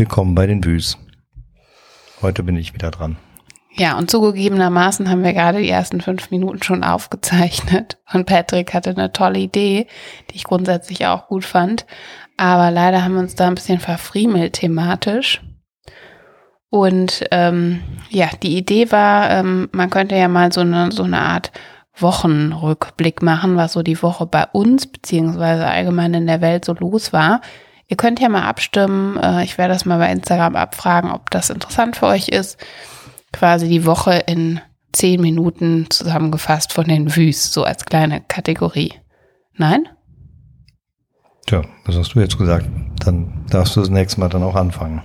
Willkommen 0.00 0.34
bei 0.34 0.46
den 0.46 0.62
Büs. 0.62 0.96
Heute 2.22 2.42
bin 2.42 2.56
ich 2.56 2.72
wieder 2.72 2.90
dran. 2.90 3.18
Ja, 3.74 3.98
und 3.98 4.10
zugegebenermaßen 4.10 5.10
haben 5.10 5.22
wir 5.22 5.34
gerade 5.34 5.58
die 5.58 5.68
ersten 5.68 6.00
fünf 6.00 6.30
Minuten 6.30 6.62
schon 6.62 6.82
aufgezeichnet. 6.84 7.98
Und 8.10 8.24
Patrick 8.24 8.72
hatte 8.72 8.88
eine 8.88 9.12
tolle 9.12 9.40
Idee, 9.40 9.88
die 10.30 10.36
ich 10.36 10.44
grundsätzlich 10.44 11.04
auch 11.04 11.28
gut 11.28 11.44
fand. 11.44 11.84
Aber 12.38 12.70
leider 12.70 13.04
haben 13.04 13.12
wir 13.12 13.20
uns 13.20 13.34
da 13.34 13.46
ein 13.46 13.56
bisschen 13.56 13.78
verfriemelt 13.78 14.54
thematisch. 14.54 15.42
Und 16.70 17.26
ähm, 17.30 17.82
ja, 18.08 18.30
die 18.42 18.56
Idee 18.56 18.90
war, 18.90 19.28
ähm, 19.28 19.68
man 19.72 19.90
könnte 19.90 20.16
ja 20.16 20.28
mal 20.28 20.50
so 20.50 20.62
eine, 20.62 20.92
so 20.92 21.02
eine 21.02 21.20
Art 21.20 21.52
Wochenrückblick 21.94 23.20
machen, 23.20 23.56
was 23.56 23.74
so 23.74 23.82
die 23.82 24.02
Woche 24.02 24.24
bei 24.24 24.46
uns 24.46 24.86
beziehungsweise 24.86 25.66
allgemein 25.66 26.14
in 26.14 26.26
der 26.26 26.40
Welt 26.40 26.64
so 26.64 26.72
los 26.72 27.12
war. 27.12 27.42
Ihr 27.90 27.96
könnt 27.96 28.20
ja 28.20 28.28
mal 28.28 28.44
abstimmen. 28.44 29.16
Äh, 29.16 29.42
ich 29.42 29.58
werde 29.58 29.74
das 29.74 29.84
mal 29.84 29.98
bei 29.98 30.10
Instagram 30.12 30.54
abfragen, 30.54 31.10
ob 31.10 31.28
das 31.30 31.50
interessant 31.50 31.96
für 31.96 32.06
euch 32.06 32.28
ist. 32.28 32.56
Quasi 33.32 33.68
die 33.68 33.84
Woche 33.84 34.14
in 34.26 34.60
zehn 34.92 35.20
Minuten 35.20 35.86
zusammengefasst 35.90 36.72
von 36.72 36.84
den 36.84 37.14
Vus, 37.14 37.52
so 37.52 37.64
als 37.64 37.84
kleine 37.84 38.20
Kategorie. 38.20 38.94
Nein? 39.56 39.88
Tja, 41.46 41.62
was 41.84 41.96
hast 41.96 42.14
du 42.14 42.20
jetzt 42.20 42.38
gesagt? 42.38 42.68
Dann 43.04 43.44
darfst 43.50 43.74
du 43.74 43.80
das 43.80 43.90
nächste 43.90 44.20
Mal 44.20 44.28
dann 44.28 44.44
auch 44.44 44.54
anfangen. 44.54 45.02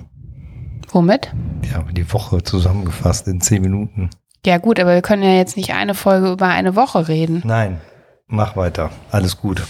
Womit? 0.90 1.34
Ja, 1.72 1.84
die 1.92 2.14
Woche 2.14 2.44
zusammengefasst 2.44 3.28
in 3.28 3.42
zehn 3.42 3.64
Minuten. 3.64 4.12
Ja 4.46 4.60
gut, 4.60 4.80
aber 4.80 4.94
wir 4.94 5.02
können 5.02 5.24
ja 5.24 5.34
jetzt 5.34 5.58
nicht 5.58 5.74
eine 5.74 5.96
Folge 5.96 6.32
über 6.32 6.50
eine 6.50 6.76
Woche 6.76 7.08
reden. 7.08 7.42
Nein, 7.46 7.82
mach 8.28 8.56
weiter. 8.56 8.92
Alles 9.12 9.38
gut. 9.38 9.64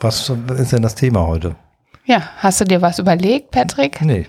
Was 0.00 0.28
ist 0.28 0.72
denn 0.72 0.82
das 0.82 0.96
Thema 0.96 1.24
heute? 1.26 1.54
Ja, 2.08 2.30
hast 2.38 2.58
du 2.58 2.64
dir 2.64 2.80
was 2.80 2.98
überlegt, 2.98 3.50
Patrick? 3.50 4.00
Nee. 4.00 4.26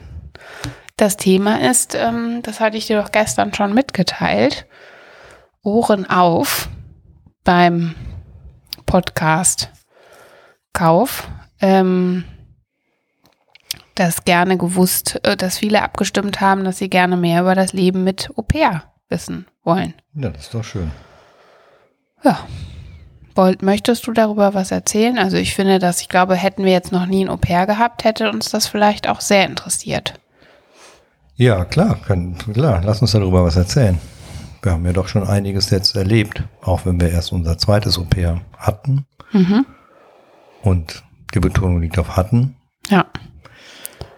Das 0.98 1.16
Thema 1.16 1.62
ist, 1.62 1.96
ähm, 1.96 2.42
das 2.44 2.60
hatte 2.60 2.76
ich 2.76 2.88
dir 2.88 3.02
doch 3.02 3.10
gestern 3.10 3.54
schon 3.54 3.74
mitgeteilt, 3.74 4.66
Ohren 5.64 6.06
auf 6.10 6.68
beim 7.46 7.96
Podcast 8.86 9.72
Kauf. 10.74 11.30
Ähm, 11.62 12.26
das 13.96 14.26
gerne 14.26 14.58
gewusst, 14.58 15.22
äh, 15.24 15.38
dass 15.38 15.60
viele 15.60 15.82
abgestimmt 15.82 16.42
haben, 16.42 16.66
dass 16.66 16.80
sie 16.80 16.90
gerne 16.90 17.16
mehr 17.16 17.40
über 17.40 17.56
das 17.56 17.72
Leben 17.72 18.04
mit 18.04 18.30
Au 18.36 18.42
pair 18.42 18.92
wissen 19.08 19.46
wollen. 19.64 19.94
Ja, 20.16 20.32
das 20.32 20.44
ist 20.44 20.54
doch 20.54 20.66
schön. 20.66 20.92
Ja. 22.26 22.46
Wollt, 23.40 23.62
möchtest 23.62 24.06
du 24.06 24.12
darüber 24.12 24.54
was 24.54 24.70
erzählen? 24.70 25.18
Also 25.18 25.38
ich 25.38 25.56
finde, 25.56 25.80
dass 25.80 26.02
ich 26.02 26.10
glaube, 26.10 26.36
hätten 26.36 26.66
wir 26.66 26.74
jetzt 26.74 26.92
noch 26.92 27.06
nie 27.06 27.24
ein 27.24 27.30
Au 27.30 27.38
pair 27.38 27.68
gehabt, 27.68 28.04
hätte 28.04 28.30
uns 28.30 28.50
das 28.50 28.68
vielleicht 28.68 29.08
auch 29.08 29.22
sehr 29.22 29.46
interessiert. 29.46 30.16
Ja, 31.36 31.64
klar, 31.64 31.98
kann, 32.06 32.38
klar, 32.38 32.82
lass 32.84 33.02
uns 33.02 33.14
darüber 33.14 33.46
was 33.46 33.56
erzählen. 33.56 33.98
Wir 34.62 34.74
haben 34.74 34.86
ja 34.86 34.92
doch 34.92 35.08
schon 35.08 35.26
einiges 35.26 35.70
jetzt 35.70 35.96
erlebt, 35.96 36.44
auch 36.62 36.86
wenn 36.86 37.00
wir 37.00 37.12
erst 37.12 37.32
unser 37.32 37.58
zweites 37.58 37.98
Au 37.98 38.04
pair 38.04 38.42
hatten. 38.58 39.06
Mhm. 39.32 39.66
Und 40.62 41.06
die 41.34 41.40
Betonung 41.40 41.80
liegt 41.80 41.98
auf 41.98 42.18
hatten. 42.18 42.58
Ja. 42.90 43.06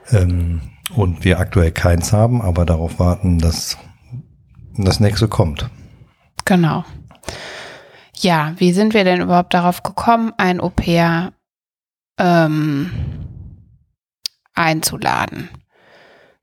Ähm, 0.10 0.62
und 0.96 1.24
wir 1.24 1.40
aktuell 1.40 1.72
keins 1.72 2.12
haben, 2.12 2.42
aber 2.42 2.66
darauf 2.66 2.98
warten, 2.98 3.38
dass 3.38 3.78
das 4.78 5.00
nächste 5.00 5.28
kommt. 5.28 5.70
Genau. 6.46 6.84
Ja, 8.22 8.54
wie 8.58 8.72
sind 8.72 8.94
wir 8.94 9.04
denn 9.04 9.22
überhaupt 9.22 9.54
darauf 9.56 9.82
gekommen, 9.82 10.32
ein 10.38 10.62
Au 10.62 10.70
pair 10.70 11.34
ähm, 12.20 12.92
einzuladen? 14.54 15.50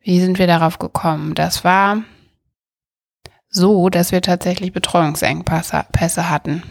Wie 0.01 0.19
sind 0.19 0.41
wir 0.41 0.49
darauf 0.49 0.81
gekommen? 0.81 1.37
Das 1.37 1.63
war 1.63 2.03
so, 3.49 3.91
dass 3.91 4.11
wir 4.11 4.23
tatsächlich 4.23 4.73
Betreuungsengpässe 4.73 6.29
hatten. 6.29 6.65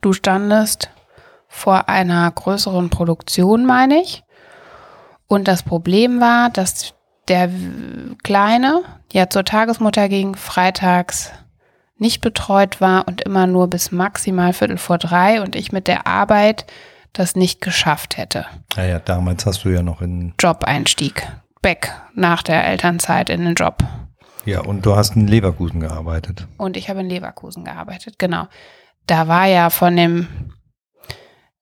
Du 0.00 0.12
standest 0.12 0.90
vor 1.46 1.88
einer 1.88 2.28
größeren 2.28 2.90
Produktion, 2.90 3.66
meine 3.66 4.02
ich. 4.02 4.24
Und 5.28 5.46
das 5.46 5.62
Problem 5.62 6.20
war, 6.20 6.50
dass 6.50 6.94
der 7.28 7.48
Kleine, 8.24 8.82
ja 9.12 9.30
zur 9.30 9.44
Tagesmutter 9.44 10.08
ging, 10.08 10.34
freitags 10.34 11.30
nicht 12.00 12.20
betreut 12.20 12.80
war 12.80 13.06
und 13.06 13.20
immer 13.20 13.46
nur 13.46 13.68
bis 13.68 13.92
maximal 13.92 14.52
Viertel 14.52 14.78
vor 14.78 14.98
drei 14.98 15.42
und 15.42 15.54
ich 15.54 15.72
mit 15.72 15.86
der 15.86 16.06
Arbeit 16.06 16.66
das 17.12 17.36
nicht 17.36 17.60
geschafft 17.60 18.16
hätte. 18.16 18.46
Naja, 18.76 18.96
ah 18.96 19.02
damals 19.04 19.46
hast 19.46 19.64
du 19.64 19.68
ja 19.68 19.82
noch 19.82 20.00
in 20.00 20.34
Job-Einstieg. 20.38 21.26
Back 21.62 21.92
nach 22.14 22.42
der 22.42 22.66
Elternzeit 22.66 23.28
in 23.28 23.44
den 23.44 23.54
Job. 23.54 23.84
Ja, 24.46 24.60
und 24.60 24.86
du 24.86 24.96
hast 24.96 25.16
in 25.16 25.26
Leverkusen 25.26 25.80
gearbeitet. 25.80 26.46
Und 26.56 26.76
ich 26.78 26.88
habe 26.88 27.00
in 27.00 27.10
Leverkusen 27.10 27.64
gearbeitet, 27.64 28.18
genau. 28.18 28.46
Da 29.06 29.28
war 29.28 29.46
ja 29.46 29.68
von 29.68 29.94
dem 29.96 30.28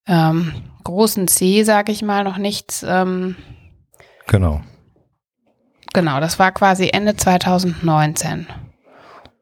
ähm, 0.07 0.53
großen 0.85 1.27
C, 1.27 1.65
sag 1.65 1.89
ich 1.89 2.03
mal, 2.03 2.23
noch 2.23 2.39
nichts 2.39 2.85
ähm, 2.87 3.35
Genau. 4.29 4.61
Genau, 5.95 6.21
das 6.21 6.39
war 6.39 6.53
quasi 6.53 6.91
Ende 6.93 7.17
2019. 7.17 8.47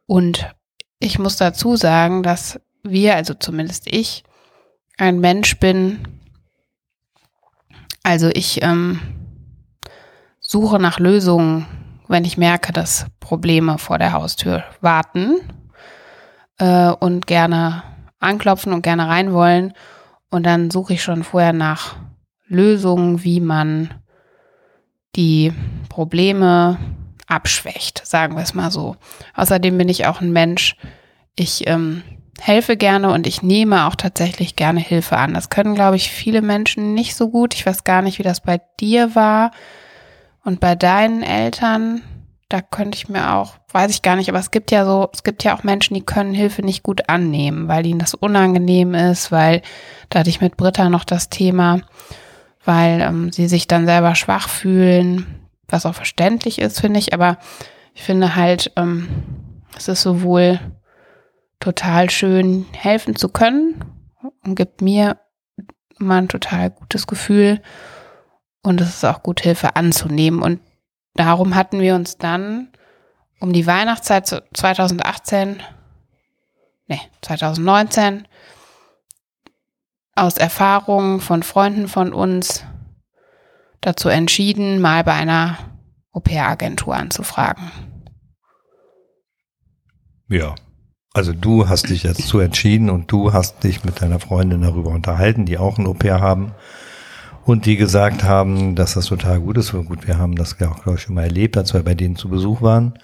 Und 0.06 0.54
ich 0.98 1.18
muss 1.18 1.36
dazu 1.36 1.76
sagen, 1.76 2.22
dass 2.22 2.60
wir, 2.82 3.16
also 3.16 3.34
zumindest 3.34 3.86
ich, 3.86 4.24
ein 4.96 5.20
Mensch 5.20 5.58
bin, 5.58 6.20
also 8.02 8.28
ich 8.28 8.62
ähm, 8.62 9.00
suche 10.40 10.78
nach 10.78 10.98
Lösungen, 10.98 11.66
wenn 12.08 12.24
ich 12.24 12.38
merke, 12.38 12.72
dass 12.72 13.06
Probleme 13.20 13.78
vor 13.78 13.98
der 13.98 14.12
Haustür 14.12 14.64
warten 14.80 15.40
äh, 16.58 16.90
und 16.90 17.26
gerne 17.26 17.82
anklopfen 18.20 18.72
und 18.72 18.82
gerne 18.82 19.08
rein 19.08 19.32
wollen. 19.32 19.72
Und 20.30 20.44
dann 20.44 20.70
suche 20.70 20.94
ich 20.94 21.02
schon 21.02 21.24
vorher 21.24 21.52
nach 21.52 21.96
Lösungen, 22.46 23.24
wie 23.24 23.40
man 23.40 23.90
die 25.16 25.52
Probleme 25.88 26.78
abschwächt, 27.26 28.02
sagen 28.04 28.36
wir 28.36 28.42
es 28.42 28.54
mal 28.54 28.70
so. 28.70 28.96
Außerdem 29.34 29.76
bin 29.78 29.88
ich 29.88 30.06
auch 30.06 30.20
ein 30.20 30.32
Mensch, 30.32 30.76
ich 31.34 31.66
ähm, 31.66 32.02
helfe 32.40 32.76
gerne 32.76 33.12
und 33.12 33.26
ich 33.26 33.42
nehme 33.42 33.86
auch 33.86 33.94
tatsächlich 33.94 34.56
gerne 34.56 34.80
Hilfe 34.80 35.16
an. 35.16 35.34
Das 35.34 35.50
können, 35.50 35.74
glaube 35.74 35.96
ich, 35.96 36.10
viele 36.10 36.42
Menschen 36.42 36.94
nicht 36.94 37.14
so 37.14 37.28
gut. 37.28 37.54
Ich 37.54 37.66
weiß 37.66 37.84
gar 37.84 38.02
nicht, 38.02 38.18
wie 38.18 38.24
das 38.24 38.40
bei 38.40 38.60
dir 38.80 39.14
war 39.14 39.50
und 40.44 40.60
bei 40.60 40.74
deinen 40.74 41.22
Eltern. 41.22 42.02
Da 42.48 42.60
könnte 42.60 42.96
ich 42.96 43.08
mir 43.08 43.34
auch, 43.34 43.54
weiß 43.72 43.90
ich 43.90 44.02
gar 44.02 44.14
nicht, 44.14 44.28
aber 44.28 44.38
es 44.38 44.52
gibt 44.52 44.70
ja 44.70 44.84
so, 44.84 45.08
es 45.12 45.24
gibt 45.24 45.42
ja 45.42 45.56
auch 45.56 45.64
Menschen, 45.64 45.94
die 45.94 46.04
können 46.04 46.32
Hilfe 46.32 46.62
nicht 46.62 46.84
gut 46.84 47.08
annehmen, 47.08 47.66
weil 47.66 47.84
ihnen 47.84 47.98
das 47.98 48.14
unangenehm 48.14 48.94
ist, 48.94 49.32
weil 49.32 49.62
da 50.10 50.20
hatte 50.20 50.30
ich 50.30 50.40
mit 50.40 50.56
Britta 50.56 50.88
noch 50.88 51.04
das 51.04 51.28
Thema, 51.28 51.80
weil 52.64 53.00
ähm, 53.00 53.32
sie 53.32 53.48
sich 53.48 53.66
dann 53.66 53.86
selber 53.86 54.14
schwach 54.14 54.48
fühlen, 54.48 55.45
was 55.68 55.86
auch 55.86 55.94
verständlich 55.94 56.60
ist, 56.60 56.80
finde 56.80 56.98
ich. 56.98 57.12
Aber 57.12 57.38
ich 57.94 58.02
finde 58.02 58.36
halt, 58.36 58.72
ähm, 58.76 59.08
es 59.76 59.88
ist 59.88 60.02
sowohl 60.02 60.60
total 61.60 62.10
schön, 62.10 62.66
helfen 62.72 63.16
zu 63.16 63.28
können 63.28 63.84
und 64.44 64.54
gibt 64.54 64.82
mir 64.82 65.18
immer 65.98 66.16
ein 66.16 66.28
total 66.28 66.70
gutes 66.70 67.06
Gefühl. 67.06 67.62
Und 68.62 68.80
es 68.80 68.88
ist 68.88 69.04
auch 69.04 69.22
gut, 69.22 69.40
Hilfe 69.40 69.76
anzunehmen. 69.76 70.42
Und 70.42 70.60
darum 71.14 71.54
hatten 71.54 71.80
wir 71.80 71.94
uns 71.94 72.18
dann 72.18 72.68
um 73.40 73.52
die 73.52 73.66
Weihnachtszeit 73.66 74.42
2018, 74.54 75.62
nee, 76.86 77.00
2019 77.22 78.26
aus 80.14 80.38
Erfahrungen 80.38 81.20
von 81.20 81.42
Freunden 81.42 81.88
von 81.88 82.12
uns 82.12 82.64
dazu 83.80 84.08
entschieden, 84.08 84.80
mal 84.80 85.04
bei 85.04 85.12
einer 85.12 85.58
Au-pair-Agentur 86.12 86.96
anzufragen. 86.96 87.70
Ja, 90.28 90.54
also 91.12 91.32
du 91.32 91.68
hast 91.68 91.88
dich 91.90 92.02
jetzt 92.02 92.26
zu 92.26 92.40
entschieden 92.40 92.90
und 92.90 93.10
du 93.10 93.32
hast 93.32 93.62
dich 93.64 93.84
mit 93.84 94.02
deiner 94.02 94.20
Freundin 94.20 94.62
darüber 94.62 94.90
unterhalten, 94.90 95.46
die 95.46 95.58
auch 95.58 95.78
ein 95.78 95.86
Au-pair 95.86 96.20
haben 96.20 96.52
und 97.44 97.64
die 97.64 97.76
gesagt 97.76 98.24
haben, 98.24 98.74
dass 98.74 98.94
das 98.94 99.06
total 99.06 99.40
gut 99.40 99.56
ist. 99.56 99.72
Gut, 99.72 100.06
wir 100.06 100.18
haben 100.18 100.34
das 100.34 100.56
ja 100.58 100.70
auch, 100.70 100.82
glaube 100.82 100.98
ich, 100.98 101.04
schon 101.04 101.14
mal 101.14 101.22
erlebt, 101.22 101.56
als 101.56 101.72
wir 101.74 101.82
bei 101.82 101.94
denen 101.94 102.16
zu 102.16 102.28
Besuch 102.28 102.60
waren. 102.60 102.98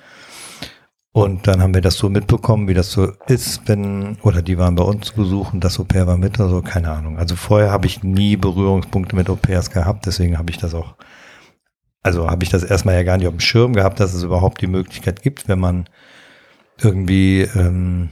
Und 1.15 1.47
dann 1.47 1.61
haben 1.61 1.75
wir 1.75 1.83
das 1.83 1.97
so 1.97 2.09
mitbekommen, 2.09 2.69
wie 2.69 2.75
das 2.75 2.91
so 2.91 3.13
ist, 3.27 3.69
wenn, 3.69 4.17
oder 4.23 4.41
die 4.41 4.57
waren 4.57 4.77
bei 4.77 4.85
uns 4.85 5.09
zu 5.09 5.15
besuchen, 5.15 5.61
das 5.61 5.79
Au-pair 5.79 6.07
war 6.07 6.17
mit 6.17 6.41
oder 6.41 6.49
so, 6.49 6.63
keine 6.63 6.91
Ahnung. 6.91 7.19
Also 7.19 7.37
vorher 7.37 7.71
habe 7.71 7.87
ich 7.87 8.03
nie 8.03 8.37
Berührungspunkte 8.37 9.15
mit 9.15 9.29
Au-pairs 9.29 9.71
gehabt, 9.71 10.07
deswegen 10.07 10.39
habe 10.39 10.51
ich 10.51 10.57
das 10.57 10.73
auch, 10.73 10.95
also 12.03 12.31
habe 12.31 12.45
ich 12.45 12.51
das 12.51 12.65
erstmal 12.65 12.95
ja 12.95 13.03
gar 13.03 13.19
nicht 13.19 13.27
auf 13.27 13.35
dem 13.35 13.41
Schirm 13.41 13.75
gehabt, 13.75 14.01
dass 14.01 14.15
es 14.15 14.23
überhaupt 14.23 14.63
die 14.63 14.67
Möglichkeit 14.67 15.21
gibt, 15.21 15.49
wenn 15.49 15.61
man 15.61 15.85
irgendwie 16.81 17.43
ähm, 17.43 18.09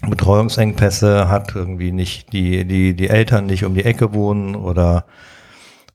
Betreuungsengpässe 0.00 1.28
hat, 1.28 1.54
irgendwie 1.54 1.92
nicht 1.92 2.32
die, 2.32 2.64
die, 2.64 2.94
die 2.94 3.08
Eltern 3.10 3.44
nicht 3.44 3.64
um 3.64 3.74
die 3.74 3.84
Ecke 3.84 4.14
wohnen 4.14 4.56
oder 4.56 5.04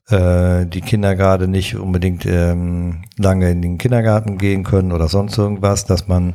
äh, 0.08 0.66
die 0.66 0.80
Kinder 0.80 1.14
gerade 1.14 1.48
nicht 1.48 1.76
unbedingt 1.76 2.24
ähm, 2.26 3.02
lange 3.16 3.50
in 3.50 3.62
den 3.62 3.78
Kindergarten 3.78 4.38
gehen 4.38 4.64
können 4.64 4.92
oder 4.92 5.08
sonst 5.08 5.36
irgendwas, 5.38 5.84
dass 5.84 6.08
man 6.08 6.34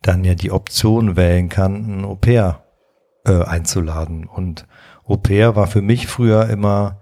dann 0.00 0.24
ja 0.24 0.34
die 0.34 0.50
Option 0.50 1.16
wählen 1.16 1.48
kann, 1.48 2.00
ein 2.00 2.04
Au 2.04 2.16
pair 2.16 2.62
äh, 3.24 3.44
einzuladen. 3.44 4.24
Und 4.24 4.66
Au 5.06 5.16
pair 5.16 5.56
war 5.56 5.66
für 5.66 5.82
mich 5.82 6.06
früher 6.06 6.48
immer 6.48 7.00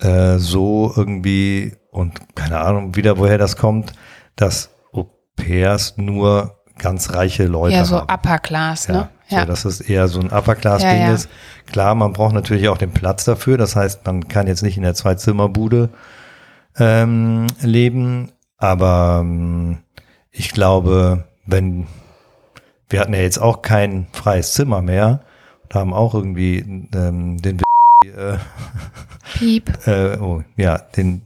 äh, 0.00 0.38
so 0.38 0.92
irgendwie, 0.96 1.76
und 1.90 2.34
keine 2.34 2.60
Ahnung 2.60 2.96
wieder, 2.96 3.18
woher 3.18 3.38
das 3.38 3.56
kommt, 3.56 3.92
dass 4.36 4.70
Au 4.92 5.06
pairs 5.36 5.94
nur 5.96 6.58
ganz 6.78 7.12
reiche 7.14 7.46
Leute 7.46 7.76
Ja, 7.76 7.84
so 7.84 7.96
haben. 8.00 8.12
Upper 8.12 8.38
Class, 8.38 8.88
Ja, 8.88 8.94
ne? 8.94 9.08
So, 9.28 9.44
dass 9.44 9.64
es 9.64 9.80
eher 9.80 10.08
so 10.08 10.20
ein 10.20 10.30
Upper-Class-Ding 10.30 11.00
Ja, 11.00 11.08
ja. 11.08 11.14
ist. 11.14 11.28
Klar, 11.66 11.94
man 11.94 12.12
braucht 12.12 12.34
natürlich 12.34 12.68
auch 12.68 12.78
den 12.78 12.92
Platz 12.92 13.24
dafür. 13.24 13.56
Das 13.56 13.74
heißt, 13.76 14.04
man 14.06 14.28
kann 14.28 14.46
jetzt 14.46 14.62
nicht 14.62 14.76
in 14.76 14.82
der 14.82 14.94
Zwei-Zimmer-Bude 14.94 15.90
ähm, 16.78 17.46
leben. 17.60 18.32
Aber 18.58 19.20
ähm, 19.22 19.78
ich 20.30 20.50
glaube, 20.50 21.24
wenn 21.46 21.86
wir 22.88 23.00
hatten 23.00 23.14
ja 23.14 23.20
jetzt 23.20 23.38
auch 23.38 23.62
kein 23.62 24.06
freies 24.12 24.52
Zimmer 24.52 24.82
mehr 24.82 25.20
und 25.64 25.74
haben 25.74 25.92
auch 25.92 26.14
irgendwie 26.14 26.58
ähm, 26.94 27.40
den 27.40 27.60
äh, 28.04 28.36
Piep. 29.36 29.70
äh, 29.86 30.18
oh, 30.18 30.42
ja, 30.56 30.78
den, 30.78 31.22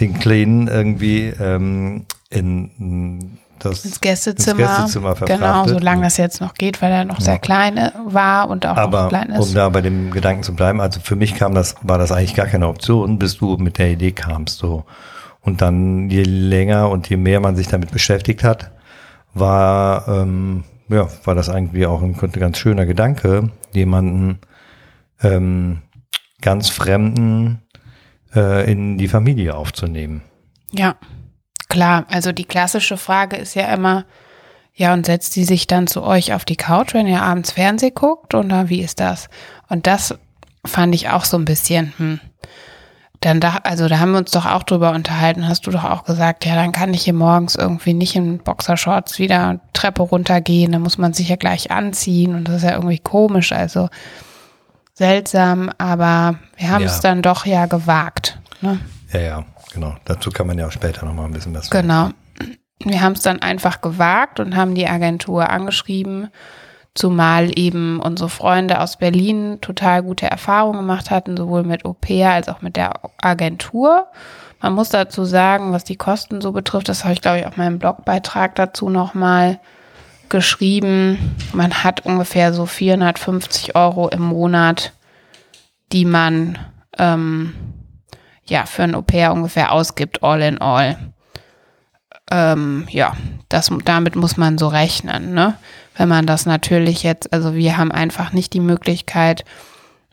den 0.00 0.18
Kleinen 0.18 0.68
irgendwie 0.68 1.28
ähm, 1.28 2.06
in 2.28 3.38
das 3.64 3.84
Ins 3.84 4.00
Gästezimmer. 4.00 4.60
ins 4.60 4.68
Gästezimmer 4.94 5.14
Genau, 5.14 5.66
solange 5.68 6.02
das 6.02 6.16
jetzt 6.16 6.40
noch 6.40 6.54
geht, 6.54 6.80
weil 6.82 6.92
er 6.92 7.04
noch 7.04 7.20
sehr 7.20 7.34
Ja. 7.34 7.38
klein 7.38 7.76
äh, 7.76 7.90
war 8.04 8.48
und 8.48 8.66
auch 8.66 8.76
noch 8.76 8.82
Aber 8.82 9.08
klein 9.08 9.30
um 9.32 9.40
ist. 9.40 9.54
da 9.56 9.68
bei 9.68 9.80
dem 9.80 10.10
Gedanken 10.10 10.42
zu 10.42 10.54
bleiben, 10.54 10.80
also 10.80 11.00
für 11.00 11.16
mich 11.16 11.34
kam 11.34 11.54
das, 11.54 11.76
war 11.82 11.98
das 11.98 12.12
eigentlich 12.12 12.34
gar 12.34 12.46
keine 12.46 12.68
Option, 12.68 13.18
bis 13.18 13.38
du 13.38 13.56
mit 13.56 13.78
der 13.78 13.90
Idee 13.90 14.12
kamst, 14.12 14.58
so. 14.58 14.84
Und 15.42 15.62
dann, 15.62 16.10
je 16.10 16.22
länger 16.22 16.90
und 16.90 17.08
je 17.08 17.16
mehr 17.16 17.40
man 17.40 17.56
sich 17.56 17.68
damit 17.68 17.90
beschäftigt 17.92 18.44
hat, 18.44 18.70
war, 19.32 20.06
ähm, 20.08 20.64
ja, 20.88 21.08
war 21.24 21.34
das 21.34 21.48
eigentlich 21.48 21.86
auch 21.86 22.02
ein 22.02 22.14
ganz 22.14 22.58
schöner 22.58 22.84
Gedanke, 22.84 23.50
jemanden, 23.72 24.38
ähm, 25.22 25.82
ganz 26.42 26.68
Fremden, 26.68 27.62
äh, 28.34 28.70
in 28.70 28.98
die 28.98 29.08
Familie 29.08 29.54
aufzunehmen. 29.54 30.22
Ja, 30.72 30.96
klar. 31.70 32.04
Also 32.10 32.32
die 32.32 32.44
klassische 32.44 32.98
Frage 32.98 33.36
ist 33.36 33.54
ja 33.54 33.72
immer, 33.72 34.04
ja, 34.74 34.92
und 34.92 35.06
setzt 35.06 35.34
die 35.36 35.44
sich 35.44 35.66
dann 35.66 35.86
zu 35.86 36.02
euch 36.02 36.34
auf 36.34 36.44
die 36.44 36.56
Couch, 36.56 36.92
wenn 36.92 37.06
ihr 37.06 37.22
abends 37.22 37.52
Fernseh 37.52 37.90
guckt? 37.90 38.34
Oder 38.34 38.68
wie 38.68 38.82
ist 38.82 39.00
das? 39.00 39.28
Und 39.68 39.86
das 39.86 40.14
fand 40.66 40.94
ich 40.94 41.08
auch 41.08 41.24
so 41.24 41.38
ein 41.38 41.44
bisschen, 41.46 41.94
hm. 41.96 42.20
Dann 43.22 43.38
da, 43.38 43.58
also 43.64 43.86
da 43.86 43.98
haben 43.98 44.12
wir 44.12 44.18
uns 44.18 44.30
doch 44.30 44.46
auch 44.46 44.62
drüber 44.62 44.92
unterhalten, 44.92 45.46
hast 45.46 45.66
du 45.66 45.70
doch 45.70 45.84
auch 45.84 46.04
gesagt, 46.04 46.46
ja, 46.46 46.54
dann 46.54 46.72
kann 46.72 46.94
ich 46.94 47.02
hier 47.02 47.12
morgens 47.12 47.54
irgendwie 47.54 47.92
nicht 47.92 48.16
in 48.16 48.38
Boxershorts 48.38 49.18
wieder 49.18 49.60
Treppe 49.74 50.00
runtergehen, 50.00 50.72
dann 50.72 50.80
muss 50.80 50.96
man 50.96 51.12
sich 51.12 51.28
ja 51.28 51.36
gleich 51.36 51.70
anziehen 51.70 52.34
und 52.34 52.44
das 52.48 52.56
ist 52.56 52.62
ja 52.62 52.72
irgendwie 52.72 52.98
komisch, 52.98 53.52
also 53.52 53.90
seltsam, 54.94 55.70
aber 55.76 56.36
wir 56.56 56.70
haben 56.70 56.82
Ja. 56.84 56.86
es 56.88 57.00
dann 57.00 57.20
doch 57.20 57.44
ja 57.44 57.66
gewagt. 57.66 58.38
Ne? 58.62 58.78
Ja, 59.12 59.20
ja, 59.20 59.44
genau. 59.72 59.96
Dazu 60.04 60.30
kann 60.30 60.46
man 60.46 60.58
ja 60.58 60.66
auch 60.66 60.72
später 60.72 61.04
nochmal 61.06 61.26
ein 61.26 61.32
bisschen 61.32 61.54
was 61.54 61.66
sagen. 61.66 61.86
Genau. 61.86 62.10
Wir 62.82 63.02
haben 63.02 63.12
es 63.12 63.22
dann 63.22 63.42
einfach 63.42 63.80
gewagt 63.80 64.40
und 64.40 64.56
haben 64.56 64.74
die 64.74 64.86
Agentur 64.86 65.50
angeschrieben, 65.50 66.28
zumal 66.94 67.50
eben 67.58 68.00
unsere 68.00 68.30
Freunde 68.30 68.80
aus 68.80 68.96
Berlin 68.96 69.58
total 69.60 70.02
gute 70.02 70.30
Erfahrungen 70.30 70.78
gemacht 70.78 71.10
hatten, 71.10 71.36
sowohl 71.36 71.62
mit 71.62 71.84
Au 71.84 71.92
pair 71.92 72.30
als 72.30 72.48
auch 72.48 72.62
mit 72.62 72.76
der 72.76 72.94
Agentur. 73.20 74.06
Man 74.60 74.74
muss 74.74 74.88
dazu 74.88 75.24
sagen, 75.24 75.72
was 75.72 75.84
die 75.84 75.96
Kosten 75.96 76.40
so 76.40 76.52
betrifft, 76.52 76.88
das 76.88 77.04
habe 77.04 77.12
ich 77.12 77.20
glaube 77.20 77.40
ich 77.40 77.46
auch 77.46 77.56
meinen 77.56 77.78
Blogbeitrag 77.78 78.54
dazu 78.54 78.88
nochmal 78.88 79.60
geschrieben. 80.30 81.36
Man 81.52 81.84
hat 81.84 82.06
ungefähr 82.06 82.54
so 82.54 82.64
450 82.64 83.76
Euro 83.76 84.08
im 84.08 84.22
Monat, 84.22 84.92
die 85.92 86.06
man 86.06 86.58
ähm, 86.98 87.54
ja 88.50 88.66
für 88.66 88.82
ein 88.82 88.94
Au 88.94 89.02
pair 89.02 89.32
ungefähr 89.32 89.72
ausgibt, 89.72 90.22
all 90.22 90.42
in 90.42 90.60
all 90.60 90.96
ähm, 92.30 92.86
ja, 92.90 93.16
das, 93.48 93.70
damit 93.84 94.16
muss 94.16 94.36
man 94.36 94.56
so 94.56 94.68
rechnen, 94.68 95.34
ne? 95.34 95.56
Wenn 95.96 96.08
man 96.08 96.26
das 96.26 96.46
natürlich 96.46 97.02
jetzt, 97.02 97.32
also 97.32 97.54
wir 97.54 97.76
haben 97.76 97.92
einfach 97.92 98.32
nicht 98.32 98.54
die 98.54 98.60
Möglichkeit, 98.60 99.44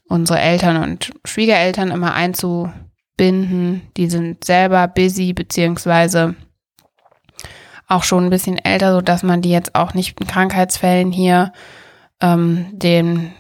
unsere 0.07 0.39
Eltern 0.39 0.84
und 0.84 1.12
Schwiegereltern 1.24 1.92
immer 1.92 2.13
einzubinden. 2.13 3.84
Die 3.95 4.10
sind 4.10 4.44
selber 4.44 4.88
busy, 4.88 5.34
beziehungsweise 5.34 6.36
auch 7.88 8.04
schon 8.04 8.25
ein 8.25 8.30
bisschen 8.30 8.57
älter, 8.57 8.94
so 8.94 9.01
dass 9.01 9.24
man 9.24 9.42
die 9.42 9.51
jetzt 9.51 9.75
auch 9.75 9.94
nicht 9.94 10.19
in 10.19 10.28
Krankheitsfällen 10.28 11.12
hier 11.12 11.54
ähm, 12.19 12.68
den 12.72 13.31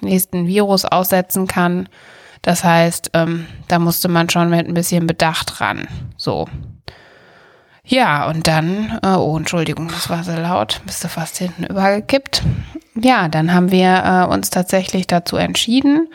nächsten 0.00 0.46
Virus 0.46 0.84
aussetzen 0.86 1.46
kann. 1.46 1.88
Das 2.46 2.62
heißt, 2.62 3.10
ähm, 3.14 3.46
da 3.66 3.80
musste 3.80 4.06
man 4.06 4.30
schon 4.30 4.50
mit 4.50 4.68
ein 4.68 4.74
bisschen 4.74 5.08
Bedacht 5.08 5.60
ran. 5.60 5.88
So. 6.16 6.46
Ja, 7.82 8.28
und 8.28 8.46
dann, 8.46 9.00
äh, 9.02 9.16
oh, 9.16 9.36
Entschuldigung, 9.36 9.88
das 9.88 10.08
war 10.08 10.22
sehr 10.22 10.38
laut, 10.38 10.80
bist 10.86 11.02
du 11.02 11.08
fast 11.08 11.38
hinten 11.38 11.64
übergekippt. 11.64 12.44
Ja, 12.94 13.26
dann 13.26 13.52
haben 13.52 13.72
wir 13.72 14.00
äh, 14.30 14.32
uns 14.32 14.50
tatsächlich 14.50 15.08
dazu 15.08 15.36
entschieden 15.36 16.08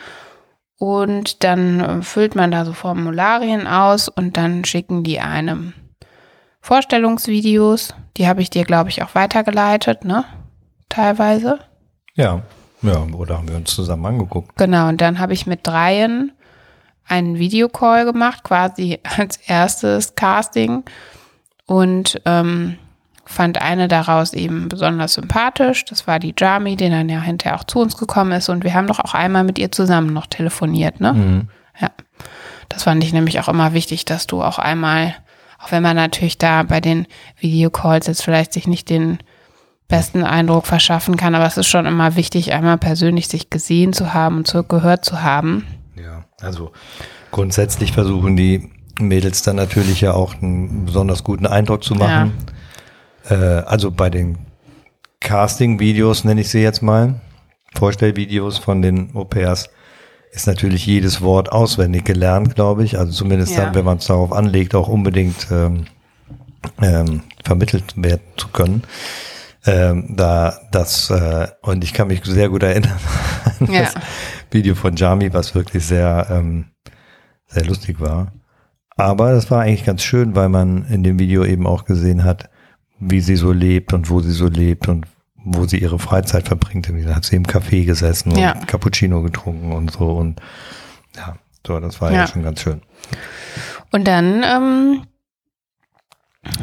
und 0.77 1.43
dann 1.43 1.79
äh, 1.81 2.01
füllt 2.01 2.33
man 2.33 2.49
da 2.49 2.63
so 2.63 2.71
Formularien 2.71 3.67
aus 3.67 4.07
und 4.07 4.37
dann 4.37 4.63
schicken 4.63 5.03
die 5.03 5.19
einem 5.19 5.73
Vorstellungsvideos. 6.61 7.93
Die 8.15 8.29
habe 8.29 8.41
ich 8.41 8.49
dir, 8.49 8.63
glaube 8.63 8.89
ich, 8.89 9.03
auch 9.03 9.15
weitergeleitet, 9.15 10.05
ne? 10.05 10.23
Teilweise. 10.87 11.59
Ja, 12.15 12.41
ja, 12.81 13.05
oder 13.13 13.37
haben 13.37 13.47
wir 13.47 13.55
uns 13.55 13.73
zusammen 13.73 14.05
angeguckt. 14.05 14.57
Genau, 14.57 14.89
und 14.89 15.01
dann 15.01 15.19
habe 15.19 15.33
ich 15.33 15.47
mit 15.47 15.65
dreien 15.65 16.31
einen 17.07 17.37
Videocall 17.37 18.05
gemacht, 18.05 18.43
quasi 18.43 18.99
als 19.17 19.37
erstes 19.37 20.15
Casting 20.15 20.83
und 21.65 22.21
ähm, 22.25 22.77
fand 23.25 23.61
eine 23.61 23.87
daraus 23.87 24.33
eben 24.33 24.67
besonders 24.67 25.13
sympathisch. 25.13 25.85
Das 25.85 26.07
war 26.07 26.19
die 26.19 26.33
Jami, 26.37 26.75
die 26.75 26.89
dann 26.89 27.09
ja 27.09 27.21
hinterher 27.21 27.57
auch 27.59 27.63
zu 27.63 27.79
uns 27.79 27.97
gekommen 27.97 28.31
ist 28.33 28.49
und 28.49 28.63
wir 28.63 28.73
haben 28.73 28.87
doch 28.87 28.99
auch 28.99 29.13
einmal 29.13 29.43
mit 29.43 29.59
ihr 29.59 29.71
zusammen 29.71 30.13
noch 30.13 30.27
telefoniert, 30.27 30.99
ne? 30.99 31.13
Mhm. 31.13 31.47
Ja. 31.79 31.91
Das 32.69 32.83
fand 32.83 33.03
ich 33.03 33.11
nämlich 33.11 33.39
auch 33.39 33.49
immer 33.49 33.73
wichtig, 33.73 34.05
dass 34.05 34.27
du 34.27 34.41
auch 34.41 34.57
einmal, 34.57 35.15
auch 35.59 35.71
wenn 35.71 35.83
man 35.83 35.95
natürlich 35.95 36.37
da 36.37 36.63
bei 36.63 36.79
den 36.79 37.05
Videocalls 37.37 38.07
jetzt 38.07 38.23
vielleicht 38.23 38.53
sich 38.53 38.67
nicht 38.67 38.89
den 38.89 39.19
besten 39.91 40.23
Eindruck 40.23 40.65
verschaffen 40.65 41.17
kann, 41.17 41.35
aber 41.35 41.45
es 41.45 41.57
ist 41.57 41.67
schon 41.67 41.85
immer 41.85 42.15
wichtig, 42.15 42.53
einmal 42.53 42.79
persönlich 42.79 43.27
sich 43.27 43.51
gesehen 43.51 43.93
zu 43.93 44.13
haben 44.15 44.37
und 44.37 44.47
zu, 44.47 44.63
gehört 44.63 45.05
zu 45.05 45.21
haben. 45.21 45.67
Ja, 45.95 46.23
also 46.41 46.71
grundsätzlich 47.29 47.91
versuchen 47.91 48.35
die 48.35 48.71
Mädels 48.99 49.43
dann 49.43 49.57
natürlich 49.57 50.01
ja 50.01 50.13
auch 50.13 50.33
einen 50.41 50.85
besonders 50.85 51.23
guten 51.23 51.45
Eindruck 51.45 51.83
zu 51.83 51.93
machen. 51.93 52.33
Äh, 53.29 53.35
also 53.35 53.91
bei 53.91 54.09
den 54.09 54.39
Casting-Videos 55.19 56.23
nenne 56.23 56.41
ich 56.41 56.49
sie 56.49 56.61
jetzt 56.61 56.81
mal, 56.81 57.21
Vorstellvideos 57.75 58.57
von 58.57 58.81
den 58.81 59.15
Au-pairs, 59.15 59.69
ist 60.31 60.47
natürlich 60.47 60.85
jedes 60.85 61.21
Wort 61.21 61.51
auswendig 61.51 62.05
gelernt, 62.05 62.55
glaube 62.55 62.83
ich. 62.83 62.97
Also 62.97 63.11
zumindest 63.11 63.53
Ja. 63.53 63.65
dann, 63.65 63.75
wenn 63.75 63.85
man 63.85 63.97
es 63.97 64.07
darauf 64.07 64.31
anlegt, 64.31 64.73
auch 64.75 64.87
unbedingt 64.87 65.47
ähm, 65.51 65.85
ähm, 66.81 67.23
vermittelt 67.43 67.93
werden 67.95 68.21
zu 68.37 68.47
können. 68.47 68.83
Ähm, 69.65 70.15
da 70.15 70.59
das 70.71 71.09
äh, 71.11 71.47
und 71.61 71.83
ich 71.83 71.93
kann 71.93 72.07
mich 72.07 72.21
sehr 72.25 72.49
gut 72.49 72.63
erinnern 72.63 72.97
an 73.59 73.71
Ja. 73.71 73.81
das 73.83 73.93
Video 74.49 74.73
von 74.75 74.95
Jami, 74.95 75.31
was 75.33 75.53
wirklich 75.53 75.85
sehr 75.85 76.27
ähm, 76.31 76.65
sehr 77.47 77.65
lustig 77.65 77.99
war. 77.99 78.31
Aber 78.97 79.31
das 79.33 79.51
war 79.51 79.61
eigentlich 79.61 79.85
ganz 79.85 80.01
schön, 80.03 80.35
weil 80.35 80.49
man 80.49 80.85
in 80.85 81.03
dem 81.03 81.19
Video 81.19 81.45
eben 81.45 81.67
auch 81.67 81.85
gesehen 81.85 82.23
hat, 82.23 82.49
wie 82.99 83.19
sie 83.21 83.35
so 83.35 83.51
lebt 83.51 83.93
und 83.93 84.09
wo 84.09 84.19
sie 84.21 84.31
so 84.31 84.47
lebt 84.47 84.87
und 84.87 85.05
wo 85.43 85.65
sie 85.65 85.77
ihre 85.79 85.99
Freizeit 85.99 86.47
verbringt. 86.47 86.87
Da 86.89 87.15
hat 87.15 87.25
sie 87.25 87.35
im 87.35 87.45
Café 87.45 87.85
gesessen 87.85 88.31
und 88.31 88.37
Ja. 88.39 88.53
Cappuccino 88.65 89.21
getrunken 89.21 89.71
und 89.73 89.91
so 89.91 90.11
und 90.11 90.39
ja, 91.15 91.35
so, 91.65 91.79
das 91.79 92.01
war 92.01 92.11
ja, 92.11 92.21
Ja. 92.21 92.27
schon 92.27 92.43
ganz 92.43 92.61
schön. 92.61 92.81
Und 93.91 94.07
dann 94.07 94.43
ähm, 94.43 95.01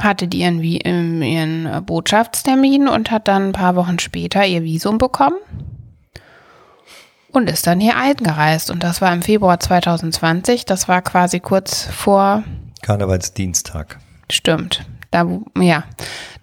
hatte 0.01 0.29
die 0.29 0.41
ihren, 0.41 0.63
ähm, 0.63 1.23
ihren 1.23 1.67
äh, 1.67 1.81
Botschaftstermin 1.81 2.89
und 2.89 3.11
hat 3.11 3.29
dann 3.29 3.49
ein 3.49 3.53
paar 3.53 3.77
Wochen 3.77 3.99
später 3.99 4.45
ihr 4.45 4.63
Visum 4.63 4.99
bekommen 4.99 5.37
und 7.33 7.49
ist 7.49 7.67
dann 7.67 7.81
hier 7.81 7.97
eingereist. 7.97 8.71
Und 8.71 8.83
das 8.83 9.01
war 9.01 9.13
im 9.13 9.23
Februar 9.23 9.61
2020. 9.61 10.65
Das 10.65 10.89
war 10.89 11.03
quasi 11.03 11.41
kurz 11.41 11.85
vor 11.85 12.43
Karnevalsdienstag. 12.83 13.99
Stimmt. 14.31 14.85
Da, 15.11 15.27
ja, 15.59 15.85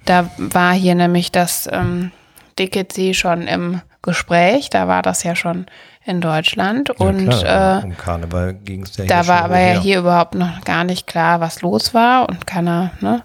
da 0.05 0.29
war 0.37 0.73
hier 0.73 0.95
nämlich 0.95 1.31
das 1.31 1.67
ähm, 1.71 2.11
DKC 2.57 3.15
schon 3.15 3.47
im 3.47 3.81
Gespräch. 4.01 4.69
Da 4.69 4.87
war 4.87 5.01
das 5.01 5.23
ja 5.23 5.35
schon 5.35 5.65
in 6.05 6.21
Deutschland. 6.21 6.89
Ja, 6.89 7.05
und 7.05 7.29
klar, 7.29 7.81
äh, 7.81 7.85
um 7.85 7.97
Karneval 7.97 8.53
ging 8.53 8.83
es 8.83 8.95
ja 8.97 9.05
da 9.05 9.27
war 9.27 9.37
schon 9.37 9.45
aber 9.45 9.59
ja 9.59 9.79
hier 9.79 9.99
überhaupt 9.99 10.35
noch 10.35 10.61
gar 10.61 10.83
nicht 10.83 11.07
klar, 11.07 11.39
was 11.41 11.61
los 11.61 11.93
war 11.93 12.29
und 12.29 12.47
keiner, 12.47 12.91
ne? 13.01 13.23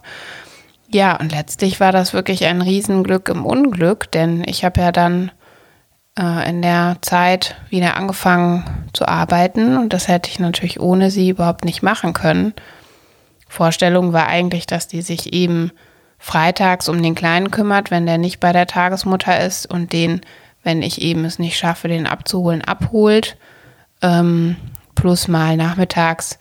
Ja, 0.93 1.17
und 1.17 1.31
letztlich 1.31 1.79
war 1.79 1.93
das 1.93 2.13
wirklich 2.15 2.47
ein 2.47 2.63
Riesenglück 2.63 3.29
im 3.29 3.47
Unglück, 3.47 4.11
denn 4.11 4.43
ich 4.45 4.65
habe 4.65 4.81
ja 4.81 4.91
dann 4.91 5.31
äh, 6.19 6.49
in 6.49 6.63
der 6.63 6.97
Zeit 7.01 7.55
wieder 7.69 7.97
angefangen 7.97 8.89
zu 8.93 9.07
arbeiten 9.07 9.77
und 9.77 9.93
das 9.93 10.09
hätte 10.09 10.31
ich 10.31 10.41
natürlich 10.41 10.81
ohne 10.81 11.11
sie 11.11 11.29
überhaupt 11.29 11.65
nicht 11.65 11.83
machen 11.83 12.13
können. 12.13 12.55
Vorstellung 13.47 14.13
war 14.13 14.27
eigentlich, 14.27 14.67
dass 14.67 14.89
die 14.89 15.03
sich 15.03 15.33
eben 15.33 15.71
freitags 16.19 16.89
um 16.89 17.03
den 17.03 17.15
Kleinen 17.15 17.51
kümmert, 17.51 17.91
wenn 17.91 18.07
der 18.07 18.19
nicht 18.19 18.41
bei 18.41 18.53
der 18.53 18.67
Tagesmutter 18.67 19.41
ist 19.41 19.67
und 19.67 19.93
den, 19.93 20.21
wenn 20.63 20.83
ich 20.83 21.01
eben 21.03 21.25
es 21.25 21.39
nicht 21.39 21.57
schaffe, 21.59 21.89
den 21.89 22.07
abzuholen, 22.07 22.63
abholt. 22.63 23.37
Ähm, 24.03 24.57
plus 24.95 25.29
mal 25.29 25.57
nachmittags 25.57 26.39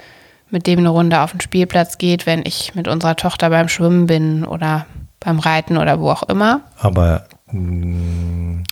mit 0.50 0.66
dem 0.68 0.80
eine 0.80 0.90
Runde 0.90 1.22
auf 1.22 1.32
den 1.32 1.42
Spielplatz 1.42 1.98
geht, 1.98 2.26
wenn 2.26 2.42
ich 2.46 2.74
mit 2.76 2.88
unserer 2.88 3.16
Tochter 3.16 3.50
beim 3.50 3.68
Schwimmen 3.70 4.08
bin 4.08 4.44
oder 4.46 4.86
beim 5.20 5.40
Reiten 5.40 5.78
oder 5.78 6.00
wo 6.00 6.10
auch 6.10 6.24
immer. 6.24 6.62
Aber, 6.80 7.26
mh, 7.52 8.64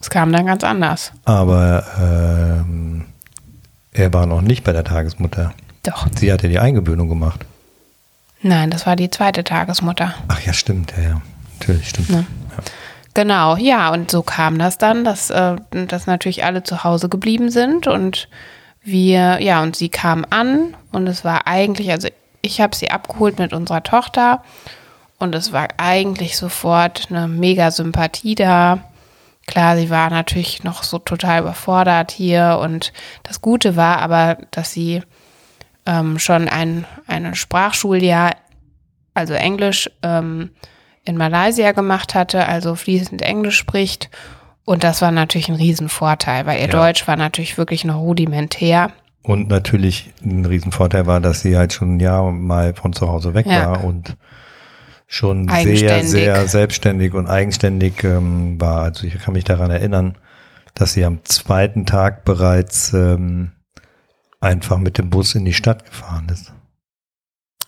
Es 0.00 0.10
kam 0.10 0.32
dann 0.32 0.46
ganz 0.46 0.64
anders. 0.64 1.12
aber 1.24 1.84
ähm, 2.00 3.04
er 3.92 4.12
war 4.12 4.26
noch 4.26 4.40
nicht 4.40 4.64
bei 4.64 4.72
der 4.72 4.84
Tagesmutter. 4.84 5.52
Doch. 5.84 6.06
Sie 6.16 6.32
hatte 6.32 6.48
die 6.48 6.58
Eingewöhnung 6.58 7.08
gemacht. 7.08 7.44
Nein, 8.40 8.70
das 8.70 8.86
war 8.86 8.96
die 8.96 9.10
zweite 9.10 9.44
Tagesmutter. 9.44 10.14
Ach 10.28 10.40
ja, 10.40 10.52
stimmt, 10.52 10.92
ja, 10.96 11.02
ja. 11.10 11.22
Natürlich, 11.60 11.88
stimmt. 11.90 12.10
Ne. 12.10 12.26
Genau, 13.14 13.56
ja, 13.56 13.92
und 13.92 14.10
so 14.10 14.22
kam 14.22 14.58
das 14.58 14.78
dann, 14.78 15.04
dass, 15.04 15.28
äh, 15.30 15.56
dass 15.70 16.06
natürlich 16.06 16.44
alle 16.44 16.62
zu 16.62 16.82
Hause 16.82 17.08
geblieben 17.08 17.50
sind 17.50 17.86
und 17.86 18.28
wir, 18.82 19.40
ja, 19.40 19.62
und 19.62 19.76
sie 19.76 19.90
kam 19.90 20.24
an 20.30 20.74
und 20.92 21.06
es 21.06 21.24
war 21.24 21.46
eigentlich, 21.46 21.90
also 21.90 22.08
ich 22.40 22.60
habe 22.60 22.74
sie 22.74 22.90
abgeholt 22.90 23.38
mit 23.38 23.52
unserer 23.52 23.82
Tochter 23.82 24.42
und 25.18 25.34
es 25.34 25.52
war 25.52 25.68
eigentlich 25.76 26.36
sofort 26.36 27.08
eine 27.10 27.28
mega 27.28 27.70
Sympathie 27.70 28.34
da. 28.34 28.78
Klar, 29.46 29.76
sie 29.76 29.90
war 29.90 30.10
natürlich 30.10 30.64
noch 30.64 30.82
so 30.82 30.98
total 30.98 31.42
überfordert 31.42 32.10
hier 32.12 32.58
und 32.62 32.92
das 33.24 33.40
Gute 33.40 33.76
war 33.76 33.98
aber, 33.98 34.38
dass 34.50 34.72
sie 34.72 35.02
ähm, 35.86 36.18
schon 36.18 36.48
ein, 36.48 36.86
ein 37.06 37.34
Sprachschuljahr, 37.34 38.32
also 39.14 39.34
Englisch, 39.34 39.90
ähm, 40.02 40.50
in 41.04 41.16
Malaysia 41.16 41.72
gemacht 41.72 42.14
hatte, 42.14 42.46
also 42.46 42.74
fließend 42.74 43.22
Englisch 43.22 43.56
spricht. 43.56 44.10
Und 44.64 44.84
das 44.84 45.02
war 45.02 45.10
natürlich 45.10 45.48
ein 45.48 45.56
Riesenvorteil, 45.56 46.46
weil 46.46 46.60
ihr 46.60 46.66
Ja. 46.66 46.70
Deutsch 46.72 47.08
war 47.08 47.16
natürlich 47.16 47.58
wirklich 47.58 47.84
noch 47.84 47.96
rudimentär. 48.00 48.92
Und 49.22 49.48
natürlich 49.48 50.12
ein 50.24 50.44
Riesenvorteil 50.44 51.06
war, 51.06 51.20
dass 51.20 51.40
sie 51.40 51.56
halt 51.56 51.72
schon 51.72 51.96
ein 51.96 52.00
Jahr 52.00 52.30
mal 52.30 52.74
von 52.74 52.92
zu 52.92 53.08
Hause 53.08 53.34
weg 53.34 53.46
Ja. 53.46 53.70
war 53.70 53.84
und 53.84 54.16
schon 55.06 55.48
sehr, 55.48 56.04
sehr 56.04 56.48
selbstständig 56.48 57.12
und 57.12 57.26
eigenständig 57.26 58.02
ähm, 58.02 58.60
war. 58.60 58.82
Also 58.82 59.06
ich 59.06 59.18
kann 59.18 59.34
mich 59.34 59.44
daran 59.44 59.70
erinnern, 59.70 60.16
dass 60.74 60.94
sie 60.94 61.04
am 61.04 61.22
zweiten 61.24 61.84
Tag 61.84 62.24
bereits 62.24 62.94
ähm, 62.94 63.52
einfach 64.40 64.78
mit 64.78 64.98
dem 64.98 65.10
Bus 65.10 65.34
in 65.34 65.44
die 65.44 65.52
Stadt 65.52 65.84
gefahren 65.84 66.28
ist. 66.32 66.52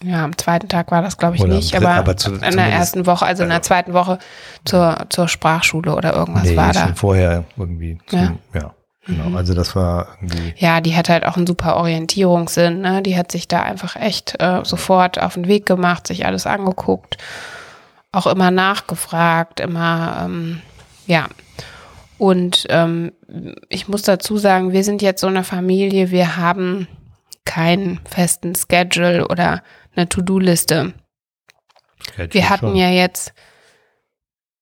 Ja, 0.03 0.25
am 0.25 0.37
zweiten 0.37 0.69
Tag 0.69 0.91
war 0.91 1.03
das, 1.03 1.17
glaube 1.17 1.37
ich, 1.37 1.43
Oder 1.43 1.55
nicht, 1.55 1.75
aber, 1.77 1.91
aber 1.91 2.17
zu- 2.17 2.35
in 2.35 2.41
der 2.57 2.67
ersten 2.67 3.07
Woche, 3.07 3.25
also 3.25 3.43
in 3.43 3.49
der 3.49 3.59
also- 3.59 3.69
zweiten 3.69 3.93
Woche 3.95 4.19
zur, 4.65 5.07
zur 5.09 5.29
Sprachschule 5.29 5.95
oder 5.95 6.15
irgendwas 6.15 6.45
nee, 6.45 6.57
war 6.57 6.73
da. 6.73 6.93
vorher 6.95 7.45
irgendwie. 7.57 7.99
Zum, 8.07 8.19
Ja. 8.19 8.33
ja. 8.55 8.75
genau. 9.07 9.29
Mhm. 9.31 9.37
Also 9.37 9.55
das 9.55 9.75
war 9.77 10.09
irgendwie. 10.21 10.55
Ja, 10.57 10.81
die 10.81 10.95
hat 10.97 11.09
halt 11.09 11.25
auch 11.25 11.37
einen 11.37 11.47
super 11.47 11.77
Orientierungssinn. 11.77 12.81
Ne? 12.83 13.03
Die 13.03 13.17
hat 13.17 13.33
sich 13.33 13.49
da 13.49 13.63
einfach 13.63 13.97
echt 13.97 14.35
äh, 14.41 14.61
sofort 14.65 15.21
auf 15.23 15.35
den 15.35 15.49
Weg 15.49 15.65
gemacht, 15.65 16.07
sich 16.07 16.27
alles 16.27 16.47
angeguckt, 16.47 17.17
auch 18.13 18.27
immer 18.27 18.51
nachgefragt, 18.51 19.61
immer, 19.61 20.23
ähm, 20.25 20.61
ja. 21.07 21.27
Und 22.19 22.67
ähm, 22.69 23.13
ich 23.69 23.89
muss 23.89 24.03
dazu 24.03 24.37
sagen, 24.39 24.73
wir 24.73 24.85
sind 24.85 25.03
jetzt 25.03 25.21
so 25.21 25.27
eine 25.27 25.45
Familie, 25.45 26.11
wir 26.11 26.37
haben 26.37 26.87
keinen 27.45 28.01
festen 28.09 28.55
Schedule 28.55 29.29
oder 29.29 29.63
eine 29.97 30.09
To-Do-Liste. 30.09 30.95
Wir 32.31 32.51
hatten 32.51 32.75
ja 32.77 32.91
jetzt, 32.91 33.33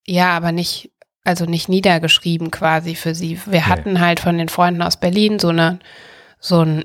ja, 0.06 0.30
aber 0.30 0.52
nicht, 0.52 0.90
also 1.24 1.44
nicht 1.44 1.68
niedergeschrieben 1.68 2.50
quasi 2.50 2.94
für 2.94 3.14
sie. 3.14 3.40
Wir 3.46 3.60
Nee. 3.60 3.66
hatten 3.66 4.00
halt 4.00 4.20
von 4.20 4.38
den 4.38 4.48
Freunden 4.48 4.82
aus 4.82 4.96
Berlin 4.98 5.38
so 5.38 5.48
eine, 5.48 5.78
so 6.38 6.60
ein, 6.64 6.84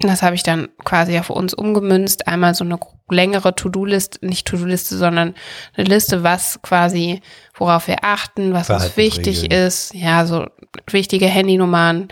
das 0.00 0.22
habe 0.22 0.34
ich 0.34 0.42
dann 0.42 0.68
quasi 0.84 1.18
auf 1.18 1.30
uns 1.30 1.54
umgemünzt, 1.54 2.28
einmal 2.28 2.54
so 2.54 2.64
eine 2.64 2.78
längere 3.10 3.54
To-Do-Liste, 3.54 4.24
nicht 4.26 4.46
To-Do-Liste, 4.46 4.96
sondern 4.98 5.34
eine 5.76 5.86
Liste, 5.86 6.22
was 6.22 6.60
quasi, 6.62 7.20
worauf 7.54 7.88
wir 7.88 8.04
achten, 8.04 8.52
was 8.52 8.68
uns 8.68 8.96
wichtig 8.98 9.50
ist, 9.50 9.94
ja, 9.94 10.26
so 10.26 10.46
wichtige 10.90 11.26
Handynummern, 11.26 12.08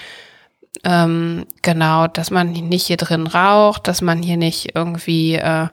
ähm, 0.84 1.46
genau, 1.62 2.06
dass 2.06 2.30
man 2.30 2.52
nicht 2.52 2.86
hier 2.86 2.96
drin 2.96 3.26
raucht, 3.26 3.88
dass 3.88 4.00
man 4.00 4.22
hier 4.22 4.36
nicht 4.38 4.74
irgendwie, 4.74 5.34
äh, 5.34 5.68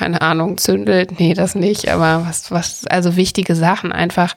keine 0.00 0.22
Ahnung, 0.22 0.56
zündelt. 0.56 1.20
Nee, 1.20 1.34
das 1.34 1.54
nicht, 1.54 1.90
aber 1.90 2.24
was, 2.26 2.50
was, 2.50 2.86
also 2.86 3.16
wichtige 3.16 3.54
Sachen 3.54 3.92
einfach, 3.92 4.34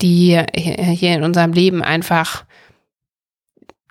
die 0.00 0.42
hier 0.56 1.14
in 1.14 1.22
unserem 1.22 1.52
Leben 1.52 1.84
einfach, 1.84 2.44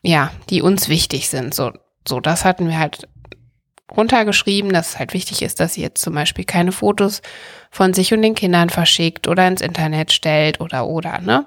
ja, 0.04 0.32
die 0.50 0.62
uns 0.62 0.90
wichtig 0.90 1.30
sind. 1.30 1.54
So, 1.54 1.72
so, 2.06 2.20
das 2.20 2.44
hatten 2.44 2.68
wir 2.68 2.78
halt 2.78 3.08
runtergeschrieben, 3.96 4.74
dass 4.74 4.90
es 4.90 5.00
halt 5.00 5.14
wichtig 5.14 5.42
ist, 5.44 5.62
dass 5.62 5.76
sie 5.76 5.82
jetzt 5.82 6.02
zum 6.02 6.14
Beispiel 6.14 6.44
keine 6.44 6.74
Fotos 6.74 7.22
von 7.70 7.94
sich 7.94 8.14
und 8.14 8.22
den 8.22 8.36
Kindern 8.36 8.70
verschickt 8.70 9.30
oder 9.30 9.48
ins 9.48 9.62
Internet 9.62 10.12
stellt 10.12 10.60
oder 10.60 10.88
oder, 10.88 11.20
ne? 11.20 11.46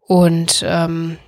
Und 0.00 0.64
ähm, 0.66 1.18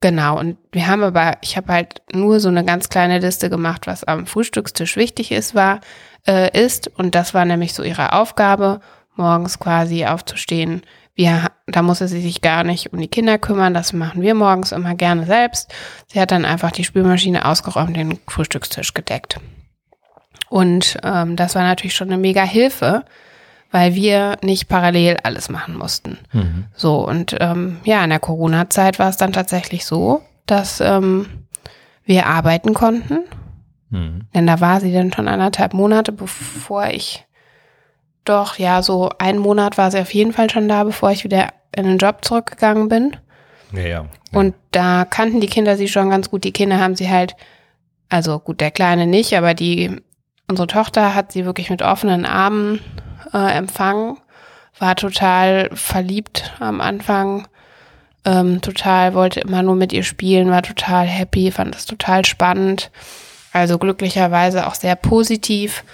genau, 0.00 0.38
und 0.38 0.56
wir 0.72 0.86
haben 0.86 1.02
aber, 1.02 1.36
ich 1.42 1.58
habe 1.58 1.70
halt 1.70 2.00
nur 2.14 2.40
so 2.40 2.48
eine 2.48 2.64
ganz 2.64 2.88
kleine 2.88 3.18
Liste 3.18 3.50
gemacht, 3.50 3.86
was 3.86 4.04
am 4.04 4.26
Frühstückstisch 4.26 4.96
wichtig 4.96 5.32
ist, 5.32 5.54
war, 5.54 5.80
äh, 6.26 6.58
ist. 6.58 6.88
Und 6.88 7.14
das 7.14 7.34
war 7.34 7.44
nämlich 7.44 7.74
so 7.74 7.82
ihre 7.82 8.12
Aufgabe, 8.12 8.80
morgens 9.16 9.58
quasi 9.58 10.06
aufzustehen. 10.06 10.82
Wir, 11.14 11.50
da 11.66 11.82
musste 11.82 12.08
sie 12.08 12.20
sich 12.20 12.40
gar 12.40 12.64
nicht 12.64 12.92
um 12.92 13.00
die 13.00 13.08
Kinder 13.08 13.38
kümmern, 13.38 13.74
das 13.74 13.92
machen 13.92 14.22
wir 14.22 14.34
morgens 14.34 14.72
immer 14.72 14.94
gerne 14.94 15.26
selbst. 15.26 15.72
Sie 16.06 16.20
hat 16.20 16.30
dann 16.30 16.44
einfach 16.44 16.70
die 16.70 16.84
Spülmaschine 16.84 17.44
ausgeräumt, 17.44 17.96
den 17.96 18.18
Frühstückstisch 18.26 18.94
gedeckt. 18.94 19.38
Und 20.48 20.96
ähm, 21.02 21.36
das 21.36 21.54
war 21.54 21.62
natürlich 21.62 21.94
schon 21.94 22.08
eine 22.08 22.18
mega 22.18 22.42
Hilfe, 22.42 23.04
weil 23.70 23.94
wir 23.94 24.36
nicht 24.42 24.68
parallel 24.68 25.18
alles 25.22 25.48
machen 25.48 25.76
mussten. 25.76 26.18
Mhm. 26.32 26.64
So, 26.74 27.06
und 27.06 27.36
ähm, 27.40 27.78
ja, 27.84 28.02
in 28.02 28.10
der 28.10 28.18
Corona-Zeit 28.18 28.98
war 28.98 29.08
es 29.08 29.16
dann 29.16 29.32
tatsächlich 29.32 29.84
so, 29.84 30.22
dass 30.46 30.80
ähm, 30.80 31.26
wir 32.04 32.26
arbeiten 32.26 32.74
konnten. 32.74 33.20
Mhm. 33.90 34.26
Denn 34.34 34.46
da 34.46 34.60
war 34.60 34.80
sie 34.80 34.92
dann 34.92 35.12
schon 35.12 35.28
anderthalb 35.28 35.74
Monate, 35.74 36.12
bevor 36.12 36.86
ich 36.86 37.26
doch, 38.24 38.58
ja, 38.58 38.82
so 38.82 39.10
einen 39.18 39.38
Monat 39.38 39.78
war 39.78 39.90
sie 39.90 40.00
auf 40.00 40.14
jeden 40.14 40.32
Fall 40.32 40.50
schon 40.50 40.68
da, 40.68 40.84
bevor 40.84 41.10
ich 41.10 41.24
wieder 41.24 41.48
in 41.74 41.84
den 41.84 41.98
Job 41.98 42.24
zurückgegangen 42.24 42.88
bin. 42.88 43.16
Ja, 43.72 43.82
ja. 43.82 44.06
Und 44.32 44.54
da 44.70 45.04
kannten 45.04 45.40
die 45.40 45.48
Kinder 45.48 45.76
sie 45.76 45.88
schon 45.88 46.10
ganz 46.10 46.30
gut. 46.30 46.44
Die 46.44 46.52
Kinder 46.52 46.78
haben 46.78 46.96
sie 46.96 47.10
halt, 47.10 47.34
also 48.08 48.38
gut, 48.38 48.60
der 48.60 48.70
Kleine 48.70 49.06
nicht, 49.06 49.36
aber 49.36 49.54
die, 49.54 50.00
unsere 50.48 50.68
Tochter 50.68 51.14
hat 51.14 51.32
sie 51.32 51.44
wirklich 51.44 51.70
mit 51.70 51.82
offenen 51.82 52.26
Armen 52.26 52.80
äh, 53.32 53.56
empfangen, 53.56 54.18
war 54.78 54.96
total 54.96 55.70
verliebt 55.74 56.52
am 56.60 56.80
Anfang, 56.80 57.48
ähm, 58.24 58.60
total 58.60 59.14
wollte 59.14 59.40
immer 59.40 59.62
nur 59.62 59.76
mit 59.76 59.92
ihr 59.92 60.02
spielen, 60.02 60.50
war 60.50 60.62
total 60.62 61.06
happy, 61.06 61.50
fand 61.50 61.74
das 61.74 61.86
total 61.86 62.24
spannend. 62.24 62.90
Also 63.52 63.78
glücklicherweise 63.78 64.66
auch 64.66 64.74
sehr 64.74 64.96
positiv. 64.96 65.84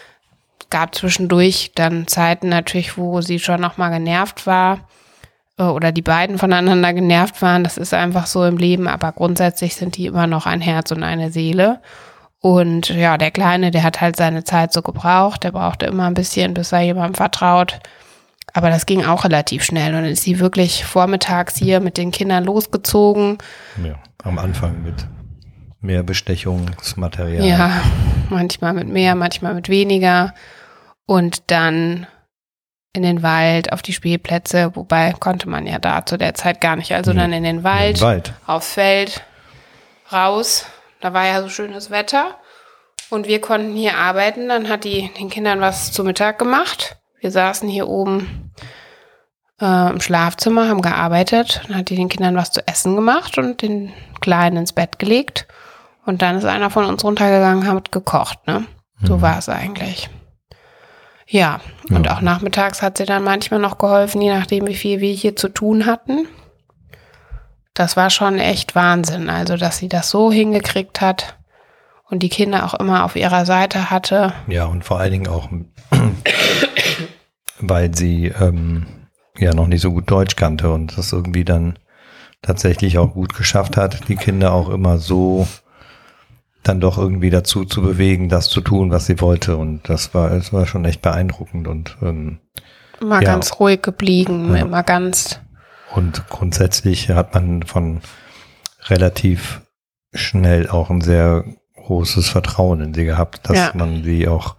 Gab 0.70 0.94
zwischendurch 0.94 1.72
dann 1.74 2.06
Zeiten 2.06 2.48
natürlich, 2.48 2.98
wo 2.98 3.20
sie 3.20 3.38
schon 3.38 3.60
noch 3.60 3.76
mal 3.76 3.90
genervt 3.90 4.46
war 4.46 4.80
äh, 5.58 5.62
oder 5.62 5.92
die 5.92 6.02
beiden 6.02 6.38
voneinander 6.38 6.92
genervt 6.92 7.40
waren. 7.42 7.64
Das 7.64 7.78
ist 7.78 7.94
einfach 7.94 8.26
so 8.26 8.44
im 8.44 8.56
Leben, 8.56 8.88
aber 8.88 9.12
grundsätzlich 9.12 9.76
sind 9.76 9.96
die 9.96 10.06
immer 10.06 10.26
noch 10.26 10.46
ein 10.46 10.60
Herz 10.60 10.90
und 10.90 11.02
eine 11.02 11.30
Seele. 11.30 11.80
Und 12.40 12.90
ja, 12.90 13.16
der 13.18 13.30
Kleine, 13.30 13.70
der 13.70 13.82
hat 13.82 14.00
halt 14.00 14.16
seine 14.16 14.44
Zeit 14.44 14.72
so 14.72 14.82
gebraucht. 14.82 15.42
Der 15.42 15.52
brauchte 15.52 15.86
immer 15.86 16.06
ein 16.06 16.14
bisschen, 16.14 16.54
bis 16.54 16.72
er 16.72 16.80
jemandem 16.80 17.14
vertraut. 17.14 17.80
Aber 18.52 18.70
das 18.70 18.86
ging 18.86 19.04
auch 19.04 19.24
relativ 19.24 19.64
schnell. 19.64 19.94
Und 19.94 20.02
dann 20.02 20.12
ist 20.12 20.22
sie 20.22 20.38
wirklich 20.38 20.84
vormittags 20.84 21.56
hier 21.56 21.80
mit 21.80 21.96
den 21.96 22.10
Kindern 22.10 22.44
losgezogen. 22.44 23.38
ja. 23.82 23.94
Am 24.22 24.38
Anfang 24.38 24.82
mit 24.82 25.06
mehr 25.86 26.02
Bestechungsmaterial. 26.02 27.44
Ja, 27.44 27.82
manchmal 28.28 28.74
mit 28.74 28.88
mehr, 28.88 29.14
manchmal 29.14 29.54
mit 29.54 29.68
weniger. 29.68 30.34
Und 31.06 31.50
dann 31.50 32.06
in 32.92 33.02
den 33.02 33.22
Wald, 33.22 33.72
auf 33.72 33.82
die 33.82 33.92
Spielplätze, 33.92 34.74
wobei 34.74 35.12
konnte 35.12 35.48
man 35.48 35.66
ja 35.66 35.78
da 35.78 36.04
zu 36.04 36.16
der 36.16 36.34
Zeit 36.34 36.60
gar 36.60 36.76
nicht. 36.76 36.92
Also 36.92 37.12
dann 37.12 37.32
in 37.32 37.44
den 37.44 37.62
Wald, 37.62 37.98
den 37.98 38.02
Wald. 38.02 38.32
aufs 38.46 38.72
Feld, 38.72 39.22
raus. 40.12 40.66
Da 41.00 41.12
war 41.12 41.26
ja 41.26 41.42
so 41.42 41.48
schönes 41.48 41.90
Wetter. 41.90 42.36
Und 43.10 43.28
wir 43.28 43.40
konnten 43.40 43.76
hier 43.76 43.96
arbeiten. 43.96 44.48
Dann 44.48 44.68
hat 44.68 44.84
die 44.84 45.10
den 45.18 45.30
Kindern 45.30 45.60
was 45.60 45.92
zu 45.92 46.02
Mittag 46.04 46.38
gemacht. 46.38 46.96
Wir 47.20 47.30
saßen 47.30 47.68
hier 47.68 47.86
oben 47.86 48.52
äh, 49.60 49.90
im 49.90 50.00
Schlafzimmer, 50.00 50.68
haben 50.68 50.82
gearbeitet. 50.82 51.62
Dann 51.66 51.76
hat 51.76 51.90
die 51.90 51.96
den 51.96 52.08
Kindern 52.08 52.34
was 52.34 52.50
zu 52.50 52.66
essen 52.66 52.96
gemacht 52.96 53.38
und 53.38 53.62
den 53.62 53.92
Kleinen 54.20 54.56
ins 54.56 54.72
Bett 54.72 54.98
gelegt. 54.98 55.46
Und 56.06 56.22
dann 56.22 56.36
ist 56.38 56.44
einer 56.44 56.70
von 56.70 56.84
uns 56.86 57.04
runtergegangen, 57.04 57.66
hat 57.66 57.92
gekocht. 57.92 58.38
Ne? 58.46 58.64
So 59.02 59.20
war 59.20 59.38
es 59.38 59.48
eigentlich. 59.48 60.08
Ja, 61.26 61.60
und 61.90 62.06
Ja. 62.06 62.14
auch 62.16 62.20
nachmittags 62.20 62.80
hat 62.80 62.96
sie 62.98 63.04
dann 63.04 63.24
manchmal 63.24 63.58
noch 63.60 63.76
geholfen, 63.78 64.22
je 64.22 64.32
nachdem, 64.32 64.66
wie 64.68 64.76
viel 64.76 65.00
wir 65.00 65.12
hier 65.12 65.34
zu 65.36 65.48
tun 65.48 65.84
hatten. 65.86 66.26
Das 67.74 67.96
war 67.96 68.08
schon 68.10 68.38
echt 68.38 68.74
Wahnsinn. 68.76 69.28
Also, 69.28 69.56
dass 69.56 69.78
sie 69.78 69.88
das 69.88 70.08
so 70.08 70.30
hingekriegt 70.32 71.00
hat 71.00 71.36
und 72.08 72.22
die 72.22 72.28
Kinder 72.28 72.64
auch 72.64 72.74
immer 72.74 73.04
auf 73.04 73.16
ihrer 73.16 73.44
Seite 73.44 73.90
hatte. 73.90 74.32
Ja, 74.46 74.64
und 74.66 74.84
vor 74.84 75.00
allen 75.00 75.10
Dingen 75.12 75.28
auch, 75.28 75.48
weil 77.58 77.94
sie 77.94 78.26
ähm, 78.28 78.86
ja 79.36 79.52
noch 79.54 79.66
nicht 79.66 79.80
so 79.82 79.90
gut 79.92 80.10
Deutsch 80.10 80.36
kannte 80.36 80.72
und 80.72 80.96
das 80.96 81.12
irgendwie 81.12 81.44
dann 81.44 81.78
tatsächlich 82.42 82.98
auch 82.98 83.12
gut 83.14 83.34
geschafft 83.34 83.76
hat, 83.76 84.08
die 84.08 84.16
Kinder 84.16 84.52
auch 84.52 84.68
immer 84.68 84.98
so 84.98 85.46
dann 86.68 86.80
doch 86.80 86.98
irgendwie 86.98 87.30
dazu 87.30 87.64
zu 87.64 87.82
bewegen, 87.82 88.28
das 88.28 88.48
zu 88.48 88.60
tun, 88.60 88.90
was 88.90 89.06
sie 89.06 89.20
wollte. 89.20 89.56
Und 89.56 89.88
das 89.88 90.14
war, 90.14 90.30
es 90.32 90.52
war 90.52 90.66
schon 90.66 90.84
echt 90.84 91.02
beeindruckend 91.02 91.68
und 91.68 91.96
ähm, 92.02 92.38
Immer 93.00 93.20
Ja. 93.22 93.32
ganz 93.32 93.60
ruhig 93.60 93.82
geblieben, 93.82 94.54
Ja. 94.54 94.62
immer 94.62 94.82
ganz, 94.82 95.40
Und 95.94 96.28
grundsätzlich 96.28 97.10
hat 97.10 97.34
man 97.34 97.62
von 97.62 98.00
relativ 98.86 99.60
schnell 100.14 100.68
auch 100.68 100.90
ein 100.90 101.00
sehr 101.00 101.44
großes 101.76 102.28
Vertrauen 102.28 102.80
in 102.80 102.94
sie 102.94 103.04
gehabt, 103.04 103.48
dass 103.48 103.56
Ja. 103.58 103.70
man 103.74 104.02
sie 104.02 104.26
auch, 104.28 104.56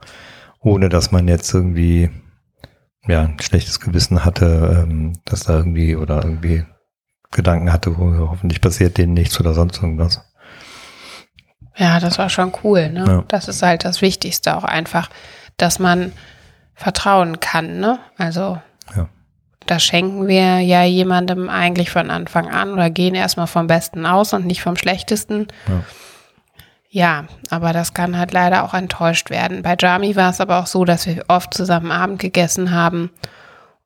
ohne 0.61 0.89
dass 0.89 1.11
man 1.11 1.27
jetzt 1.27 1.53
irgendwie 1.53 2.09
ja, 3.07 3.21
ein 3.23 3.39
schlechtes 3.39 3.79
Gewissen 3.79 4.25
hatte, 4.25 4.83
ähm, 4.85 5.19
dass 5.25 5.45
da 5.45 5.57
irgendwie 5.57 5.95
oder 5.95 6.23
irgendwie 6.23 6.65
Gedanken 7.31 7.71
hatte, 7.71 7.97
wo 7.97 8.29
hoffentlich 8.29 8.59
passiert 8.61 8.97
denen 8.97 9.13
nichts 9.13 9.39
oder 9.39 9.53
sonst 9.53 9.81
irgendwas. 9.81 10.21
Ja, 11.77 11.99
das 11.99 12.17
war 12.17 12.29
schon 12.29 12.51
cool, 12.63 12.89
ne? 12.89 13.05
Ja. 13.07 13.23
Das 13.27 13.47
ist 13.47 13.61
halt 13.61 13.85
das 13.85 14.01
Wichtigste 14.01 14.55
auch 14.57 14.63
einfach, 14.63 15.09
dass 15.57 15.79
man 15.79 16.11
vertrauen 16.75 17.39
kann, 17.39 17.79
ne? 17.79 17.99
Also, 18.17 18.59
Ja. 18.95 19.07
das 19.65 19.83
schenken 19.83 20.27
wir 20.27 20.59
ja 20.59 20.83
jemandem 20.83 21.49
eigentlich 21.49 21.89
von 21.89 22.09
Anfang 22.11 22.49
an 22.49 22.71
oder 22.73 22.89
gehen 22.89 23.15
erstmal 23.15 23.47
vom 23.47 23.67
Besten 23.67 24.05
aus 24.05 24.33
und 24.33 24.45
nicht 24.45 24.61
vom 24.61 24.75
Schlechtesten. 24.75 25.47
Ja. 25.67 25.83
Ja, 26.89 27.25
aber 27.49 27.73
das 27.73 27.93
kann 27.93 28.17
halt 28.17 28.31
leider 28.31 28.63
auch 28.63 28.73
enttäuscht 28.73 29.29
werden. 29.29 29.61
Bei 29.61 29.75
Jami 29.77 30.15
war 30.15 30.29
es 30.31 30.39
aber 30.39 30.57
auch 30.59 30.67
so, 30.67 30.85
dass 30.85 31.05
wir 31.05 31.25
oft 31.27 31.53
zusammen 31.53 31.91
Abend 31.91 32.19
gegessen 32.19 32.71
haben 32.71 33.11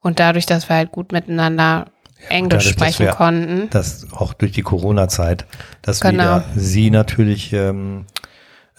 und 0.02 0.20
dadurch, 0.20 0.46
dass 0.46 0.70
wir 0.70 0.76
halt 0.76 0.92
gut 0.92 1.12
miteinander 1.12 1.86
Englisch 2.30 2.66
dadurch, 2.66 2.70
sprechen 2.94 3.06
wir- 3.08 3.14
konnten. 3.14 3.70
Das 3.72 4.08
auch 4.12 4.34
durch 4.34 4.52
die 4.52 4.62
Corona-Zeit, 4.62 5.46
dass 5.82 6.00
Genau. 6.02 6.12
wieder 6.24 6.44
sie 6.56 6.90
natürlich 6.92 7.54
ähm, 7.54 8.06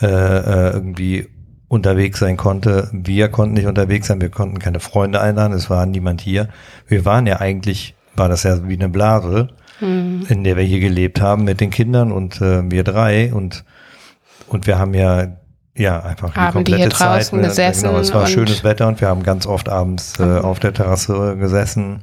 äh, 0.00 0.06
äh, 0.06 0.70
irgendwie 0.72 1.28
unterwegs 1.68 2.18
sein 2.18 2.36
konnte. 2.36 2.88
Wir 2.92 3.28
konnten 3.28 3.54
nicht 3.54 3.66
unterwegs 3.66 4.06
sein, 4.08 4.20
wir 4.20 4.30
konnten 4.30 4.58
keine 4.58 4.80
Freunde 4.80 5.20
einladen, 5.20 5.52
es 5.54 5.70
war 5.70 5.86
niemand 5.86 6.20
hier. 6.20 6.48
Wir 6.88 7.04
waren 7.04 7.26
ja 7.26 7.40
eigentlich, 7.40 7.94
war 8.14 8.28
das 8.28 8.42
ja 8.42 8.68
wie 8.68 8.74
eine 8.74 8.88
Blase, 8.88 9.48
Mhm. 9.80 10.26
in 10.28 10.44
der 10.44 10.56
wir 10.56 10.64
hier 10.64 10.80
gelebt 10.80 11.20
haben 11.20 11.44
mit 11.44 11.60
den 11.60 11.70
Kindern 11.70 12.12
und 12.12 12.40
äh, 12.40 12.70
wir 12.70 12.84
drei 12.84 13.32
und 13.32 13.64
und 14.48 14.66
wir 14.66 14.78
haben 14.78 14.92
ja 14.94 15.28
ja 15.74 16.00
einfach 16.02 16.30
die 16.34 16.36
Haben 16.38 16.48
die 16.48 16.52
komplette 16.72 16.82
hier 16.82 16.90
Zeit. 16.90 17.20
draußen 17.22 17.40
ne, 17.40 17.48
gesessen 17.48 17.84
Genau, 17.88 17.98
es 17.98 18.12
war 18.12 18.26
schönes 18.26 18.62
Wetter 18.64 18.86
und 18.88 19.00
wir 19.00 19.08
haben 19.08 19.22
ganz 19.22 19.46
oft 19.46 19.70
abends 19.70 20.20
äh, 20.20 20.22
auf 20.40 20.60
der 20.60 20.74
Terrasse 20.74 21.36
gesessen, 21.38 22.02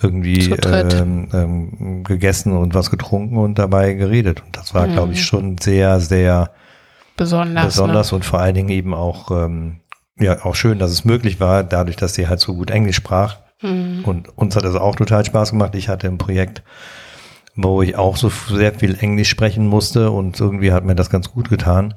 irgendwie 0.00 0.50
ähm, 0.50 1.28
ähm, 1.32 2.04
gegessen 2.04 2.52
und 2.52 2.74
was 2.74 2.90
getrunken 2.90 3.36
und 3.36 3.58
dabei 3.58 3.94
geredet. 3.94 4.42
Und 4.44 4.56
das 4.56 4.74
war, 4.74 4.86
glaube 4.86 5.12
ich, 5.12 5.24
schon 5.24 5.58
sehr, 5.58 6.00
sehr 6.00 6.50
Besonders. 7.16 7.66
besonders 7.66 8.12
und 8.12 8.24
vor 8.24 8.40
allen 8.40 8.54
Dingen 8.54 8.68
eben 8.68 8.94
auch 8.94 9.30
ähm, 9.30 9.80
ja 10.18 10.44
auch 10.44 10.54
schön, 10.54 10.78
dass 10.78 10.92
es 10.92 11.04
möglich 11.04 11.40
war, 11.40 11.64
dadurch, 11.64 11.96
dass 11.96 12.14
sie 12.14 12.28
halt 12.28 12.40
so 12.40 12.54
gut 12.54 12.70
Englisch 12.70 12.96
sprach. 12.96 13.38
Ne? 13.62 13.70
Mhm. 13.70 14.04
Und 14.04 14.38
uns 14.38 14.56
hat 14.56 14.64
es 14.64 14.76
auch 14.76 14.96
total 14.96 15.24
Spaß 15.24 15.50
gemacht. 15.50 15.74
Ich 15.74 15.88
hatte 15.88 16.06
ein 16.06 16.18
Projekt, 16.18 16.62
wo 17.56 17.82
ich 17.82 17.96
auch 17.96 18.16
so 18.16 18.30
sehr 18.30 18.74
viel 18.74 18.96
Englisch 19.00 19.28
sprechen 19.28 19.66
musste 19.66 20.10
und 20.10 20.38
irgendwie 20.38 20.72
hat 20.72 20.84
mir 20.84 20.94
das 20.94 21.10
ganz 21.10 21.32
gut 21.32 21.48
getan, 21.48 21.94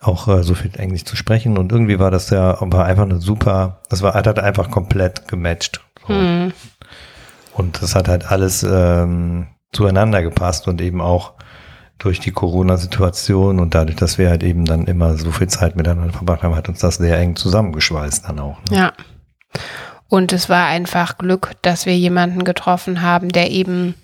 auch 0.00 0.28
äh, 0.28 0.42
so 0.42 0.54
viel 0.54 0.72
Englisch 0.76 1.04
zu 1.04 1.16
sprechen. 1.16 1.56
Und 1.56 1.72
irgendwie 1.72 1.98
war 1.98 2.10
das 2.10 2.28
ja 2.30 2.58
war 2.60 2.84
einfach 2.84 3.04
eine 3.04 3.20
super, 3.20 3.80
das 3.88 4.02
war 4.02 4.14
hat 4.14 4.38
einfach 4.38 4.70
komplett 4.70 5.28
gematcht. 5.28 5.80
So. 6.06 6.12
Mhm. 6.12 6.52
Und 7.54 7.82
das 7.82 7.94
hat 7.94 8.08
halt 8.08 8.30
alles 8.30 8.62
ähm, 8.62 9.48
zueinander 9.72 10.22
gepasst 10.22 10.68
und 10.68 10.80
eben 10.80 11.00
auch 11.00 11.32
durch 11.98 12.18
die 12.18 12.32
Corona-Situation 12.32 13.60
und 13.60 13.74
dadurch, 13.74 13.96
dass 13.96 14.18
wir 14.18 14.28
halt 14.30 14.42
eben 14.42 14.64
dann 14.64 14.86
immer 14.86 15.16
so 15.16 15.30
viel 15.30 15.46
Zeit 15.48 15.76
miteinander 15.76 16.12
verbracht 16.12 16.42
haben, 16.42 16.56
hat 16.56 16.68
uns 16.68 16.80
das 16.80 16.96
sehr 16.96 17.18
eng 17.18 17.36
zusammengeschweißt 17.36 18.24
dann 18.28 18.40
auch. 18.40 18.58
Ne? 18.70 18.76
Ja. 18.78 18.92
Und 20.08 20.32
es 20.32 20.48
war 20.48 20.66
einfach 20.66 21.16
Glück, 21.18 21.52
dass 21.62 21.86
wir 21.86 21.96
jemanden 21.96 22.44
getroffen 22.44 23.02
haben, 23.02 23.28
der 23.28 23.50
eben 23.50 23.94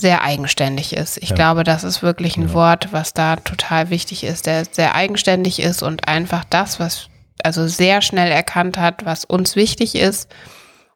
sehr 0.00 0.22
eigenständig 0.22 0.94
ist. 0.94 1.16
Ich 1.18 1.30
Ja. 1.30 1.36
glaube, 1.36 1.64
das 1.64 1.82
ist 1.84 2.02
wirklich 2.02 2.36
ein 2.36 2.48
Ja. 2.48 2.54
Wort, 2.54 2.88
was 2.92 3.14
da 3.14 3.36
total 3.36 3.88
wichtig 3.90 4.24
ist, 4.24 4.46
der 4.46 4.64
sehr 4.70 4.94
eigenständig 4.94 5.62
ist 5.62 5.82
und 5.82 6.08
einfach 6.08 6.44
das, 6.44 6.78
was 6.78 7.08
also 7.42 7.66
sehr 7.66 8.02
schnell 8.02 8.30
erkannt 8.30 8.76
hat, 8.78 9.04
was 9.04 9.24
uns 9.24 9.56
wichtig 9.56 9.94
ist 9.96 10.28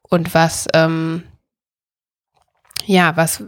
und 0.02 0.34
was 0.34 0.68
ähm, 0.74 1.22
ja, 2.86 3.16
was 3.16 3.42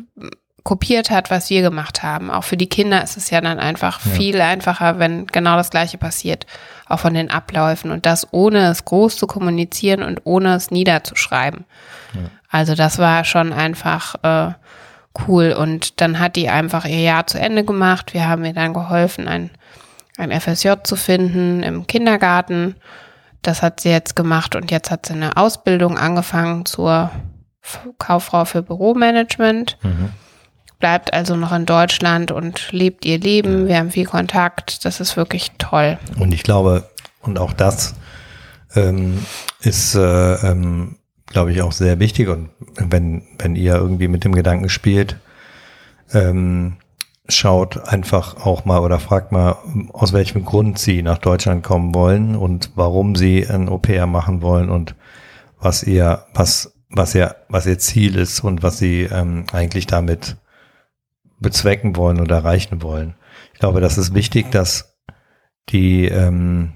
kopiert 0.65 1.09
hat, 1.11 1.31
was 1.31 1.49
wir 1.49 1.63
gemacht 1.63 2.03
haben. 2.03 2.31
Auch 2.31 2.45
für 2.45 2.59
die 2.59 2.69
Kinder 2.69 3.03
ist 3.03 3.17
es 3.17 3.31
ja 3.31 3.41
dann 3.41 3.59
einfach 3.59 4.05
Ja. 4.05 4.11
viel 4.13 4.41
einfacher, 4.41 4.99
wenn 4.99 5.27
genau 5.27 5.57
das 5.57 5.71
Gleiche 5.71 5.97
passiert, 5.97 6.45
auch 6.87 6.99
von 6.99 7.15
den 7.15 7.31
Abläufen 7.31 7.91
und 7.91 8.05
das 8.05 8.27
ohne 8.33 8.67
es 8.69 8.85
groß 8.85 9.17
zu 9.17 9.27
kommunizieren 9.27 10.03
und 10.03 10.21
ohne 10.25 10.55
es 10.55 10.71
niederzuschreiben. 10.71 11.65
Also 12.51 12.75
das 12.75 12.99
war 12.99 13.25
schon 13.25 13.53
einfach 13.55 14.17
äh, 14.23 14.53
cool 15.27 15.53
und 15.59 16.01
dann 16.03 16.19
hat 16.19 16.37
die 16.37 16.49
einfach 16.51 16.85
ihr 16.85 17.01
Jahr 17.01 17.27
zu 17.27 17.39
Ende 17.39 17.65
gemacht. 17.65 18.13
Wir 18.13 18.29
haben 18.29 18.45
ihr 18.45 18.53
dann 18.55 18.75
geholfen, 18.75 19.27
ein, 19.29 19.51
ein 20.19 20.39
FSJ 20.39 20.71
zu 20.85 20.97
finden 20.97 21.63
im 21.63 21.87
Kindergarten. 21.87 22.75
Das 23.43 23.63
hat 23.63 23.81
sie 23.81 23.91
jetzt 23.91 24.17
gemacht 24.17 24.55
und 24.57 24.71
jetzt 24.71 24.91
hat 24.91 25.07
sie 25.07 25.15
eine 25.15 25.37
Ausbildung 25.37 25.97
angefangen 25.97 26.67
zur 26.67 27.11
Kauffrau 27.99 28.45
für 28.45 28.63
Büromanagement 28.63 29.79
Mhm. 29.83 30.11
bleibt 30.79 31.13
also 31.13 31.37
noch 31.37 31.53
in 31.53 31.67
Deutschland 31.67 32.31
und 32.31 32.71
lebt 32.73 33.05
ihr 33.05 33.19
Leben. 33.19 33.67
Wir 33.67 33.79
haben 33.79 33.91
viel 33.91 34.07
Kontakt. 34.07 34.85
Das 34.85 35.01
ist 35.01 35.17
wirklich 35.17 35.53
toll. 35.59 35.99
Und 36.19 36.33
ich 36.33 36.43
glaube, 36.43 36.89
und 37.23 37.39
auch 37.39 37.53
das 37.53 37.95
ähm, 38.75 39.19
ist, 39.61 39.95
äh, 39.95 40.35
ähm, 40.35 40.97
glaube 41.27 41.53
ich, 41.53 41.63
auch 41.63 41.73
sehr 41.73 41.99
wichtig. 41.99 42.29
Und 42.29 42.51
wenn, 42.77 43.23
wenn 43.39 43.57
ihr 43.57 43.75
irgendwie 43.75 44.09
mit 44.09 44.25
dem 44.25 44.35
Gedanken 44.35 44.69
spielt, 44.69 45.17
ähm, 46.13 46.77
schaut 47.29 47.89
einfach 47.89 48.47
auch 48.47 48.65
mal 48.65 48.79
oder 48.79 48.99
fragt 49.01 49.33
mal, 49.33 49.57
aus 49.93 50.13
welchem 50.15 50.45
Grund 50.45 50.79
sie 50.79 51.03
nach 51.03 51.19
Deutschland 51.19 51.63
kommen 51.63 51.95
wollen 51.95 52.35
und 52.35 52.71
warum 52.75 53.17
sie 53.17 53.47
ein 53.47 53.69
Au-pair 53.69 54.07
machen 54.07 54.41
wollen 54.41 54.71
und 54.71 54.95
was 55.61 55.83
ihr, 55.83 56.25
was, 56.33 56.73
was 56.91 57.15
ihr, 57.15 57.37
was 57.49 57.67
ihr 57.67 57.79
Ziel 57.79 58.17
ist 58.17 58.41
und 58.41 58.63
was 58.63 58.79
sie 58.79 59.03
ähm, 59.03 59.45
eigentlich 59.53 59.87
damit 59.87 60.37
bezwecken 61.41 61.97
wollen 61.97 62.21
oder 62.21 62.37
erreichen 62.37 62.83
wollen. 62.83 63.15
Ich 63.53 63.61
glaube, 63.61 63.81
das 63.81 63.99
ist 63.99 64.15
wichtig, 64.15 64.51
dass 64.51 64.97
die, 65.69 66.07
ähm, 66.07 66.73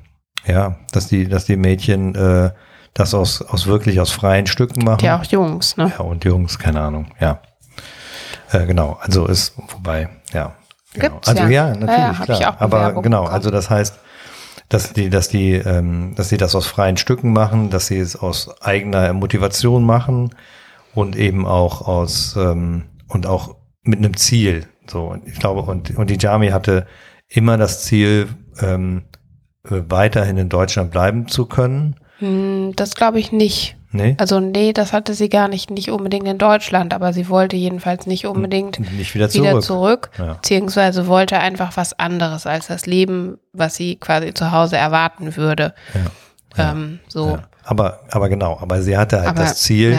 ja, 0.46 0.76
dass 0.92 1.08
die, 1.08 1.28
dass 1.28 1.46
die 1.46 1.56
Mädchen 1.56 2.14
äh, 2.14 2.50
das 2.94 3.14
aus, 3.14 3.42
aus 3.42 3.66
wirklich 3.66 4.00
aus 4.00 4.10
freien 4.10 4.46
Stücken 4.46 4.84
machen. 4.84 5.04
Ja, 5.04 5.18
auch 5.18 5.24
Jungs, 5.24 5.76
ne? 5.76 5.92
Ja, 5.96 6.04
und 6.04 6.24
Jungs, 6.24 6.58
keine 6.58 6.80
Ahnung, 6.80 7.06
ja. 7.20 7.40
Äh, 8.50 8.66
genau, 8.66 8.98
also 9.00 9.26
ist 9.26 9.54
vorbei, 9.68 10.10
ja. 10.32 10.54
Genau. 10.94 11.14
Gibt's 11.14 11.28
also 11.28 11.44
ja. 11.44 11.48
ja, 11.48 11.74
natürlich, 11.74 12.18
ja, 12.28 12.52
klar. 12.52 12.56
Aber 12.58 12.92
genau, 13.00 13.22
bekommen. 13.22 13.34
also 13.34 13.50
das 13.50 13.70
heißt, 13.70 13.98
dass 14.72 14.92
die, 14.92 15.10
dass 15.10 15.28
die, 15.28 15.52
ähm, 15.52 16.14
dass 16.16 16.30
sie 16.30 16.38
das 16.38 16.54
aus 16.54 16.66
freien 16.66 16.96
Stücken 16.96 17.32
machen, 17.32 17.68
dass 17.68 17.88
sie 17.88 17.98
es 17.98 18.16
aus 18.16 18.62
eigener 18.62 19.12
Motivation 19.12 19.84
machen 19.84 20.34
und 20.94 21.14
eben 21.14 21.46
auch 21.46 21.86
aus 21.86 22.36
ähm, 22.36 22.84
und 23.08 23.26
auch 23.26 23.56
mit 23.82 23.98
einem 23.98 24.16
Ziel. 24.16 24.66
So, 24.86 25.08
und 25.08 25.26
ich 25.28 25.38
glaube, 25.38 25.62
und, 25.62 25.96
und 25.96 26.08
die 26.08 26.18
Jami 26.18 26.48
hatte 26.48 26.86
immer 27.28 27.58
das 27.58 27.84
Ziel, 27.84 28.28
ähm, 28.60 29.04
äh, 29.64 29.82
weiterhin 29.88 30.38
in 30.38 30.48
Deutschland 30.48 30.90
bleiben 30.90 31.28
zu 31.28 31.46
können 31.46 31.96
Das 32.20 32.94
glaube 32.94 33.18
ich 33.18 33.32
nicht. 33.32 33.76
Nee? 33.94 34.14
Also 34.18 34.40
nee, 34.40 34.72
das 34.72 34.92
hatte 34.94 35.12
sie 35.12 35.28
gar 35.28 35.48
nicht, 35.48 35.70
nicht 35.70 35.90
unbedingt 35.90 36.26
in 36.26 36.38
Deutschland, 36.38 36.94
aber 36.94 37.12
sie 37.12 37.28
wollte 37.28 37.56
jedenfalls 37.56 38.06
nicht 38.06 38.26
unbedingt 38.26 38.78
Nicht 38.96 39.14
wieder 39.14 39.28
zurück. 39.28 39.46
wieder 39.50 39.60
zurück, 39.60 40.10
Ja. 40.18 40.32
beziehungsweise 40.34 41.06
wollte 41.08 41.38
einfach 41.38 41.76
was 41.76 41.98
anderes 41.98 42.46
als 42.46 42.68
das 42.68 42.86
Leben, 42.86 43.38
was 43.52 43.74
sie 43.74 43.96
quasi 43.96 44.32
zu 44.32 44.50
Hause 44.50 44.78
erwarten 44.78 45.36
würde. 45.36 45.74
Ja. 46.56 46.72
Ähm, 46.72 47.00
so. 47.08 47.30
Ja. 47.30 47.42
Aber, 47.64 48.00
aber 48.10 48.28
genau, 48.30 48.58
aber 48.60 48.80
sie 48.82 48.96
hatte 48.96 49.18
halt 49.20 49.28
Aber, 49.30 49.42
das 49.42 49.60
Ziel, 49.62 49.98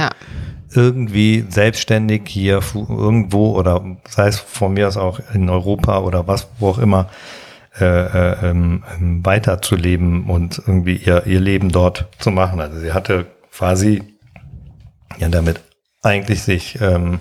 irgendwie 0.74 1.46
selbstständig 1.50 2.24
hier 2.28 2.62
irgendwo 2.74 3.52
oder 3.58 3.84
sei 4.10 4.28
es 4.28 4.40
von 4.40 4.74
mir 4.74 4.88
aus 4.88 4.98
auch 4.98 5.20
in 5.34 5.50
Europa 5.50 6.00
oder 6.00 6.28
was, 6.28 6.48
wo 6.60 6.70
auch 6.70 6.80
immer, 6.80 7.10
äh, 7.80 7.86
äh, 7.86 8.50
ähm, 8.50 8.84
ähm, 9.00 9.26
weiterzuleben 9.26 10.26
und 10.30 10.60
irgendwie 10.60 10.96
ihr, 10.96 11.26
ihr 11.26 11.40
Leben 11.40 11.72
dort 11.72 12.06
zu 12.20 12.30
machen. 12.32 12.60
Also 12.62 12.80
sie 12.80 12.94
hatte 12.94 13.26
quasi 13.52 14.04
ja 15.18 15.30
damit 15.30 15.60
eigentlich 16.02 16.44
sich 16.44 16.80
ähm, 16.82 17.20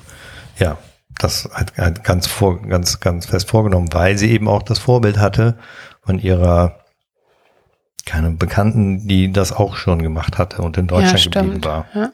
ja 0.59 0.77
das 1.19 1.49
halt, 1.53 1.77
halt 1.79 2.05
ganz 2.05 2.27
vor, 2.27 2.61
ganz 2.63 3.01
ganz 3.01 3.27
fest 3.27 3.49
vorgenommen, 3.49 3.89
weil 3.93 4.19
sie 4.19 4.31
eben 4.31 4.49
auch 4.49 4.63
das 4.63 4.79
Vorbild 4.79 5.19
hatte 5.19 5.57
von 6.05 6.19
ihrer 6.19 6.79
keine 8.05 8.31
Bekannten, 8.31 9.07
die 9.07 9.33
das 9.33 9.53
auch 9.53 9.77
schon 9.77 10.03
gemacht 10.03 10.37
hatte 10.39 10.63
und 10.63 10.77
in 10.77 10.87
ja 10.87 10.89
Deutschland 10.89 11.23
geblieben 11.25 11.49
stimmt. 11.51 11.65
war. 11.65 11.87
Ja. 11.95 12.11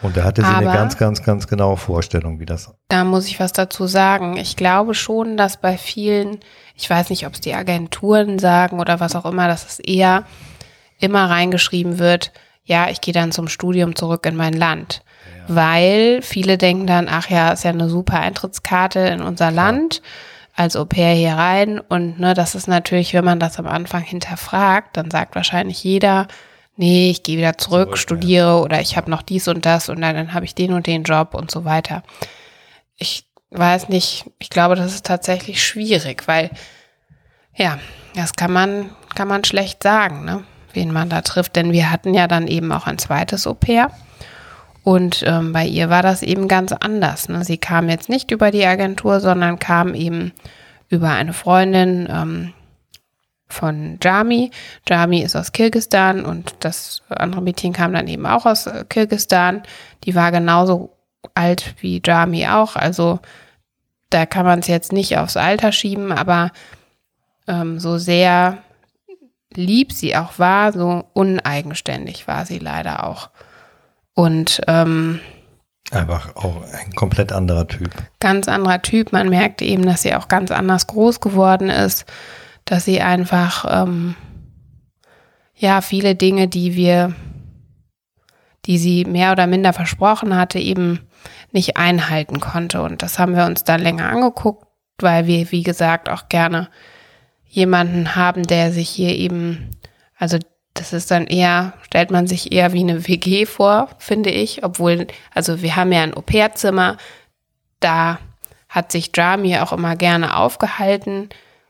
Und 0.00 0.16
da 0.16 0.24
hatte 0.24 0.42
sie 0.42 0.48
eine 0.48 0.68
Aber- 0.68 0.76
ganz, 0.76 0.96
ganz, 0.96 1.22
ganz 1.22 1.46
genaue 1.46 1.76
Vorstellung, 1.76 2.40
wie 2.40 2.46
das. 2.46 2.72
Da 2.88 3.04
muss 3.04 3.26
ich 3.26 3.38
was 3.40 3.52
dazu 3.52 3.86
sagen. 3.86 4.36
Ich 4.36 4.56
glaube 4.56 4.94
schon, 4.94 5.36
dass 5.36 5.60
bei 5.60 5.76
vielen, 5.76 6.38
ich 6.74 6.88
weiß 6.88 7.10
nicht, 7.10 7.26
ob 7.26 7.34
es 7.34 7.40
die 7.40 7.54
Agenturen 7.54 8.38
sagen 8.38 8.80
oder 8.80 9.00
was 9.00 9.16
auch 9.16 9.24
immer, 9.24 9.48
dass 9.48 9.66
es 9.66 9.78
eher 9.78 10.24
immer 10.98 11.28
reingeschrieben 11.28 11.98
wird, 11.98 12.32
ja, 12.64 12.88
ich 12.88 13.00
gehe 13.00 13.14
dann 13.14 13.32
zum 13.32 13.48
Studium 13.48 13.96
zurück 13.96 14.24
in 14.26 14.36
mein 14.36 14.54
Land. 14.54 15.02
Weil 15.48 16.22
viele 16.22 16.56
denken 16.56 16.86
dann, 16.86 17.08
ach 17.10 17.28
ja, 17.28 17.50
ist 17.50 17.64
ja 17.64 17.70
eine 17.70 17.88
super 17.88 18.20
Eintrittskarte 18.20 19.00
in 19.00 19.22
unser 19.22 19.50
Land, 19.50 20.02
als 20.54 20.76
Au 20.76 20.84
pair 20.84 21.14
hier 21.14 21.34
rein. 21.34 21.80
Und 21.80 22.20
ne, 22.20 22.34
das 22.34 22.54
ist 22.54 22.68
natürlich, 22.68 23.12
wenn 23.14 23.24
man 23.24 23.40
das 23.40 23.58
am 23.58 23.66
Anfang 23.66 24.02
hinterfragt, 24.02 24.96
dann 24.96 25.10
sagt 25.10 25.34
wahrscheinlich 25.34 25.82
jeder, 25.82 26.28
nee, 26.76 27.10
ich 27.10 27.22
gehe 27.22 27.38
wieder 27.38 27.58
zurück, 27.58 27.88
Zurück, 27.88 27.90
ja. 27.90 27.96
studiere 27.96 28.60
oder 28.60 28.80
ich 28.80 28.96
habe 28.96 29.10
noch 29.10 29.22
dies 29.22 29.48
und 29.48 29.66
das 29.66 29.88
und 29.88 30.00
dann, 30.00 30.14
dann 30.14 30.34
habe 30.34 30.44
ich 30.44 30.54
den 30.54 30.72
und 30.72 30.86
den 30.86 31.02
Job 31.02 31.34
und 31.34 31.50
so 31.50 31.64
weiter. 31.64 32.02
Ich 32.96 33.24
weiß 33.52 33.88
nicht, 33.88 34.30
ich 34.38 34.50
glaube, 34.50 34.74
das 34.74 34.94
ist 34.94 35.06
tatsächlich 35.06 35.64
schwierig, 35.64 36.26
weil 36.26 36.50
ja, 37.54 37.78
das 38.14 38.34
kann 38.34 38.52
man, 38.52 38.90
kann 39.14 39.28
man 39.28 39.44
schlecht 39.44 39.82
sagen, 39.82 40.24
ne? 40.24 40.44
wen 40.72 40.92
man 40.92 41.10
da 41.10 41.20
trifft, 41.20 41.56
denn 41.56 41.72
wir 41.72 41.90
hatten 41.90 42.14
ja 42.14 42.26
dann 42.26 42.46
eben 42.46 42.72
auch 42.72 42.86
ein 42.86 42.98
zweites 42.98 43.46
Au 43.46 43.54
pair. 43.54 43.90
Und 44.84 45.22
ähm, 45.26 45.52
bei 45.52 45.64
ihr 45.64 45.90
war 45.90 46.02
das 46.02 46.22
eben 46.22 46.48
ganz 46.48 46.72
anders. 46.72 47.28
Ne? 47.28 47.44
Sie 47.44 47.58
kam 47.58 47.88
jetzt 47.88 48.08
nicht 48.08 48.30
über 48.30 48.50
die 48.50 48.66
Agentur, 48.66 49.20
sondern 49.20 49.58
kam 49.58 49.94
eben 49.94 50.32
über 50.88 51.10
eine 51.10 51.32
Freundin 51.32 52.08
ähm, 52.10 52.52
von 53.48 53.98
Jami. 54.02 54.50
Jami 54.88 55.20
ist 55.20 55.36
aus 55.36 55.52
Kirgistan 55.52 56.24
und 56.24 56.56
das 56.60 57.02
andere 57.08 57.42
Mädchen 57.42 57.72
kam 57.72 57.92
dann 57.92 58.08
eben 58.08 58.26
auch 58.26 58.44
aus 58.44 58.66
äh, 58.66 58.84
Kirgistan. 58.88 59.62
Die 60.04 60.14
war 60.14 60.32
genauso 60.32 60.96
alt 61.34 61.74
wie 61.80 62.02
Jami 62.04 62.48
auch. 62.48 62.74
Also 62.74 63.20
da 64.12 64.26
kann 64.26 64.44
man 64.44 64.60
es 64.60 64.66
jetzt 64.66 64.92
nicht 64.92 65.18
aufs 65.18 65.36
Alter 65.36 65.72
schieben, 65.72 66.12
aber 66.12 66.50
ähm, 67.48 67.78
so 67.78 67.98
sehr 67.98 68.58
lieb 69.54 69.92
sie 69.92 70.16
auch 70.16 70.38
war, 70.38 70.72
so 70.72 71.04
uneigenständig 71.12 72.26
war 72.28 72.46
sie 72.46 72.58
leider 72.58 73.04
auch. 73.06 73.30
Und 74.14 74.60
ähm, 74.66 75.20
Einfach 75.90 76.36
auch 76.36 76.62
ein 76.72 76.92
komplett 76.94 77.32
anderer 77.32 77.66
Typ. 77.66 77.90
ganz 78.20 78.48
anderer 78.48 78.80
Typ. 78.80 79.12
Man 79.12 79.28
merkte 79.28 79.64
eben, 79.64 79.84
dass 79.84 80.02
sie 80.02 80.14
auch 80.14 80.28
ganz 80.28 80.50
anders 80.50 80.86
groß 80.86 81.20
geworden 81.20 81.68
ist, 81.68 82.06
dass 82.64 82.84
sie 82.84 83.00
einfach, 83.00 83.66
ähm, 83.68 84.14
ja, 85.54 85.80
viele 85.82 86.14
Dinge, 86.14 86.48
die 86.48 86.76
wir, 86.76 87.14
die 88.64 88.78
sie 88.78 89.04
mehr 89.04 89.32
oder 89.32 89.46
minder 89.46 89.72
versprochen 89.72 90.34
hatte, 90.34 90.58
eben 90.58 91.00
nicht 91.52 91.76
einhalten 91.76 92.40
konnte. 92.40 92.82
Und 92.82 93.02
das 93.02 93.18
haben 93.18 93.36
wir 93.36 93.44
uns 93.44 93.64
dann 93.64 93.80
länger 93.80 94.08
angeguckt, 94.08 94.66
weil 94.98 95.26
wir, 95.26 95.50
wie 95.52 95.62
gesagt, 95.62 96.08
auch 96.08 96.28
gerne 96.28 96.68
jemanden 97.46 98.16
haben, 98.16 98.44
der 98.44 98.72
sich 98.72 98.88
hier 98.88 99.14
eben, 99.14 99.70
also 100.18 100.38
das 100.74 100.92
ist 100.92 101.10
dann 101.10 101.26
eher, 101.26 101.74
stellt 101.82 102.10
man 102.10 102.26
sich 102.26 102.52
eher 102.52 102.72
wie 102.72 102.80
eine 102.80 103.06
WG 103.06 103.44
vor, 103.44 103.88
finde 103.98 104.30
ich, 104.30 104.64
obwohl, 104.64 105.06
also 105.34 105.60
wir 105.60 105.76
haben 105.76 105.92
ja 105.92 106.02
ein 106.02 106.14
Au-pair-Zimmer, 106.14 106.96
da 107.80 108.18
hat 108.68 108.90
sich 108.90 109.10
Jami 109.14 109.58
auch 109.58 109.72
immer 109.72 109.96
gerne 109.96 110.36
aufgehalten 110.36 111.28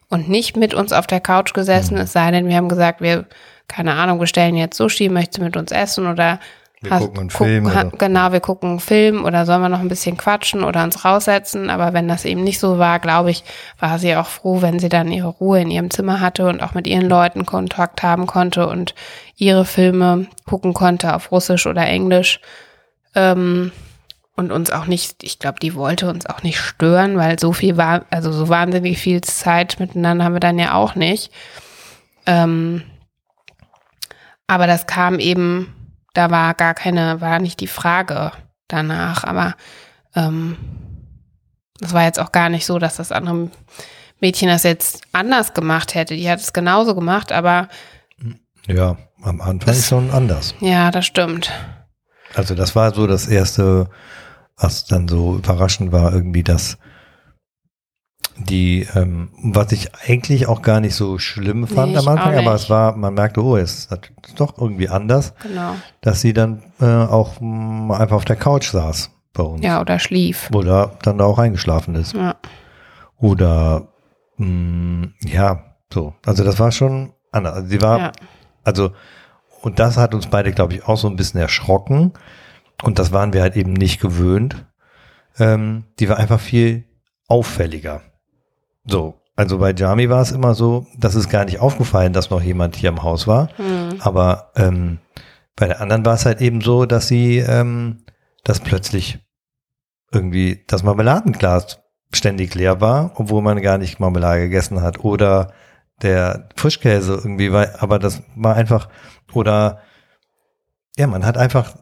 und 0.09 0.29
nicht 0.29 0.57
mit 0.57 0.73
uns 0.73 0.93
auf 0.93 1.09
der 1.09 1.21
Couch 1.21 1.53
gesessen, 1.53 1.99
es 1.99 2.13
sei 2.13 2.31
denn, 2.31 2.47
wir 2.47 2.57
haben 2.57 2.69
gesagt, 2.69 3.01
wir, 3.01 3.27
keine 3.67 3.95
Ahnung, 3.95 4.21
bestellen 4.21 4.57
jetzt 4.57 4.77
Sushi, 4.77 5.09
möchtest 5.09 5.39
du 5.39 5.43
mit 5.43 5.57
uns 5.57 5.73
essen 5.73 6.07
oder 6.07 6.39
Wir 6.83 6.91
gucken 6.99 7.21
einen 7.21 7.31
Film 7.31 7.73
ha- 7.75 7.83
oder- 7.87 7.97
genau, 7.97 8.33
wir 8.33 8.41
gucken 8.41 8.71
einen 8.71 8.81
Film 8.81 9.25
oder 9.25 9.47
sollen 9.47 9.63
wir 9.63 9.69
noch 9.69 9.79
ein 9.81 9.89
bisschen 9.89 10.17
quatschen 10.17 10.65
oder 10.65 10.83
uns 10.83 11.05
raussetzen, 11.05 11.71
aber 11.71 11.93
wenn 11.93 12.09
das 12.09 12.25
eben 12.25 12.43
nicht 12.43 12.59
so 12.59 12.79
war, 12.79 12.99
glaube 12.99 13.31
ich, 13.31 13.45
war 13.79 13.99
sie 14.01 14.17
auch 14.17 14.27
froh, 14.27 14.63
wenn 14.63 14.79
sie 14.81 14.89
dann 14.89 15.13
ihre 15.13 15.29
Ruhe 15.29 15.61
in 15.61 15.71
ihrem 15.71 15.91
Zimmer 15.91 16.21
hatte 16.21 16.49
und 16.49 16.61
auch 16.63 16.75
mit 16.75 16.87
ihren 16.89 17.09
Leuten 17.09 17.47
Kontakt 17.47 18.03
haben 18.03 18.27
konnte 18.27 18.67
und 18.67 18.95
ihre 19.37 19.65
Filme 19.65 20.27
gucken 20.45 20.75
konnte 20.75 21.15
auf 21.15 21.31
Russisch 21.31 21.67
oder 21.67 21.87
Englisch. 21.87 22.41
Ähm, 23.15 23.71
und 24.35 24.51
uns 24.51 24.71
auch 24.73 24.87
nicht, 24.87 25.23
ich 25.23 25.39
glaube, 25.39 25.61
die 25.61 25.75
wollte 25.75 26.09
uns 26.09 26.25
auch 26.27 26.43
nicht 26.43 26.59
stören, 26.59 27.17
weil 27.19 27.39
so 27.39 27.53
viel 27.53 27.77
war, 27.77 28.07
also 28.11 28.33
so 28.33 28.49
wahnsinnig 28.49 28.99
viel 28.99 29.21
Zeit 29.21 29.79
miteinander 29.79 30.25
haben 30.25 30.33
wir 30.33 30.41
dann 30.41 30.59
ja 30.59 30.73
auch 30.75 30.95
nicht. 30.95 31.31
Ähm, 32.27 32.83
aber 34.47 34.67
das 34.67 34.87
kam 34.87 35.19
eben, 35.19 35.75
da 36.15 36.31
war 36.31 36.55
gar 36.55 36.75
keine, 36.75 37.21
war 37.21 37.39
nicht 37.39 37.61
die 37.61 37.67
Frage 37.67 38.33
danach, 38.69 39.25
aber 39.25 39.55
ähm, 40.15 40.57
das 41.81 41.93
war 41.93 42.05
jetzt 42.05 42.21
auch 42.21 42.33
gar 42.33 42.49
nicht 42.49 42.67
so, 42.67 42.79
dass 42.79 42.97
das 42.97 43.13
andere 43.13 43.51
Mädchen 44.21 44.49
das 44.49 44.63
jetzt 44.63 45.03
anders 45.13 45.53
gemacht 45.55 45.95
hätte. 45.95 46.15
Die 46.15 46.31
hat 46.31 46.39
es 46.41 46.53
genauso 46.53 46.95
gemacht, 46.95 47.33
aber 47.33 47.69
Ja, 48.67 48.97
am 49.23 49.41
Anfang 49.41 49.67
Das- 49.67 49.89
schon 49.89 50.11
anders. 50.11 50.55
ja, 50.61 50.91
das 50.91 51.07
stimmt. 51.07 51.51
Also 52.35 52.55
das 52.55 52.75
war 52.77 52.95
so 52.95 53.07
das 53.07 53.27
erste, 53.27 53.91
was 54.57 54.85
dann 54.87 55.09
so 55.09 55.37
überraschend 55.37 55.93
war, 55.93 56.13
irgendwie, 56.13 56.43
dass 56.45 56.79
die, 58.37 58.87
ähm, 58.95 59.29
was 59.43 59.73
ich 59.73 59.91
eigentlich 60.09 60.47
auch 60.49 60.63
gar 60.63 60.81
nicht 60.81 60.95
so 60.95 61.19
schlimm 61.19 61.67
fand 61.67 61.93
Nee, 61.93 61.99
am 61.99 62.09
Anfang, 62.09 62.35
aber 62.37 62.55
es 62.55 62.71
war, 62.71 62.97
man 62.97 63.15
merkte, 63.15 63.43
oh, 63.45 63.57
es 63.57 63.89
ist 63.91 64.41
doch 64.41 64.59
irgendwie 64.59 64.89
anders, 64.89 65.35
Genau. 65.43 65.75
dass 66.01 66.21
sie 66.21 66.33
dann 66.33 66.63
äh, 66.81 66.85
auch 66.87 67.41
mh, 67.41 67.97
einfach 67.97 68.17
auf 68.17 68.25
der 68.25 68.37
Couch 68.37 68.71
saß 68.71 69.11
bei 69.33 69.43
uns. 69.43 69.63
Ja, 69.65 69.81
oder 69.81 69.99
schlief. 69.99 70.51
Oder 70.55 70.99
dann 71.03 71.19
da 71.19 71.25
auch 71.25 71.39
eingeschlafen 71.39 71.95
ist. 71.95 72.15
Ja. 72.15 72.37
Oder 73.19 73.89
mh, 74.39 75.09
ja, 75.25 75.63
so. 75.93 76.15
Also 76.27 76.45
das 76.45 76.59
war 76.59 76.73
schon 76.73 77.13
anders. 77.31 77.55
Also 77.55 77.69
sie 77.69 77.83
war, 77.83 77.99
Ja. 77.99 78.13
also, 78.65 78.91
und 79.61 79.79
das 79.79 79.97
hat 79.97 80.15
uns 80.15 80.27
beide, 80.27 80.53
glaube 80.53 80.75
ich, 80.75 80.85
auch 80.89 80.97
so 80.97 81.09
ein 81.09 81.17
bisschen 81.17 81.41
erschrocken. 81.41 82.13
Und 82.83 82.99
das 82.99 83.13
waren 83.13 83.33
wir 83.33 83.43
halt 83.43 83.57
eben 83.57 83.73
nicht 83.75 84.01
gewöhnt. 84.01 84.67
Ähm, 85.39 85.85
die 86.01 86.09
war 86.09 86.17
einfach 86.19 86.41
viel 86.41 86.85
auffälliger. 87.29 88.03
So. 88.85 89.15
Also 89.35 89.59
bei 89.59 89.73
Jami 89.73 90.11
war 90.11 90.21
es 90.21 90.31
immer 90.31 90.55
so, 90.55 90.87
dass 90.99 91.15
es 91.15 91.29
gar 91.29 91.45
nicht 91.47 91.59
aufgefallen, 91.59 92.13
dass 92.13 92.31
noch 92.31 92.43
jemand 92.43 92.77
hier 92.77 92.91
im 92.91 93.03
Haus 93.03 93.27
war. 93.27 93.49
Hm. 93.57 93.97
Aber 94.01 94.53
ähm, 94.57 94.99
bei 95.57 95.67
der 95.67 95.81
anderen 95.81 96.05
war 96.05 96.15
es 96.15 96.27
halt 96.27 96.41
eben 96.41 96.61
so, 96.61 96.85
dass 96.85 97.09
sie, 97.09 97.39
ähm, 97.39 98.05
dass 98.45 98.61
plötzlich 98.61 99.19
irgendwie 100.13 100.65
das 100.67 100.83
Marmeladenglas 100.83 101.81
ständig 102.13 102.55
leer 102.55 102.81
war, 102.83 103.13
obwohl 103.15 103.41
man 103.41 103.63
gar 103.63 103.79
nicht 103.79 104.01
Marmelade 104.01 104.43
gegessen 104.43 104.83
hat. 104.83 105.03
Oder 105.03 105.53
der 106.03 106.49
Frischkäse 106.57 107.15
irgendwie 107.15 107.53
war, 107.53 107.69
aber 107.83 107.99
das 107.99 108.23
war 108.37 108.55
einfach, 108.55 108.89
oder 109.33 109.81
ja, 110.97 111.07
man 111.07 111.25
hat 111.25 111.39
einfach 111.39 111.75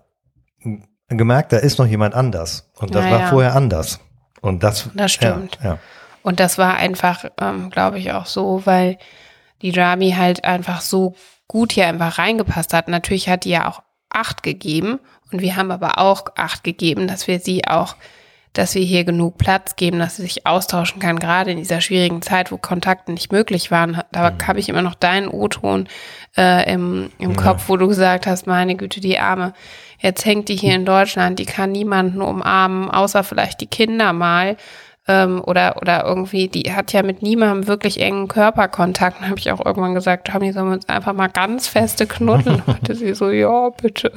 gemerkt, 1.09 1.53
da 1.53 1.57
ist 1.57 1.79
noch 1.79 1.87
jemand 1.87 2.15
anders. 2.15 2.71
Und 2.77 2.95
das 2.95 3.05
Ja, 3.05 3.11
war 3.11 3.21
ja. 3.21 3.27
vorher 3.29 3.57
anders. 3.57 3.99
Und 4.41 4.63
das, 4.63 4.89
Das 4.95 5.11
stimmt. 5.13 5.59
Ja, 5.63 5.71
ja. 5.71 5.79
Und 6.23 6.41
das 6.41 6.59
war 6.59 6.77
einfach, 6.77 7.25
ähm, 7.41 7.71
glaube 7.71 7.99
ich, 7.99 8.13
auch 8.13 8.27
so, 8.27 8.63
weil 8.65 8.99
die 9.63 9.71
Jami 9.71 10.13
halt 10.13 10.45
einfach 10.45 10.81
so 10.81 11.15
gut 11.49 11.73
hier 11.73 11.87
einfach 11.87 12.19
reingepasst 12.19 12.73
hat. 12.75 12.89
Natürlich 12.89 13.29
hat 13.29 13.45
die 13.45 13.51
ja 13.51 13.69
auch 13.69 13.83
Acht 14.13 14.43
gegeben 14.43 14.99
und 15.31 15.41
wir 15.41 15.55
haben 15.55 15.71
aber 15.71 15.99
auch 15.99 16.25
Acht 16.35 16.65
gegeben, 16.65 17.07
dass 17.07 17.29
wir 17.29 17.39
sie 17.39 17.67
auch 17.67 17.95
dass 18.53 18.75
wir 18.75 18.83
hier 18.83 19.05
genug 19.05 19.39
Platz 19.39 19.77
geben, 19.77 20.01
dass 20.01 20.17
sie 20.17 20.23
sich 20.23 20.47
austauschen 20.47 21.01
kann, 21.01 21.21
gerade 21.21 21.53
in 21.53 21.59
dieser 21.59 21.81
schwierigen 21.81 22.21
Zeit, 22.21 22.51
wo 22.51 22.57
Kontakte 22.57 23.13
nicht 23.13 23.31
möglich 23.31 23.71
waren. 23.71 24.03
Da 24.11 24.31
mhm. 24.31 24.47
habe 24.47 24.59
ich 24.59 24.69
immer 24.69 24.83
noch 24.83 24.97
deinen 24.97 25.29
O-Ton 25.29 25.89
äh, 26.37 26.73
im, 26.73 27.11
im 27.19 27.31
ja. 27.31 27.37
Kopf, 27.37 27.69
wo 27.69 27.77
du 27.77 27.87
gesagt 27.87 28.27
hast, 28.27 28.47
meine 28.47 28.75
Güte, 28.75 29.01
die 29.01 29.19
Arme, 29.19 29.53
jetzt 30.01 30.25
hängt 30.25 30.49
die 30.49 30.57
hier 30.57 30.75
in 30.75 30.85
Deutschland, 30.85 31.39
die 31.39 31.47
kann 31.47 31.71
niemanden 31.71 32.23
umarmen, 32.23 32.91
außer 32.91 33.23
vielleicht 33.23 33.61
die 33.61 33.69
Kinder 33.69 34.13
mal. 34.13 34.57
Ähm, 35.11 35.43
oder, 35.45 35.77
oder 35.83 36.05
irgendwie, 36.05 36.47
die 36.47 36.73
hat 36.73 36.93
ja 36.93 37.03
mit 37.03 37.21
niemandem 37.21 37.67
wirklich 37.67 38.01
engen 38.01 38.29
Körperkontakt. 38.29 39.21
Dann 39.21 39.29
habe 39.29 39.41
ich 39.41 39.51
auch 39.51 39.65
irgendwann 39.65 39.95
gesagt, 39.95 40.33
haben 40.33 40.45
die 40.45 40.53
sollen 40.53 40.69
wir 40.69 40.75
uns 40.75 40.89
einfach 40.89 41.15
mal 41.15 41.27
ganz 41.27 41.67
feste 41.67 42.07
knuddeln. 42.07 42.65
hatte 42.69 42.95
sie 42.95 43.13
so, 43.15 43.29
ja, 43.29 43.71
bitte. 43.71 44.13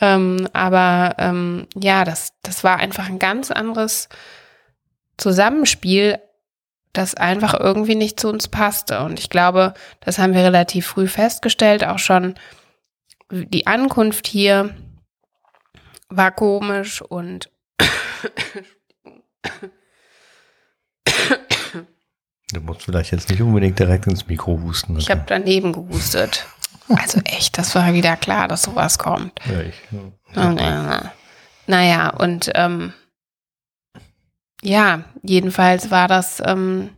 Ähm, 0.00 0.48
aber 0.54 1.16
ähm, 1.18 1.66
ja, 1.74 2.04
das, 2.04 2.32
das 2.42 2.64
war 2.64 2.78
einfach 2.78 3.10
ein 3.10 3.18
ganz 3.18 3.50
anderes 3.50 4.08
Zusammenspiel, 5.18 6.18
das 6.94 7.14
einfach 7.14 7.52
irgendwie 7.60 7.94
nicht 7.94 8.18
zu 8.18 8.30
uns 8.30 8.48
passte. 8.48 9.00
Und 9.00 9.18
ich 9.18 9.28
glaube, 9.28 9.74
das 10.00 10.18
haben 10.18 10.32
wir 10.32 10.42
relativ 10.42 10.86
früh 10.86 11.08
festgestellt, 11.08 11.86
auch 11.86 11.98
schon 11.98 12.36
die 13.30 13.66
Ankunft 13.66 14.26
hier 14.26 14.74
war 16.08 16.30
komisch 16.32 17.02
und 17.02 17.50
Du 22.52 22.60
musst 22.60 22.82
vielleicht 22.82 23.12
jetzt 23.12 23.30
nicht 23.30 23.42
unbedingt 23.42 23.78
direkt 23.78 24.06
ins 24.06 24.26
Mikro 24.26 24.60
husten. 24.60 24.98
Ich 24.98 25.10
habe 25.10 25.22
daneben 25.26 25.72
gehustet. 25.72 26.46
Also 26.88 27.20
echt, 27.24 27.56
das 27.56 27.74
war 27.74 27.92
wieder 27.94 28.16
klar, 28.16 28.48
dass 28.48 28.62
sowas 28.62 28.98
kommt. 28.98 29.38
Ja, 29.46 29.60
ich, 29.60 29.74
ja. 30.34 31.12
Naja, 31.66 32.10
und 32.10 32.50
ähm, 32.54 32.92
ja, 34.62 35.04
jedenfalls 35.22 35.90
war 35.90 36.08
das, 36.08 36.42
ähm, 36.44 36.90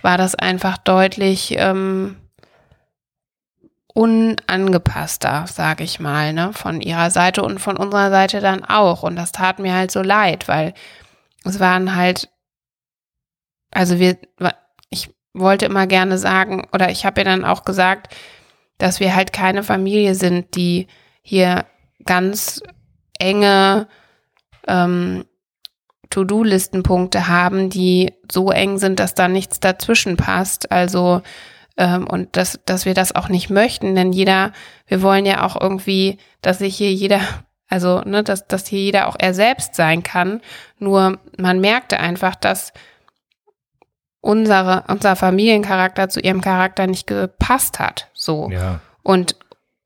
war 0.00 0.16
das 0.16 0.34
einfach 0.34 0.78
deutlich 0.78 1.54
ähm, 1.58 2.16
unangepasster, 3.98 5.46
sage 5.46 5.84
ich 5.84 6.00
mal, 6.00 6.32
ne, 6.32 6.52
von 6.52 6.80
ihrer 6.80 7.10
Seite 7.10 7.42
und 7.42 7.58
von 7.58 7.76
unserer 7.76 8.10
Seite 8.10 8.40
dann 8.40 8.64
auch. 8.64 9.02
Und 9.02 9.16
das 9.16 9.32
tat 9.32 9.58
mir 9.58 9.74
halt 9.74 9.90
so 9.90 10.02
leid, 10.02 10.48
weil 10.48 10.72
es 11.44 11.60
waren 11.60 11.94
halt, 11.94 12.30
also 13.72 13.98
wir, 13.98 14.16
wollte 15.38 15.66
immer 15.66 15.86
gerne 15.86 16.18
sagen, 16.18 16.66
oder 16.72 16.90
ich 16.90 17.04
habe 17.04 17.20
ja 17.20 17.24
dann 17.24 17.44
auch 17.44 17.64
gesagt, 17.64 18.14
dass 18.78 19.00
wir 19.00 19.14
halt 19.14 19.32
keine 19.32 19.62
Familie 19.62 20.14
sind, 20.14 20.54
die 20.54 20.86
hier 21.22 21.66
ganz 22.04 22.62
enge 23.18 23.88
ähm, 24.66 25.24
To-Do-Listenpunkte 26.10 27.28
haben, 27.28 27.70
die 27.70 28.14
so 28.30 28.50
eng 28.50 28.78
sind, 28.78 29.00
dass 29.00 29.14
da 29.14 29.28
nichts 29.28 29.60
dazwischen 29.60 30.16
passt. 30.16 30.72
Also 30.72 31.22
ähm, 31.76 32.06
und 32.06 32.36
dass, 32.36 32.60
dass 32.66 32.84
wir 32.84 32.94
das 32.94 33.14
auch 33.14 33.28
nicht 33.28 33.50
möchten, 33.50 33.94
denn 33.94 34.12
jeder, 34.12 34.52
wir 34.86 35.00
wollen 35.00 35.24
ja 35.24 35.44
auch 35.44 35.58
irgendwie, 35.60 36.18
dass 36.42 36.58
sich 36.58 36.76
hier 36.76 36.92
jeder, 36.92 37.20
also 37.68 38.00
ne, 38.00 38.22
dass, 38.22 38.46
dass 38.46 38.66
hier 38.66 38.80
jeder 38.80 39.08
auch 39.08 39.16
er 39.18 39.34
selbst 39.34 39.74
sein 39.74 40.02
kann. 40.02 40.40
Nur 40.78 41.18
man 41.38 41.60
merkte 41.60 42.00
einfach, 42.00 42.34
dass 42.34 42.72
unsere, 44.20 44.84
unser 44.88 45.16
Familiencharakter 45.16 46.08
zu 46.08 46.20
ihrem 46.20 46.40
Charakter 46.40 46.86
nicht 46.86 47.06
gepasst 47.06 47.78
hat. 47.78 48.08
So. 48.12 48.50
Ja. 48.50 48.80
Und 49.02 49.36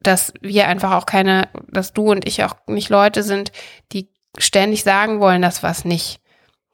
dass 0.01 0.33
wir 0.41 0.67
einfach 0.69 0.93
auch 0.93 1.07
keine, 1.07 1.49
dass 1.69 1.93
du 1.93 2.11
und 2.11 2.27
ich 2.27 2.43
auch 2.45 2.57
nicht 2.67 2.89
Leute 2.89 3.23
sind, 3.23 3.53
die 3.93 4.09
ständig 4.39 4.83
sagen 4.83 5.21
wollen, 5.21 5.43
dass 5.43 5.63
was 5.63 5.85
nicht 5.85 6.21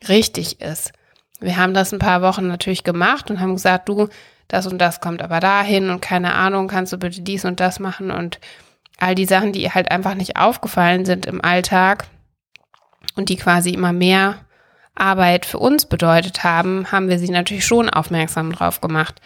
richtig 0.09 0.61
ist. 0.61 0.93
Wir 1.41 1.57
haben 1.57 1.75
das 1.75 1.93
ein 1.93 1.99
paar 1.99 2.23
Wochen 2.23 2.49
natürlich 2.49 2.85
gemacht 2.85 3.31
und 3.31 3.41
haben 3.41 3.55
gesagt, 3.55 3.89
du, 3.89 4.09
das 4.49 4.67
und 4.67 4.79
das 4.79 5.01
kommt 5.01 5.23
aber 5.23 5.41
dahin 5.41 5.91
und 5.91 6.01
keine 6.01 6.35
Ahnung, 6.35 6.69
kannst 6.69 6.93
du 6.93 6.97
bitte 6.97 7.21
dies 7.21 7.45
und 7.45 7.61
das 7.61 7.81
machen 7.81 8.11
und 8.11 8.41
all 8.99 9.15
die 9.15 9.27
Sachen, 9.27 9.53
die 9.53 9.71
halt 9.71 9.91
einfach 9.91 10.15
nicht 10.15 10.37
aufgefallen 10.37 11.05
sind 11.05 11.27
im 11.27 11.45
Alltag 11.45 12.07
und 13.15 13.29
die 13.29 13.37
quasi 13.37 13.71
immer 13.71 13.93
mehr 13.93 14.37
Arbeit 15.01 15.47
für 15.47 15.59
uns 15.59 15.87
bedeutet 15.87 16.45
haben, 16.45 16.91
haben 16.91 17.09
wir 17.09 17.19
sie 17.19 17.31
natürlich 17.31 17.67
schon 17.67 17.89
aufmerksam 17.89 18.53
drauf 18.53 18.81
gemacht. 18.81 19.21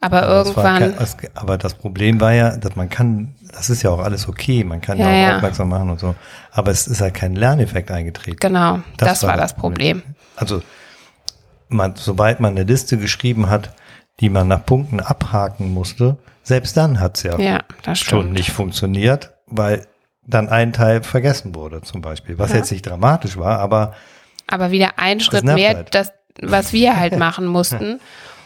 Aber, 0.00 0.24
aber 0.24 0.34
irgendwann. 0.34 0.96
Das 0.98 1.16
kein, 1.16 1.30
aber 1.34 1.58
das 1.58 1.74
Problem 1.74 2.20
war 2.20 2.32
ja, 2.32 2.56
dass 2.56 2.74
man 2.74 2.88
kann, 2.88 3.36
das 3.52 3.70
ist 3.70 3.82
ja 3.82 3.90
auch 3.90 4.00
alles 4.00 4.28
okay, 4.28 4.64
man 4.64 4.80
kann 4.80 4.98
ja, 4.98 5.04
ja 5.04 5.10
auch 5.10 5.28
ja. 5.28 5.36
aufmerksam 5.36 5.68
machen 5.68 5.90
und 5.90 6.00
so. 6.00 6.16
Aber 6.50 6.72
es 6.72 6.88
ist 6.88 7.00
halt 7.00 7.14
kein 7.14 7.36
Lerneffekt 7.36 7.90
eingetreten. 7.90 8.38
Genau, 8.40 8.80
das, 8.96 9.20
das 9.20 9.22
war 9.22 9.36
das 9.36 9.54
Problem. 9.54 10.02
Also, 10.34 10.60
man, 11.68 11.94
sobald 11.94 12.40
man 12.40 12.56
eine 12.56 12.64
Liste 12.64 12.98
geschrieben 12.98 13.48
hat, 13.48 13.74
die 14.20 14.28
man 14.28 14.48
nach 14.48 14.66
Punkten 14.66 15.00
abhaken 15.00 15.72
musste, 15.72 16.18
selbst 16.42 16.76
dann 16.76 16.98
hat 16.98 17.16
es 17.16 17.22
ja, 17.22 17.38
ja 17.38 17.60
schon 17.94 18.32
nicht 18.32 18.50
funktioniert, 18.50 19.34
weil 19.46 19.86
dann 20.26 20.48
ein 20.48 20.72
Teil 20.72 21.02
vergessen 21.02 21.54
wurde, 21.54 21.80
zum 21.82 22.00
Beispiel. 22.00 22.38
Was 22.38 22.52
jetzt 22.52 22.72
nicht 22.72 22.86
dramatisch 22.86 23.36
war, 23.36 23.60
aber 23.60 23.94
aber 24.46 24.70
wieder 24.70 24.92
ein 24.98 25.20
Schritt 25.20 25.44
mehr, 25.44 25.76
halt. 25.76 25.94
das, 25.94 26.12
was 26.40 26.72
wir 26.72 26.96
halt 27.00 27.18
machen 27.18 27.46
mussten. 27.46 28.00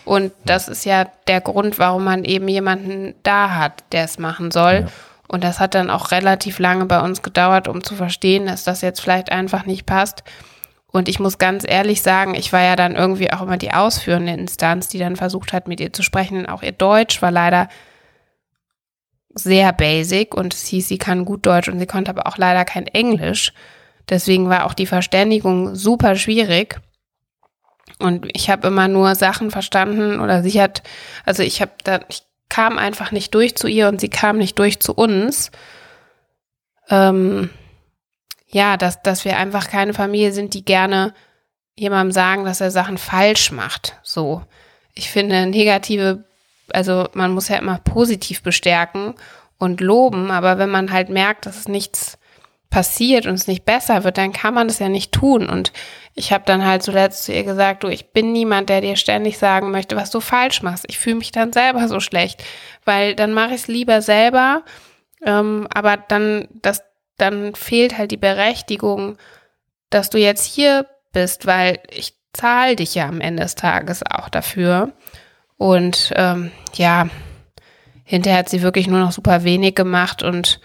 Und 0.05 0.33
das 0.45 0.69
ist 0.69 0.85
ja 0.85 1.07
der 1.27 1.41
Grund, 1.41 1.79
warum 1.79 2.05
man 2.05 2.25
eben 2.25 2.47
jemanden 2.47 3.15
da 3.25 3.57
hat, 3.57 3.83
der 3.93 4.05
es 4.05 4.19
machen 4.19 4.51
soll. 4.53 4.87
Ja. 4.87 4.87
Und 5.29 5.43
das 5.43 5.59
hat 5.59 5.75
dann 5.75 5.91
auch 5.91 6.13
relativ 6.13 6.61
lange 6.61 6.87
bei 6.87 7.01
uns 7.01 7.23
gedauert, 7.23 7.67
um 7.67 7.83
zu 7.83 7.97
verstehen, 7.97 8.47
dass 8.47 8.63
das 8.63 8.81
jetzt 8.81 9.01
vielleicht 9.01 9.33
einfach 9.33 9.67
nicht 9.67 9.85
passt. 9.85 10.23
Und 10.87 11.09
ich 11.09 11.19
muss 11.19 11.39
ganz 11.39 11.65
ehrlich 11.67 12.03
sagen, 12.03 12.35
ich 12.35 12.53
war 12.53 12.63
ja 12.63 12.77
dann 12.77 12.95
irgendwie 12.95 13.33
auch 13.33 13.43
immer 13.43 13.57
die 13.57 13.73
ausführende 13.73 14.33
Instanz, 14.33 14.89
die 14.89 14.99
dann 14.99 15.17
versucht 15.17 15.53
hat, 15.53 15.67
mit 15.67 15.81
ihr 15.81 15.93
zu 15.93 16.03
sprechen. 16.03 16.47
Auch 16.47 16.63
ihr 16.63 16.73
Deutsch 16.73 17.21
war 17.21 17.33
leider 17.33 17.69
sehr 19.35 19.73
basic 19.73 20.35
und 20.35 20.55
es 20.55 20.67
hieß, 20.67 20.89
sie 20.89 20.99
kann 20.99 21.25
gut 21.25 21.45
Deutsch 21.45 21.69
und 21.69 21.79
sie 21.79 21.87
konnte 21.87 22.11
aber 22.11 22.27
auch 22.27 22.39
leider 22.39 22.65
kein 22.65 22.87
Englisch. 22.87 23.53
Deswegen 24.09 24.49
war 24.49 24.67
auch 24.67 24.75
die 24.75 24.87
Verständigung 24.87 25.75
super 25.75 26.17
schwierig. 26.17 26.81
Und 27.99 28.29
ich 28.33 28.51
habe 28.51 28.69
immer 28.69 28.89
nur 28.89 29.15
Sachen 29.15 29.51
verstanden 29.51 30.21
oder 30.21 30.43
sie 30.43 30.61
hat, 30.61 30.83
also 31.25 31.43
ich 31.43 31.61
habe 31.61 31.73
da, 31.83 32.01
ich 32.09 32.23
kam 32.49 32.79
einfach 32.79 33.11
nicht 33.11 33.35
durch 33.35 33.57
zu 33.57 33.67
ihr 33.67 33.89
und 33.89 34.01
sie 34.01 34.11
kam 34.11 34.39
nicht 34.39 34.59
durch 34.59 34.81
zu 34.81 34.95
uns. 34.95 35.51
Ähm, 36.89 37.51
ja, 38.49 38.77
dass, 38.77 39.03
dass 39.03 39.25
wir 39.25 39.37
einfach 39.37 39.69
keine 39.69 39.95
Familie 39.95 40.33
sind, 40.33 40.55
die 40.55 40.65
gerne 40.65 41.15
jemandem 41.75 42.13
sagen, 42.13 42.45
dass 42.45 42.61
er 42.61 42.71
Sachen 42.71 42.99
falsch 42.99 43.51
macht. 43.51 43.99
So. 44.03 44.43
Ich 44.95 45.11
finde 45.11 45.47
negative, 45.47 46.25
also 46.73 47.09
man 47.13 47.33
muss 47.33 47.49
ja 47.49 47.57
immer 47.57 47.79
positiv 47.79 48.43
bestärken 48.43 49.15
und 49.59 49.81
loben, 49.81 50.31
aber 50.31 50.59
wenn 50.59 50.71
man 50.71 50.93
halt 50.93 51.09
merkt, 51.09 51.47
dass 51.47 51.59
es 51.59 51.69
nichts 51.69 52.19
passiert 52.71 53.27
und 53.27 53.35
es 53.35 53.47
nicht 53.47 53.65
besser 53.65 54.05
wird, 54.05 54.19
dann 54.19 54.33
kann 54.33 54.55
man 54.55 54.69
das 54.69 54.79
ja 54.79 54.89
nicht 54.89 55.13
tun. 55.13 55.49
Und 55.49 55.73
ich 56.15 56.33
habe 56.33 56.45
dann 56.47 56.65
halt 56.65 56.83
zuletzt 56.83 57.25
zu 57.25 57.33
ihr 57.33 57.45
gesagt, 57.45 57.85
du, 57.85 57.89
ich 57.89 58.13
bin 58.13 58.33
niemand, 58.33 58.69
der 58.69 58.81
dir 58.81 58.97
ständig 58.97 59.39
sagen 59.39 59.71
möchte, 59.71 59.97
was 59.97 60.11
du 60.11 60.21
falsch 60.21 60.63
machst. 60.63 60.85
Ich 60.89 60.99
fühle 60.99 61.17
mich 61.17 61.33
dann 61.33 61.53
selber 61.53 61.89
so 61.89 62.01
schlecht, 62.01 62.45
weil 62.85 63.15
dann 63.15 63.33
mache 63.33 63.51
ich 63.51 63.63
es 63.63 63.69
lieber 63.69 64.03
selber. 64.03 64.63
Ähm, 65.25 65.67
aber 65.73 65.97
dann, 65.97 66.49
das, 66.63 66.83
dann 67.17 67.55
fehlt 67.55 67.97
halt 67.97 68.11
die 68.11 68.17
Berechtigung, 68.17 69.17
dass 69.91 70.11
du 70.11 70.19
jetzt 70.19 70.45
hier 70.45 70.87
bist, 71.13 71.47
weil 71.47 71.79
ich 71.91 72.15
zahle 72.33 72.77
dich 72.77 72.95
ja 72.95 73.09
am 73.09 73.21
Ende 73.21 73.43
des 73.43 73.55
Tages 73.55 74.03
auch 74.03 74.29
dafür. 74.29 74.93
Und 75.57 76.13
ähm, 76.17 76.51
ja, 76.75 77.09
hinterher 78.05 78.41
hat 78.41 78.49
sie 78.49 78.63
wirklich 78.63 78.87
nur 78.87 79.01
noch 79.01 79.13
super 79.13 79.45
wenig 79.45 79.75
gemacht 79.75 80.23
und 80.23 80.61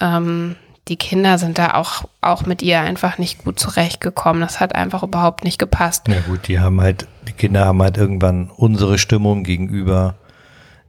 ähm, 0.00 0.56
die 0.90 0.96
Kinder 0.96 1.38
sind 1.38 1.56
da 1.56 1.74
auch, 1.74 2.04
auch 2.20 2.46
mit 2.46 2.62
ihr 2.62 2.80
einfach 2.80 3.16
nicht 3.16 3.44
gut 3.44 3.60
zurechtgekommen. 3.60 4.42
Das 4.42 4.58
hat 4.58 4.74
einfach 4.74 5.04
überhaupt 5.04 5.44
nicht 5.44 5.60
gepasst. 5.60 6.08
Ja 6.08 6.18
gut, 6.20 6.48
die 6.48 6.58
haben 6.58 6.80
halt, 6.80 7.06
die 7.28 7.32
Kinder 7.32 7.64
haben 7.64 7.80
halt 7.80 7.96
irgendwann 7.96 8.50
unsere 8.50 8.98
Stimmung 8.98 9.44
gegenüber 9.44 10.16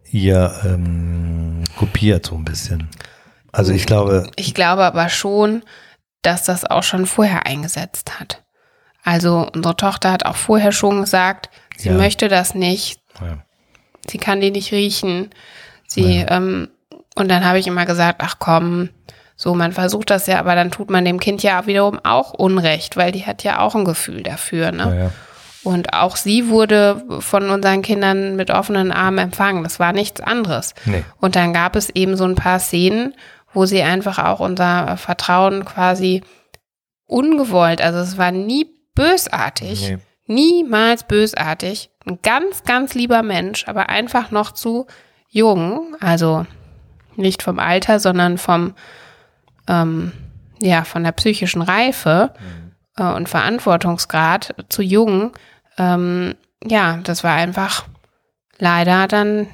ihr 0.09 0.59
ähm, 0.65 1.63
kopiert 1.77 2.25
so 2.25 2.35
ein 2.35 2.43
bisschen. 2.43 2.89
Also 3.51 3.73
ich 3.73 3.85
glaube. 3.85 4.27
Ich 4.35 4.55
glaube 4.55 4.83
aber 4.83 5.07
schon, 5.07 5.61
dass 6.23 6.45
das 6.45 6.65
auch 6.65 6.83
schon 6.83 7.05
vorher 7.05 7.45
eingesetzt 7.45 8.19
hat. 8.19 8.43
Also 9.03 9.49
unsere 9.53 9.77
Tochter 9.77 10.11
hat 10.11 10.25
auch 10.25 10.35
vorher 10.35 10.71
schon 10.71 11.01
gesagt, 11.01 11.51
sie 11.77 11.89
ja. 11.89 11.95
möchte 11.95 12.27
das 12.27 12.55
nicht. 12.55 12.99
Ja. 13.19 13.37
Sie 14.09 14.17
kann 14.17 14.41
die 14.41 14.49
nicht 14.49 14.71
riechen. 14.71 15.29
Sie, 15.85 16.21
ja. 16.21 16.31
ähm, 16.31 16.69
und 17.13 17.29
dann 17.29 17.45
habe 17.45 17.59
ich 17.59 17.67
immer 17.67 17.85
gesagt, 17.85 18.21
ach 18.23 18.37
komm, 18.39 18.89
so, 19.41 19.55
man 19.55 19.71
versucht 19.71 20.11
das 20.11 20.27
ja, 20.27 20.37
aber 20.37 20.53
dann 20.53 20.69
tut 20.69 20.91
man 20.91 21.03
dem 21.03 21.19
Kind 21.19 21.41
ja 21.41 21.65
wiederum 21.65 21.99
auch 22.03 22.31
Unrecht, 22.31 22.95
weil 22.95 23.11
die 23.11 23.25
hat 23.25 23.41
ja 23.43 23.57
auch 23.57 23.73
ein 23.73 23.85
Gefühl 23.85 24.21
dafür, 24.21 24.71
ne? 24.71 24.83
Ja, 24.83 25.03
ja. 25.05 25.11
Und 25.63 25.95
auch 25.95 26.15
sie 26.15 26.47
wurde 26.47 27.03
von 27.21 27.49
unseren 27.49 27.81
Kindern 27.81 28.35
mit 28.35 28.51
offenen 28.51 28.91
Armen 28.91 29.17
empfangen. 29.17 29.63
Das 29.63 29.79
war 29.79 29.93
nichts 29.93 30.21
anderes. 30.21 30.75
Nee. 30.85 31.03
Und 31.19 31.35
dann 31.35 31.53
gab 31.53 31.75
es 31.75 31.89
eben 31.89 32.17
so 32.17 32.23
ein 32.25 32.35
paar 32.35 32.59
Szenen, 32.59 33.15
wo 33.51 33.65
sie 33.65 33.81
einfach 33.81 34.19
auch 34.19 34.41
unser 34.41 34.95
Vertrauen 34.97 35.65
quasi 35.65 36.21
ungewollt. 37.07 37.81
Also 37.81 37.97
es 37.97 38.19
war 38.19 38.31
nie 38.31 38.67
bösartig. 38.93 39.89
Nee. 39.89 39.97
Niemals 40.27 41.01
bösartig. 41.05 41.89
Ein 42.05 42.19
ganz, 42.21 42.61
ganz 42.63 42.93
lieber 42.93 43.23
Mensch, 43.23 43.67
aber 43.67 43.89
einfach 43.89 44.29
noch 44.29 44.51
zu 44.51 44.85
jung. 45.29 45.95
Also 45.99 46.45
nicht 47.15 47.41
vom 47.41 47.57
Alter, 47.57 47.99
sondern 47.99 48.37
vom, 48.37 48.75
ähm, 49.67 50.11
ja, 50.61 50.83
von 50.83 51.03
der 51.03 51.11
psychischen 51.13 51.61
Reife 51.61 52.33
äh, 52.97 53.03
und 53.03 53.29
Verantwortungsgrad 53.29 54.53
zu 54.69 54.81
jung. 54.81 55.33
Ähm, 55.77 56.35
ja, 56.63 56.97
das 57.03 57.23
war 57.23 57.33
einfach 57.35 57.85
leider 58.59 59.07
dann, 59.07 59.47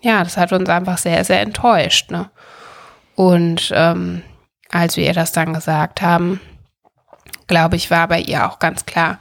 ja, 0.00 0.24
das 0.24 0.36
hat 0.36 0.52
uns 0.52 0.68
einfach 0.68 0.98
sehr, 0.98 1.24
sehr 1.24 1.40
enttäuscht. 1.42 2.10
Ne? 2.10 2.30
Und 3.14 3.70
ähm, 3.74 4.22
als 4.70 4.96
wir 4.96 5.04
ihr 5.06 5.14
das 5.14 5.30
dann 5.32 5.54
gesagt 5.54 6.02
haben, 6.02 6.40
glaube 7.46 7.76
ich, 7.76 7.90
war 7.90 8.08
bei 8.08 8.20
ihr 8.20 8.46
auch 8.50 8.58
ganz 8.58 8.86
klar 8.86 9.18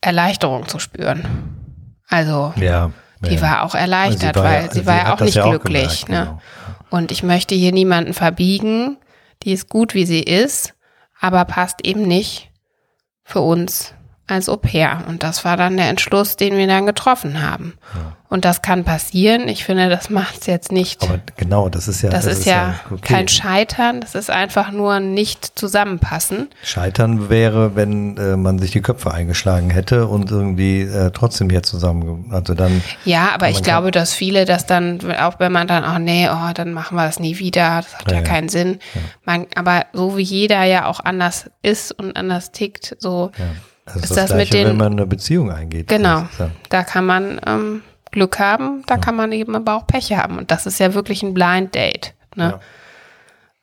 Erleichterung 0.00 0.68
zu 0.68 0.78
spüren. 0.78 1.22
Also 2.08 2.52
Ja. 2.56 2.90
die 3.22 3.36
ja. 3.36 3.40
war 3.40 3.62
auch 3.62 3.74
erleichtert, 3.74 4.34
Sie 4.34 4.40
war 4.42 4.44
weil 4.44 4.70
sie 4.72 4.80
sie 4.80 4.86
war 4.86 4.96
ja 4.96 5.14
auch 5.14 5.20
nicht 5.20 5.34
ja 5.36 5.44
auch 5.44 5.50
glücklich. 5.50 6.04
gemerkt, 6.04 6.08
ne? 6.08 6.18
genau. 6.26 6.42
Und 6.92 7.10
ich 7.10 7.22
möchte 7.22 7.54
hier 7.54 7.72
niemanden 7.72 8.12
verbiegen. 8.12 8.98
Die 9.44 9.52
ist 9.52 9.70
gut, 9.70 9.94
wie 9.94 10.04
sie 10.04 10.20
ist, 10.22 10.74
aber 11.18 11.46
passt 11.46 11.86
eben 11.86 12.02
nicht 12.02 12.50
für 13.24 13.40
uns 13.40 13.94
als 14.32 14.48
Au 14.48 14.56
pair. 14.56 15.04
Und 15.08 15.22
das 15.22 15.44
war 15.44 15.56
dann 15.56 15.76
der 15.76 15.88
Entschluss, 15.88 16.36
den 16.36 16.56
wir 16.56 16.66
dann 16.66 16.86
getroffen 16.86 17.42
haben. 17.42 17.74
Und 18.32 18.46
das 18.46 18.62
kann 18.62 18.84
passieren. 18.84 19.46
Ich 19.46 19.62
finde, 19.62 19.90
das 19.90 20.08
macht 20.08 20.40
es 20.40 20.46
jetzt 20.46 20.72
nicht. 20.72 21.02
Aber 21.02 21.20
genau, 21.36 21.68
das 21.68 21.86
ist 21.86 22.00
ja. 22.00 22.08
das, 22.08 22.24
ist, 22.24 22.46
ja, 22.46 22.76
okay. 22.90 23.00
kein 23.02 23.28
Scheitern, 23.28 24.00
das 24.00 24.14
ist 24.14 24.30
einfach 24.30 24.72
nur 24.72 25.00
nicht 25.00 25.58
zusammenpassen. 25.58 26.48
Scheitern 26.62 27.28
wäre, 27.28 27.76
wenn 27.76 28.16
äh, 28.16 28.38
man 28.38 28.58
sich 28.58 28.70
die 28.70 28.80
Köpfe 28.80 29.12
eingeschlagen 29.12 29.68
hätte 29.68 30.06
und 30.06 30.30
irgendwie 30.30 30.80
äh, 30.80 31.10
trotzdem 31.10 31.50
hier 31.50 31.62
zusammen, 31.62 32.30
also 32.32 32.54
dann, 32.54 32.82
Ja, 33.04 33.32
aber 33.34 33.50
ich 33.50 33.62
glaube, 33.62 33.90
dass 33.90 34.14
viele 34.14 34.46
das 34.46 34.64
dann, 34.64 35.00
auch 35.16 35.38
wenn 35.38 35.52
man 35.52 35.66
dann, 35.66 35.84
oh 35.84 35.98
nee, 35.98 36.26
oh, 36.30 36.52
dann 36.54 36.72
machen 36.72 36.96
wir 36.96 37.04
das 37.04 37.20
nie 37.20 37.38
wieder, 37.38 37.82
das 37.82 37.94
hat 37.98 38.10
ja, 38.10 38.14
Ja, 38.14 38.22
ja. 38.22 38.26
keinen 38.26 38.48
Sinn. 38.48 38.78
Man, 39.26 39.46
aber 39.54 39.84
so 39.92 40.16
wie 40.16 40.22
jeder 40.22 40.64
ja 40.64 40.86
auch 40.86 41.00
anders 41.00 41.50
ist 41.60 41.92
und 41.92 42.16
anders 42.16 42.50
tickt, 42.50 42.96
so, 42.98 43.30
ja. 43.36 43.44
Das 43.84 43.96
ist, 43.96 44.02
Ist 44.04 44.10
das, 44.16 44.16
das 44.30 44.38
mit 44.38 44.50
Gleiche, 44.50 44.64
den- 44.64 44.68
wenn 44.68 44.76
man 44.76 44.92
eine 44.92 45.06
Beziehung 45.06 45.50
eingeht. 45.50 45.88
genau, 45.88 46.26
ja- 46.38 46.50
da 46.68 46.82
kann 46.84 47.04
man 47.04 47.40
ähm, 47.46 47.82
Glück 48.10 48.38
haben, 48.38 48.82
da 48.86 48.96
kann 48.96 49.16
man 49.16 49.32
eben 49.32 49.56
aber 49.56 49.74
auch 49.76 49.86
Pech 49.86 50.12
haben. 50.12 50.38
Und 50.38 50.50
das 50.50 50.66
ist 50.66 50.78
ja 50.78 50.94
wirklich 50.94 51.22
ein 51.22 51.34
Blind 51.34 51.74
Date. 51.74 52.14
Ne? 52.36 52.44
Ja. 52.44 52.60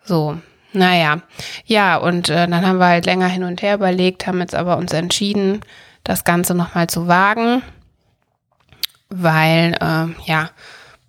So, 0.04 0.38
naja. 0.74 1.22
Ja, 1.66 1.98
und 1.98 2.30
äh, 2.30 2.48
dann 2.48 2.66
haben 2.66 2.80
wir 2.80 2.88
halt 2.88 3.06
länger 3.06 3.28
hin 3.28 3.44
und 3.44 3.62
her 3.62 3.76
überlegt, 3.76 4.26
haben 4.28 4.40
jetzt 4.40 4.56
aber 4.56 4.78
uns 4.78 4.92
entschieden, 4.92 5.62
das 6.04 6.24
Ganze 6.24 6.56
nochmal 6.56 6.88
zu 6.88 7.08
wagen, 7.08 7.62
weil 9.10 9.76
ähm, 9.82 10.16
ja 10.26 10.50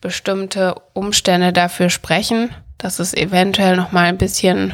bestimmte 0.01 0.75
Umstände 0.95 1.53
dafür 1.53 1.91
sprechen, 1.91 2.51
dass 2.79 2.99
es 2.99 3.13
eventuell 3.15 3.77
nochmal 3.77 4.07
ein 4.07 4.19
bisschen 4.19 4.73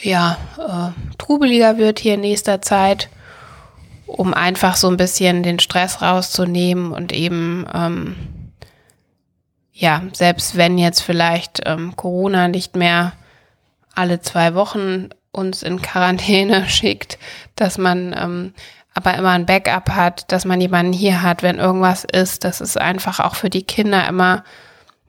ja, 0.00 0.36
äh, 0.58 1.16
trubeliger 1.18 1.78
wird 1.78 1.98
hier 1.98 2.14
in 2.14 2.20
nächster 2.20 2.60
Zeit, 2.62 3.08
um 4.06 4.34
einfach 4.34 4.76
so 4.76 4.88
ein 4.88 4.96
bisschen 4.96 5.42
den 5.42 5.58
Stress 5.58 6.02
rauszunehmen 6.02 6.92
und 6.92 7.12
eben 7.12 7.66
ähm, 7.72 8.16
ja, 9.72 10.02
selbst 10.12 10.56
wenn 10.56 10.78
jetzt 10.78 11.00
vielleicht 11.00 11.62
ähm, 11.66 11.96
Corona 11.96 12.46
nicht 12.48 12.76
mehr 12.76 13.12
alle 13.94 14.20
zwei 14.20 14.54
Wochen 14.54 15.10
uns 15.32 15.62
in 15.62 15.82
Quarantäne 15.82 16.66
schickt, 16.68 17.18
dass 17.56 17.76
man 17.76 18.14
ähm, 18.16 18.54
aber 18.94 19.14
immer 19.14 19.30
ein 19.30 19.46
Backup 19.46 19.90
hat, 19.90 20.30
dass 20.30 20.44
man 20.44 20.60
jemanden 20.60 20.92
hier 20.92 21.22
hat, 21.22 21.42
wenn 21.42 21.58
irgendwas 21.58 22.04
ist. 22.04 22.44
Das 22.44 22.60
ist 22.60 22.80
einfach 22.80 23.18
auch 23.18 23.34
für 23.34 23.50
die 23.50 23.64
Kinder 23.64 24.06
immer, 24.06 24.44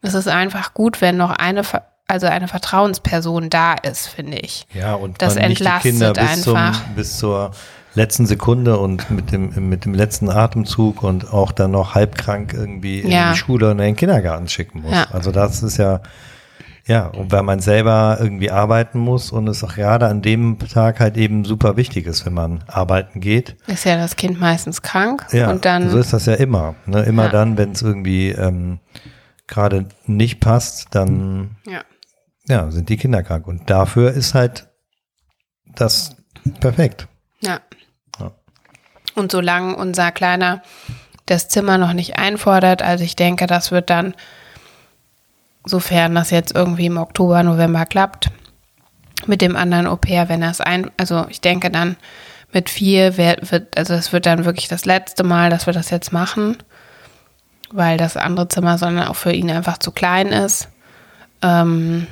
es 0.02 0.16
ist 0.16 0.28
einfach 0.28 0.74
gut, 0.74 1.02
wenn 1.02 1.18
noch 1.18 1.30
eine, 1.30 1.62
also 2.08 2.28
eine 2.28 2.48
Vertrauensperson 2.48 3.50
da 3.50 3.74
ist, 3.74 4.08
finde 4.08 4.38
ich. 4.38 4.68
Ja, 4.74 4.94
und 4.94 5.22
Das 5.22 5.36
man 5.36 5.48
nicht 5.50 5.60
die 5.60 5.64
entlastet 5.66 5.92
Kinder 5.92 6.14
bis, 6.14 6.42
zum, 6.44 6.56
einfach. 6.56 6.82
bis 6.96 7.18
zur 7.18 7.52
letzten 7.96 8.26
Sekunde 8.26 8.78
und 8.78 9.10
mit 9.10 9.32
dem, 9.32 9.70
mit 9.70 9.86
dem 9.86 9.94
letzten 9.94 10.30
Atemzug 10.30 11.02
und 11.02 11.34
auch 11.34 11.52
dann 11.52 11.72
noch 11.72 11.96
halbkrank 11.96 12.54
irgendwie 12.54 13.00
in 13.00 13.10
Ja. 13.12 13.32
die 13.32 13.38
Schule 13.38 13.68
und 13.72 13.80
in 13.80 13.86
den 13.86 13.96
Kindergarten 13.96 14.48
schicken 14.48 14.82
muss. 14.82 14.92
Ja. 14.92 15.08
Also 15.12 15.32
das 15.32 15.64
ist 15.64 15.78
ja, 15.78 16.02
ja, 16.88 17.08
und 17.08 17.32
weil 17.32 17.42
man 17.42 17.62
selber 17.62 18.18
irgendwie 18.20 18.52
arbeiten 18.52 19.00
muss 19.00 19.32
und 19.32 19.48
es 19.48 19.64
auch 19.64 19.74
gerade 19.74 20.08
an 20.08 20.22
dem 20.22 20.60
Tag 20.60 21.00
halt 21.00 21.18
eben 21.18 21.44
super 21.46 21.78
wichtig 21.78 22.06
ist, 22.06 22.26
wenn 22.28 22.34
man 22.34 22.64
arbeiten 22.68 23.22
geht. 23.22 23.56
Ist 23.66 23.86
ja 23.86 23.96
das 23.98 24.16
Kind 24.18 24.40
meistens 24.40 24.82
krank 24.84 25.26
Ja, 25.32 25.50
und 25.50 25.66
dann 25.66 25.90
so 25.90 25.98
ist 25.98 26.14
das 26.14 26.28
ja 26.28 26.36
immer. 26.36 26.76
Ne? 26.86 27.02
Immer 27.04 27.24
Ja. 27.26 27.30
dann, 27.30 27.58
wenn 27.58 27.72
es 27.72 27.82
irgendwie 27.82 28.30
ähm, 28.30 28.80
gerade 29.48 29.86
nicht 30.06 30.40
passt, 30.42 30.90
dann 30.92 31.56
ja. 31.66 31.80
Ja, 32.48 32.70
sind 32.72 32.90
die 32.90 32.98
Kinder 32.98 33.24
krank. 33.24 33.48
Und 33.48 33.70
dafür 33.70 34.12
ist 34.12 34.34
halt 34.34 34.68
das 35.76 36.16
perfekt. 36.60 37.08
Ja. 37.42 37.60
Ja. 38.20 38.32
Und 39.16 39.32
solange 39.32 39.76
unser 39.76 40.12
Kleiner 40.12 40.62
das 41.26 41.48
Zimmer 41.48 41.78
noch 41.78 41.94
nicht 41.94 42.18
einfordert, 42.18 42.82
also 42.82 43.04
ich 43.04 43.16
denke, 43.16 43.48
das 43.48 43.72
wird 43.72 43.90
dann, 43.90 44.14
sofern 45.66 46.14
das 46.14 46.30
jetzt 46.30 46.54
irgendwie 46.54 46.86
im 46.86 46.98
Oktober, 46.98 47.42
November 47.42 47.86
klappt, 47.86 48.30
mit 49.26 49.42
dem 49.42 49.56
anderen 49.56 49.88
Au 49.88 49.96
pair, 49.96 50.30
wenn 50.30 50.44
er 50.44 50.52
es 50.52 50.62
ein, 50.62 50.92
also 50.98 51.26
ich 51.30 51.42
denke 51.42 51.72
dann 51.72 51.96
mit 52.52 52.70
vier 52.70 53.18
wird, 53.18 53.52
wird 53.52 53.78
also 53.78 53.96
es 53.96 54.14
wird 54.14 54.28
dann 54.28 54.46
wirklich 54.46 54.68
das 54.68 54.86
letzte 54.86 55.24
Mal, 55.24 55.50
dass 55.50 55.66
wir 55.66 55.74
das 55.74 55.90
jetzt 55.90 56.14
machen, 56.14 56.58
weil 57.72 57.98
das 57.98 58.18
andere 58.18 58.48
Zimmer, 58.48 58.78
sondern 58.78 59.08
auch 59.08 59.16
für 59.16 59.34
ihn 59.34 59.50
einfach 59.50 59.80
zu 59.80 59.92
klein 59.92 60.28
ist. 60.28 60.70
Ähm, 61.42 62.06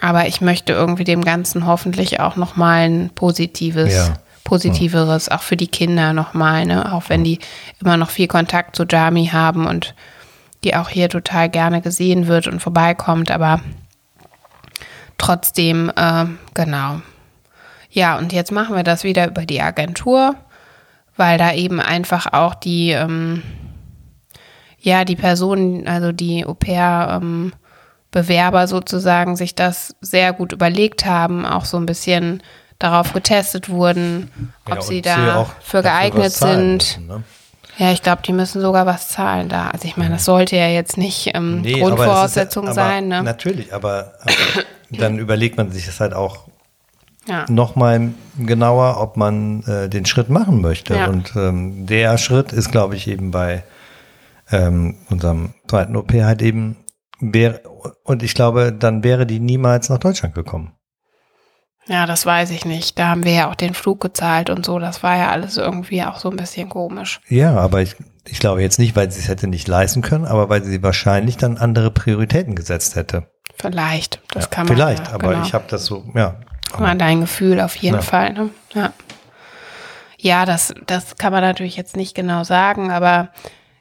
aber 0.00 0.26
ich 0.26 0.40
möchte 0.40 0.72
irgendwie 0.72 1.04
dem 1.04 1.24
Ganzen 1.24 1.66
hoffentlich 1.66 2.20
auch 2.20 2.36
nochmal 2.36 2.88
ein 2.88 3.10
positives, 3.14 3.94
Ja. 3.94 4.14
positiveres, 4.44 5.28
auch 5.28 5.42
für 5.42 5.56
die 5.56 5.66
Kinder 5.68 6.12
nochmal, 6.12 6.66
ne? 6.66 6.92
Auch 6.92 7.04
wenn 7.08 7.24
die 7.24 7.38
immer 7.80 7.96
noch 7.96 8.10
viel 8.10 8.28
Kontakt 8.28 8.76
zu 8.76 8.84
Jami 8.84 9.26
haben 9.32 9.66
und 9.66 9.94
die 10.64 10.74
auch 10.76 10.88
hier 10.88 11.08
total 11.08 11.48
gerne 11.48 11.80
gesehen 11.80 12.26
wird 12.26 12.46
und 12.46 12.60
vorbeikommt, 12.60 13.30
aber 13.30 13.60
trotzdem, 15.18 15.92
ähm, 15.96 16.38
genau. 16.54 17.00
Ja, 17.90 18.18
und 18.18 18.32
jetzt 18.32 18.52
machen 18.52 18.76
wir 18.76 18.82
das 18.82 19.04
wieder 19.04 19.26
über 19.28 19.46
die 19.46 19.60
Agentur, 19.62 20.34
weil 21.16 21.38
da 21.38 21.52
eben 21.52 21.80
einfach 21.80 22.32
auch 22.32 22.54
die, 22.54 22.90
ähm, 22.90 23.42
ja, 24.78 25.04
die 25.04 25.16
Personen, 25.16 25.88
also 25.88 26.12
die 26.12 26.44
Au-pair, 26.44 27.18
ähm, 27.22 27.52
Bewerber 28.16 28.66
sozusagen 28.66 29.36
sich 29.36 29.54
das 29.54 29.94
sehr 30.00 30.32
gut 30.32 30.52
überlegt 30.52 31.04
haben, 31.04 31.44
auch 31.44 31.66
so 31.66 31.76
ein 31.76 31.84
bisschen 31.84 32.42
darauf 32.78 33.12
getestet 33.12 33.68
wurden, 33.68 34.30
ob 34.64 34.76
Ja, 34.76 34.80
sie 34.82 35.02
da 35.02 35.46
für 35.60 35.82
geeignet 35.82 36.32
sind. 36.32 36.72
müssen, 36.76 37.06
ne? 37.06 37.22
Ja, 37.76 37.92
ich 37.92 38.02
glaube, 38.02 38.22
die 38.26 38.32
müssen 38.32 38.62
sogar 38.62 38.86
was 38.86 39.10
zahlen 39.10 39.50
da. 39.50 39.68
Also 39.68 39.86
ich 39.86 39.98
meine, 39.98 40.14
das 40.14 40.24
sollte 40.24 40.56
ja 40.56 40.66
jetzt 40.68 40.96
nicht 40.96 41.32
ähm, 41.34 41.60
Nee, 41.60 41.72
ja- 41.78 41.86
Grundvoraussetzung 41.86 42.64
aber 42.64 42.74
sein. 42.74 43.08
Ne? 43.08 43.22
Natürlich, 43.22 43.74
aber, 43.74 44.14
aber 44.22 44.32
dann 44.88 45.18
überlegt 45.24 45.58
man 45.58 45.70
sich 45.70 45.84
das 45.84 46.00
halt 46.00 46.14
auch 46.14 46.46
Ja. 47.28 47.44
nochmal 47.50 48.12
genauer, 48.38 48.98
ob 48.98 49.18
man 49.18 49.62
äh, 49.64 49.90
den 49.90 50.06
Schritt 50.06 50.30
machen 50.30 50.62
möchte. 50.62 50.94
Ja. 50.96 51.08
Und 51.08 51.34
ähm, 51.36 51.84
der 51.86 52.16
Schritt 52.16 52.52
ist, 52.54 52.70
glaube 52.72 52.96
ich, 52.96 53.08
eben 53.08 53.30
bei 53.30 53.62
ähm, 54.50 54.96
unserem 55.10 55.52
zweiten 55.68 55.96
OP 55.96 56.12
halt 56.14 56.40
eben, 56.40 56.76
wäre, 57.20 57.60
und 58.04 58.22
ich 58.22 58.34
glaube, 58.34 58.72
dann 58.72 59.02
wäre 59.04 59.26
die 59.26 59.40
niemals 59.40 59.88
nach 59.88 59.98
Deutschland 59.98 60.34
gekommen. 60.34 60.72
ja, 61.86 62.06
das 62.06 62.26
weiß 62.26 62.50
ich 62.50 62.64
nicht. 62.64 62.98
Da 62.98 63.08
haben 63.08 63.24
wir 63.24 63.32
ja 63.32 63.50
auch 63.50 63.54
den 63.54 63.74
Flug 63.74 64.00
gezahlt 64.00 64.50
und 64.50 64.66
so. 64.66 64.78
Das 64.78 65.02
war 65.02 65.16
ja 65.16 65.30
alles 65.30 65.56
irgendwie 65.56 66.02
auch 66.02 66.18
so 66.18 66.30
ein 66.30 66.36
bisschen 66.36 66.68
komisch. 66.68 67.20
Ja, 67.28 67.56
aber 67.56 67.80
ich, 67.82 67.94
ich 68.26 68.40
glaube 68.40 68.62
jetzt 68.62 68.78
nicht, 68.78 68.96
weil 68.96 69.10
sie 69.10 69.20
es 69.20 69.28
hätte 69.28 69.46
nicht 69.46 69.68
leisten 69.68 70.02
können, 70.02 70.24
aber 70.26 70.48
weil 70.48 70.64
sie 70.64 70.82
wahrscheinlich 70.82 71.36
dann 71.36 71.58
andere 71.58 71.90
Prioritäten 71.90 72.54
gesetzt 72.56 72.96
hätte. 72.96 73.30
Vielleicht. 73.56 74.20
Das 74.32 74.44
Ja, 74.44 74.50
kann 74.50 74.66
man. 74.66 74.76
Vielleicht, 74.76 75.06
ja, 75.08 75.14
aber 75.14 75.30
genau. 75.34 75.46
ich 75.46 75.54
habe 75.54 75.64
das 75.68 75.84
so, 75.86 76.04
ja. 76.14 76.40
War 76.76 76.94
dein 76.96 77.20
Gefühl 77.20 77.60
auf 77.60 77.76
jeden 77.76 77.96
Ja. 77.96 78.02
Fall. 78.02 78.32
Ne? 78.32 78.50
Ja, 78.74 78.92
ja 80.18 80.44
das, 80.44 80.74
das 80.86 81.16
kann 81.16 81.32
man 81.32 81.42
natürlich 81.42 81.76
jetzt 81.76 81.96
nicht 81.96 82.14
genau 82.16 82.42
sagen, 82.42 82.90
aber 82.90 83.28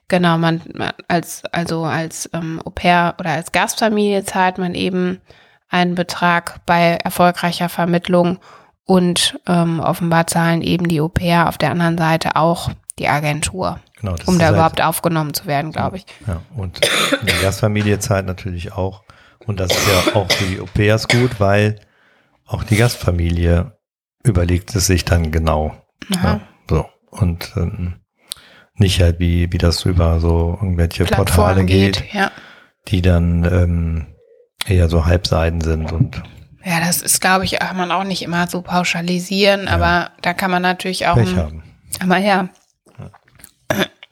genau, 0.08 0.38
man, 0.38 0.62
man 0.74 0.92
als, 1.08 1.44
also 1.52 1.84
als 1.84 2.30
ähm, 2.34 2.62
Au 2.66 2.70
pair 2.70 3.16
oder 3.20 3.32
als 3.32 3.52
Gastfamilie 3.52 4.24
zahlt 4.24 4.58
man 4.58 4.74
eben 4.76 5.22
einen 5.70 5.96
Betrag 5.96 6.62
bei 6.66 6.98
erfolgreicher 7.04 7.70
Vermittlung 7.70 8.40
und 8.86 9.40
ähm, 9.48 9.80
offenbar 9.80 10.28
zahlen 10.28 10.62
eben 10.62 10.88
die 10.88 11.02
Au 11.02 11.08
pair 11.10 11.50
auf 11.50 11.58
der 11.58 11.72
anderen 11.72 11.98
Seite 11.98 12.36
auch 12.36 12.70
die 13.00 13.08
Agentur, 13.10 13.80
Genau, 14.00 14.16
um 14.26 14.38
da 14.40 14.46
halt- 14.46 14.56
überhaupt 14.56 14.82
aufgenommen 14.82 15.34
zu 15.34 15.48
werden, 15.48 15.72
glaube 15.72 15.98
ich. 15.98 16.06
Ja, 16.28 16.42
und 16.56 16.80
die 17.24 17.42
Gastfamilie 17.42 18.00
zahlt 18.00 18.26
natürlich 18.26 18.72
auch. 18.74 19.04
Und 19.46 19.60
das 19.60 19.72
ist 19.72 19.88
ja 19.88 20.16
auch 20.16 20.32
für 20.32 20.46
die 20.46 20.60
Au-pairs 20.62 21.08
gut, 21.08 21.40
weil 21.40 21.80
auch 22.46 22.64
die 22.64 22.78
Gastfamilie 22.78 23.78
überlegt 24.24 24.74
es 24.76 24.88
sich 24.88 25.04
dann 25.06 25.32
genau. 25.32 25.76
Ja, 26.10 26.40
so. 26.70 26.86
Und 27.12 27.54
ähm, 27.58 27.96
nicht 28.76 29.02
halt 29.02 29.20
wie, 29.20 29.52
wie 29.52 29.58
das 29.58 29.86
über 29.86 30.20
so 30.20 30.58
irgendwelche 30.62 31.06
Portale 31.06 31.26
Plattformen 31.26 31.66
geht, 31.68 32.04
geht. 32.04 32.14
Ja. 32.14 32.32
die 32.88 33.02
dann 33.02 33.44
ähm, 33.46 34.08
eher 34.68 34.90
so 34.90 35.06
Halbseiten 35.06 35.62
sind 35.62 35.92
und 35.92 36.22
ja, 36.68 36.80
das 36.80 37.04
ist, 37.04 37.22
glaube 37.22 37.46
ich, 37.46 37.60
kann 37.60 37.78
man 37.78 37.92
auch 37.92 38.04
nicht 38.04 38.24
immer 38.24 38.48
so 38.48 38.64
pauschalisieren, 38.64 39.68
aber 39.68 40.10
da 40.24 40.34
kann 40.34 40.50
man 40.50 40.64
natürlich 40.64 41.06
auch. 41.06 41.14
Pech 41.14 41.36
haben. 41.36 41.62
Aber 42.00 42.18
ja, 42.18 42.50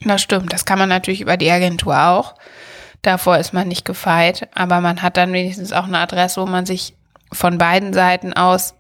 das 0.06 0.22
stimmt. 0.22 0.54
Das 0.54 0.66
kann 0.66 0.80
man 0.80 0.90
natürlich 0.90 1.22
über 1.22 1.36
die 1.36 1.50
Agentur 1.50 2.00
auch. 2.00 2.36
Davor 3.02 3.38
ist 3.38 3.54
man 3.54 3.68
nicht 3.68 3.86
gefeit, 3.86 4.50
aber 4.54 4.82
man 4.82 5.02
hat 5.02 5.18
dann 5.18 5.34
wenigstens 5.34 5.74
auch 5.74 5.86
eine 5.86 5.98
Adresse, 5.98 6.42
wo 6.42 6.46
man 6.46 6.66
sich 6.66 6.96
von 7.32 7.58
beiden 7.58 7.94
Seiten 7.94 8.34
aus 8.34 8.76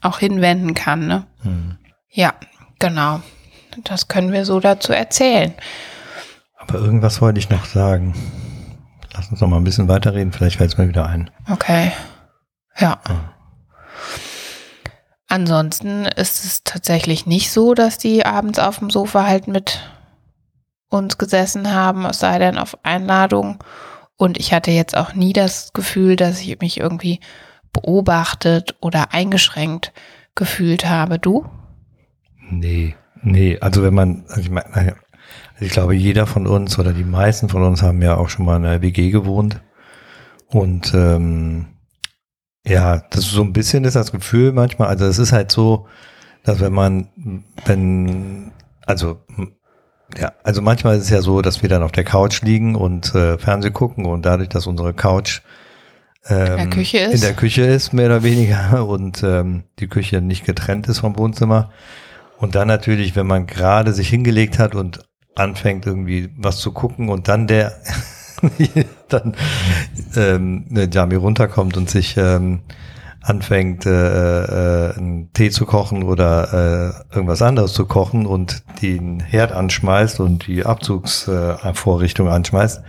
auch 0.00 0.18
hinwenden 0.18 0.74
kann. 0.74 1.06
Ne? 1.06 1.26
Hm. 1.42 1.76
Ja, 2.10 2.34
genau. 2.78 3.20
Das 3.84 4.08
können 4.08 4.32
wir 4.32 4.44
so 4.44 4.60
dazu 4.60 4.92
erzählen. 4.92 5.54
Aber 6.56 6.78
irgendwas 6.78 7.20
wollte 7.20 7.38
ich 7.38 7.50
noch 7.50 7.64
sagen. 7.64 8.14
Lass 9.14 9.30
uns 9.30 9.40
noch 9.40 9.48
mal 9.48 9.56
ein 9.56 9.64
bisschen 9.64 9.88
weiterreden, 9.88 10.32
vielleicht 10.32 10.56
fällt 10.56 10.72
es 10.72 10.78
mir 10.78 10.88
wieder 10.88 11.06
ein. 11.06 11.30
Okay. 11.50 11.92
Ja. 12.78 13.00
Ansonsten 15.28 16.04
ist 16.04 16.44
es 16.44 16.62
tatsächlich 16.64 17.26
nicht 17.26 17.50
so, 17.50 17.74
dass 17.74 17.98
die 17.98 18.26
abends 18.26 18.58
auf 18.58 18.78
dem 18.78 18.90
Sofa 18.90 19.26
halt 19.26 19.48
mit 19.48 19.80
uns 20.88 21.18
gesessen 21.18 21.72
haben, 21.72 22.04
es 22.04 22.20
sei 22.20 22.38
denn 22.38 22.58
auf 22.58 22.78
Einladung. 22.84 23.62
Und 24.16 24.38
ich 24.38 24.52
hatte 24.52 24.70
jetzt 24.70 24.96
auch 24.96 25.14
nie 25.14 25.32
das 25.32 25.72
Gefühl, 25.72 26.16
dass 26.16 26.40
ich 26.40 26.60
mich 26.60 26.78
irgendwie 26.78 27.20
beobachtet 27.72 28.76
oder 28.80 29.12
eingeschränkt 29.12 29.92
gefühlt 30.34 30.86
habe. 30.86 31.18
Du? 31.18 31.46
Nee, 32.48 32.94
nee, 33.26 33.58
also 33.60 33.82
wenn 33.82 33.94
man, 33.94 34.24
also 34.28 34.40
ich, 34.40 34.50
meine, 34.50 34.66
also 34.74 34.94
ich 35.60 35.70
glaube, 35.70 35.94
jeder 35.94 36.26
von 36.26 36.46
uns 36.46 36.78
oder 36.78 36.92
die 36.92 37.04
meisten 37.04 37.48
von 37.48 37.62
uns 37.62 37.82
haben 37.82 38.02
ja 38.02 38.16
auch 38.16 38.28
schon 38.28 38.46
mal 38.46 38.56
in 38.56 38.64
einer 38.64 38.82
WG 38.82 39.10
gewohnt. 39.10 39.60
Und 40.48 40.94
ähm, 40.94 41.66
ja, 42.66 43.02
das 43.10 43.26
ist 43.26 43.32
so 43.32 43.42
ein 43.42 43.52
bisschen 43.52 43.84
ist 43.84 43.96
das 43.96 44.12
Gefühl 44.12 44.52
manchmal, 44.52 44.88
also 44.88 45.06
es 45.06 45.18
ist 45.18 45.32
halt 45.32 45.50
so, 45.50 45.86
dass 46.44 46.60
wenn 46.60 46.72
man, 46.72 47.08
wenn, 47.64 48.52
also 48.86 49.20
ja, 50.16 50.32
also 50.44 50.62
manchmal 50.62 50.96
ist 50.96 51.04
es 51.04 51.10
ja 51.10 51.20
so, 51.20 51.42
dass 51.42 51.62
wir 51.62 51.68
dann 51.68 51.82
auf 51.82 51.92
der 51.92 52.04
Couch 52.04 52.42
liegen 52.42 52.76
und 52.76 53.14
äh, 53.14 53.38
Fernseh 53.38 53.70
gucken 53.70 54.06
und 54.06 54.24
dadurch, 54.24 54.48
dass 54.48 54.66
unsere 54.66 54.94
Couch 54.94 55.40
ähm, 56.28 56.56
der 56.56 56.70
Küche 56.70 56.98
ist. 56.98 57.14
in 57.14 57.20
der 57.20 57.34
Küche 57.34 57.62
ist, 57.62 57.92
mehr 57.92 58.06
oder 58.06 58.22
weniger, 58.22 58.86
und 58.88 59.22
ähm, 59.22 59.64
die 59.78 59.88
Küche 59.88 60.20
nicht 60.20 60.44
getrennt 60.44 60.88
ist 60.88 61.00
vom 61.00 61.18
Wohnzimmer. 61.18 61.70
Und 62.38 62.54
dann 62.54 62.68
natürlich, 62.68 63.16
wenn 63.16 63.26
man 63.26 63.46
gerade 63.46 63.92
sich 63.92 64.08
hingelegt 64.08 64.58
hat 64.58 64.74
und 64.74 65.00
anfängt 65.34 65.86
irgendwie 65.86 66.30
was 66.36 66.58
zu 66.58 66.72
gucken 66.72 67.08
und 67.08 67.28
dann 67.28 67.46
der 67.46 67.72
dann 69.08 69.34
ähm, 70.16 70.66
der 70.68 70.88
Jami 70.88 71.14
runterkommt 71.14 71.76
und 71.76 71.88
sich 71.88 72.16
ähm, 72.16 72.60
anfängt, 73.22 73.86
äh, 73.86 74.90
äh, 74.90 74.96
einen 74.96 75.32
Tee 75.32 75.50
zu 75.50 75.66
kochen 75.66 76.02
oder 76.02 77.02
äh, 77.10 77.14
irgendwas 77.14 77.42
anderes 77.42 77.72
zu 77.72 77.86
kochen 77.86 78.26
und 78.26 78.62
den 78.82 79.20
Herd 79.20 79.52
anschmeißt 79.52 80.20
und 80.20 80.46
die 80.46 80.64
Abzugsvorrichtung 80.64 82.28
äh, 82.28 82.30
anschmeißt, 82.30 82.82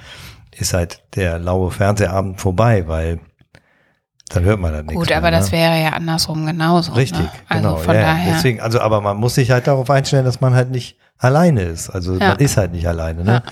ist 0.57 0.73
halt 0.73 1.03
der 1.15 1.39
laue 1.39 1.71
Fernsehabend 1.71 2.39
vorbei, 2.39 2.87
weil 2.87 3.19
dann 4.29 4.43
hört 4.43 4.59
man 4.59 4.73
dann 4.73 4.85
nichts. 4.85 4.99
Gut, 4.99 5.09
mehr, 5.09 5.17
aber 5.17 5.31
ne? 5.31 5.37
das 5.37 5.51
wäre 5.51 5.81
ja 5.81 5.89
andersrum 5.89 6.45
genauso. 6.45 6.93
Richtig, 6.93 7.21
ne? 7.21 7.31
Also 7.47 7.69
genau. 7.69 7.77
von 7.77 7.95
ja, 7.95 8.01
ja. 8.01 8.07
daher. 8.07 8.33
Deswegen, 8.33 8.59
also, 8.59 8.81
aber 8.81 9.01
man 9.01 9.17
muss 9.17 9.35
sich 9.35 9.51
halt 9.51 9.67
darauf 9.67 9.89
einstellen, 9.89 10.25
dass 10.25 10.41
man 10.41 10.53
halt 10.53 10.69
nicht 10.71 10.97
alleine 11.17 11.63
ist. 11.63 11.89
Also 11.89 12.15
Ja. 12.15 12.29
man 12.29 12.37
ist 12.39 12.57
halt 12.57 12.73
nicht 12.73 12.87
alleine. 12.87 13.23
Ne? 13.23 13.43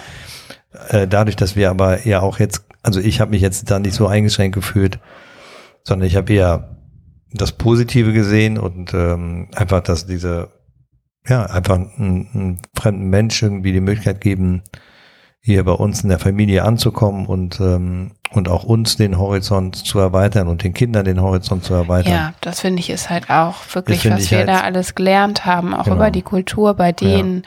Äh, 0.89 1.07
dadurch, 1.07 1.35
dass 1.35 1.55
wir 1.55 1.69
aber 1.69 2.05
ja 2.05 2.19
auch 2.21 2.39
jetzt, 2.39 2.65
also 2.83 2.99
ich 2.99 3.21
habe 3.21 3.31
mich 3.31 3.41
jetzt 3.41 3.71
da 3.71 3.79
nicht 3.79 3.95
so 3.95 4.07
eingeschränkt 4.07 4.55
gefühlt, 4.55 4.99
sondern 5.83 6.07
ich 6.07 6.15
habe 6.15 6.33
eher 6.33 6.75
das 7.33 7.51
Positive 7.53 8.13
gesehen 8.13 8.57
und 8.57 8.93
ähm, 8.93 9.47
einfach, 9.55 9.81
dass 9.81 10.05
diese, 10.05 10.49
ja, 11.27 11.45
einfach 11.45 11.75
einen, 11.75 12.29
einen 12.33 12.59
fremden 12.77 13.09
Menschen 13.09 13.49
irgendwie 13.49 13.71
die 13.71 13.81
Möglichkeit 13.81 14.21
geben, 14.21 14.63
hier 15.45 15.63
bei 15.63 15.73
uns 15.73 16.01
in 16.01 16.09
der 16.09 16.17
Familie 16.17 16.63
anzukommen 16.63 17.27
und, 17.27 17.59
ähm, 17.59 18.11
und 18.31 18.49
auch 18.49 18.63
uns 18.63 18.97
den 18.97 19.19
Horizont 19.19 19.75
zu 19.75 19.99
erweitern 19.99 20.47
und 20.47 20.63
den 20.63 20.73
Kindern 20.73 21.05
den 21.05 21.21
Horizont 21.21 21.63
zu 21.63 21.75
erweitern. 21.75 22.11
Ja, 22.11 22.33
das 22.41 22.61
finde 22.61 22.79
ich 22.79 22.89
ist 22.89 23.11
halt 23.11 23.29
auch 23.29 23.57
wirklich, 23.73 24.09
was 24.09 24.31
wir 24.31 24.39
halt- 24.39 24.49
da 24.49 24.61
alles 24.61 24.95
gelernt 24.95 25.45
haben, 25.45 25.75
auch 25.75 25.83
Genau. 25.83 25.97
über 25.97 26.09
die 26.09 26.23
Kultur 26.23 26.73
bei 26.73 26.91
denen, 26.91 27.43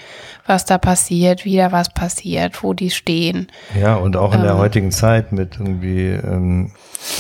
was 0.47 0.65
da 0.65 0.79
passiert, 0.79 1.45
wie 1.45 1.57
da 1.57 1.73
was 1.73 1.89
passiert, 1.93 2.63
wo 2.63 2.73
die 2.73 2.91
stehen. 2.91 3.49
Ja, 3.79 3.97
und 3.97 4.17
auch 4.17 4.33
in 4.33 4.43
der 4.43 4.53
Ähm. 4.53 4.59
heutigen 4.59 4.93
Zeit 4.93 5.33
mit 5.33 5.57
irgendwie 5.59 6.07
ähm, 6.11 6.71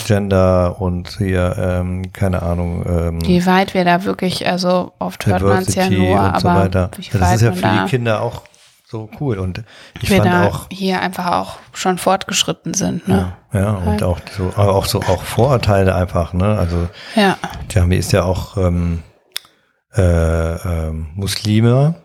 Gender 0.07 0.81
und 0.81 1.17
hier, 1.19 1.57
ähm, 1.59 2.13
keine 2.13 2.43
Ahnung, 2.43 2.85
ähm, 2.89 3.19
Wie 3.27 3.45
weit 3.47 3.75
wir 3.75 3.85
da 3.85 4.05
wirklich, 4.05 4.47
also 4.49 4.93
oft 4.99 5.27
hört 5.27 5.43
man 5.43 5.63
es 5.63 5.75
ja 5.75 5.91
nur, 5.91 6.21
und 6.21 6.41
so 6.41 6.49
aber 6.49 6.61
weiter. 6.65 6.91
wie 6.97 7.09
Das 7.11 7.21
weit 7.21 7.35
ist 7.37 7.43
ja 7.43 7.53
für 7.53 7.63
da, 7.63 7.85
die 7.85 7.91
Kinder 7.91 8.23
auch 8.23 8.43
so 8.91 9.11
cool. 9.21 9.39
Und 9.39 9.63
ich 10.01 10.09
wir 10.11 10.23
fand 10.23 10.33
da 10.33 10.47
auch, 10.47 10.67
hier 10.71 11.01
einfach 11.03 11.27
auch 11.33 11.59
schon 11.73 11.99
fortgeschritten 11.99 12.73
sind. 12.75 13.07
Ne? 13.07 13.37
ja, 13.53 13.61
ja, 13.61 13.71
und 13.75 14.03
auch 14.03 14.19
so, 14.37 14.45
auch 14.57 14.87
so 14.87 15.01
auch 15.03 15.23
Vorurteile 15.23 15.95
einfach, 15.95 16.33
ne? 16.33 16.59
Also 16.59 16.89
Ja, 17.15 17.37
Jami 17.71 17.97
ist 17.97 18.13
ja 18.13 18.23
auch 18.25 18.57
ähm, 18.57 19.03
äh, 19.95 20.01
ähm, 20.03 21.09
Muslime, 21.15 21.97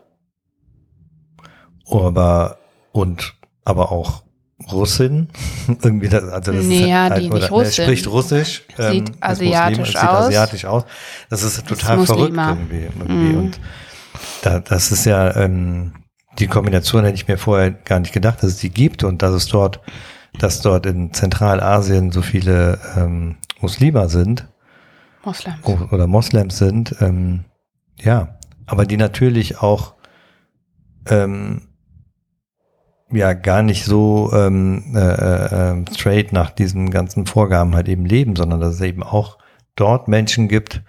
aber 1.90 2.58
und 2.92 3.34
aber 3.66 3.92
auch 3.92 4.24
Russin. 4.72 5.30
Irgendwie 5.68 6.10
das, 6.10 6.24
also 6.26 6.52
das 6.52 6.66
Nee, 6.66 6.82
ist 6.82 6.88
ja, 6.88 7.04
halt, 7.04 7.18
die 7.18 7.22
nicht 7.24 7.32
oder, 7.34 7.46
ne, 7.46 7.50
Russin. 7.52 7.84
spricht 7.86 8.08
Russisch. 8.08 8.64
ähm, 8.78 8.92
Sieht 8.92 9.10
ist 9.10 9.24
asiatisch 9.24 9.78
Muslim, 9.80 9.96
Sieht 10.02 10.10
aus. 10.10 10.26
asiatisch 10.26 10.66
aus. 10.66 10.84
Das 11.30 11.44
ist 11.44 11.66
total 11.68 12.06
verrückt 12.06 12.20
Muslima. 12.36 12.50
irgendwie. 12.50 12.84
irgendwie. 12.84 13.14
Mhm. 13.14 13.38
Und 13.38 13.60
da, 14.42 14.60
das 14.60 14.92
ist 14.92 15.06
ja 15.06 15.36
ähm, 15.36 15.94
die 16.40 16.48
Kombination 16.48 17.04
hätte 17.04 17.16
ich 17.16 17.28
mir 17.28 17.38
vorher 17.38 17.72
gar 17.72 18.00
nicht 18.00 18.14
gedacht, 18.14 18.42
dass 18.42 18.52
es 18.52 18.58
die 18.58 18.72
gibt 18.72 19.04
und 19.04 19.22
dass 19.22 19.34
es 19.34 19.48
dort, 19.48 19.82
dass 20.40 20.62
dort 20.62 20.86
in 20.86 21.14
Zentralasien 21.14 22.12
so 22.12 22.22
viele 22.22 22.80
ähm, 22.96 23.38
Muslime 23.62 24.10
sind 24.10 24.48
Moslems. 25.24 25.92
oder 25.92 26.08
Moslems 26.08 26.58
sind, 26.58 26.96
ähm, 27.00 27.46
ja, 28.00 28.38
aber 28.66 28.86
die 28.86 28.98
natürlich 28.98 29.60
auch 29.60 29.94
ähm, 31.08 31.62
ja 33.12 33.34
gar 33.34 33.62
nicht 33.62 33.86
so 33.86 34.32
ähm, 34.34 34.96
äh, 34.96 35.00
äh, 35.00 35.72
ähm, 35.72 35.86
straight 35.94 36.34
nach 36.34 36.50
diesen 36.50 36.90
ganzen 36.90 37.26
Vorgaben 37.26 37.76
halt 37.76 37.88
eben 37.88 38.06
leben, 38.06 38.36
sondern 38.36 38.60
dass 38.60 38.76
es 38.76 38.82
eben 38.82 39.04
auch 39.04 39.38
dort 39.76 40.08
Menschen 40.08 40.48
gibt, 40.48 40.82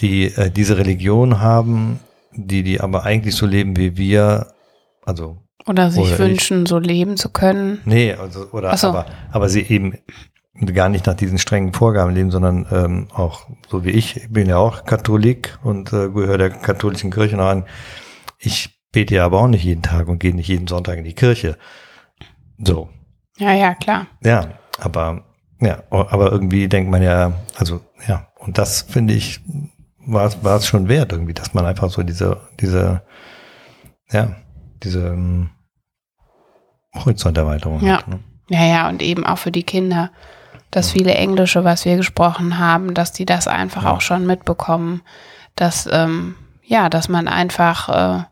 die 0.00 0.26
äh, 0.26 0.50
diese 0.50 0.76
Religion 0.76 1.40
haben, 1.40 2.00
die 2.32 2.62
die 2.62 2.80
aber 2.80 3.04
eigentlich 3.04 3.36
so 3.36 3.46
leben 3.46 3.76
wie 3.76 3.96
wir, 3.96 4.53
also 5.04 5.38
Oder 5.66 5.90
sich 5.90 6.02
Oder 6.04 6.12
ich. 6.12 6.18
wünschen, 6.18 6.66
so 6.66 6.78
leben 6.78 7.16
zu 7.16 7.28
können. 7.30 7.80
Nee, 7.84 8.12
also, 8.14 8.48
oder 8.52 8.76
so. 8.76 8.88
aber, 8.88 9.06
aber 9.30 9.48
sie 9.48 9.62
eben 9.62 9.98
gar 10.74 10.88
nicht 10.88 11.06
nach 11.06 11.14
diesen 11.14 11.38
strengen 11.38 11.72
Vorgaben 11.72 12.14
leben, 12.14 12.30
sondern 12.30 12.66
ähm, 12.70 13.08
auch 13.12 13.46
so 13.68 13.84
wie 13.84 13.90
ich, 13.90 14.16
ich 14.16 14.32
bin 14.32 14.48
ja 14.48 14.56
auch 14.58 14.84
Katholik 14.84 15.58
und 15.64 15.92
äh, 15.92 16.08
gehöre 16.10 16.38
der 16.38 16.50
katholischen 16.50 17.10
Kirche 17.10 17.36
noch 17.36 17.46
an. 17.46 17.64
Ich 18.38 18.78
bete 18.92 19.14
ja 19.16 19.24
aber 19.24 19.40
auch 19.40 19.48
nicht 19.48 19.64
jeden 19.64 19.82
Tag 19.82 20.06
und 20.06 20.20
gehe 20.20 20.34
nicht 20.34 20.48
jeden 20.48 20.68
Sonntag 20.68 20.98
in 20.98 21.04
die 21.04 21.14
Kirche. 21.14 21.56
So, 22.58 22.88
Ja, 23.38 23.52
ja, 23.52 23.74
klar. 23.74 24.06
ja, 24.22 24.48
aber 24.78 25.24
ja, 25.60 25.82
aber 25.90 26.30
irgendwie 26.30 26.68
denkt 26.68 26.90
man 26.90 27.02
ja, 27.02 27.32
also 27.56 27.80
ja, 28.06 28.28
und 28.38 28.58
das 28.58 28.82
finde 28.82 29.14
ich 29.14 29.40
war 30.06 30.26
es 30.26 30.44
war 30.44 30.56
es 30.58 30.66
schon 30.66 30.88
wert 30.88 31.10
irgendwie, 31.12 31.34
dass 31.34 31.54
man 31.54 31.64
einfach 31.66 31.90
so 31.90 32.02
diese 32.04 32.40
diese 32.60 33.02
ja 34.12 34.36
diese 34.84 35.08
ähm, 35.08 35.50
Horizonterweiterung 36.94 37.82
Ja. 37.84 37.98
hat. 37.98 38.08
Ne? 38.08 38.20
Ja, 38.48 38.64
ja, 38.64 38.88
und 38.88 39.02
eben 39.02 39.24
auch 39.24 39.38
für 39.38 39.50
die 39.52 39.62
Kinder. 39.62 40.10
Das 40.70 40.90
viele 40.90 41.14
Englische, 41.14 41.64
was 41.64 41.84
wir 41.84 41.96
gesprochen 41.96 42.58
haben, 42.58 42.94
dass 42.94 43.12
die 43.12 43.24
das 43.26 43.48
einfach 43.48 43.84
Ja. 43.84 43.92
auch 43.92 44.00
schon 44.00 44.26
mitbekommen, 44.26 45.02
dass, 45.56 45.88
ähm, 45.90 46.34
ja, 46.62 46.88
dass 46.88 47.08
man 47.08 47.28
einfach 47.28 47.88
äh, 47.88 48.24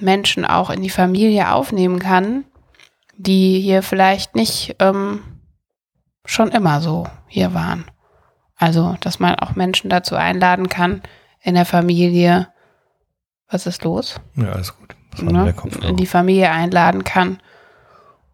Menschen 0.00 0.44
auch 0.44 0.70
in 0.70 0.82
die 0.82 0.90
Familie 0.90 1.52
aufnehmen 1.52 1.98
kann, 1.98 2.44
die 3.16 3.60
hier 3.60 3.82
vielleicht 3.82 4.34
nicht 4.34 4.76
ähm, 4.78 5.20
schon 6.24 6.50
immer 6.50 6.80
so 6.80 7.06
hier 7.26 7.52
waren. 7.54 7.84
Also, 8.56 8.96
dass 9.00 9.18
man 9.18 9.34
auch 9.36 9.54
Menschen 9.56 9.90
dazu 9.90 10.16
einladen 10.16 10.68
kann, 10.68 11.02
in 11.42 11.54
der 11.54 11.66
Familie, 11.66 12.48
was 13.50 13.66
ist 13.66 13.84
los? 13.84 14.16
Ja, 14.36 14.52
alles 14.52 14.76
gut. 14.76 14.94
Ne, 15.20 15.52
die 15.98 16.06
Familie 16.06 16.50
einladen 16.50 17.04
kann. 17.04 17.40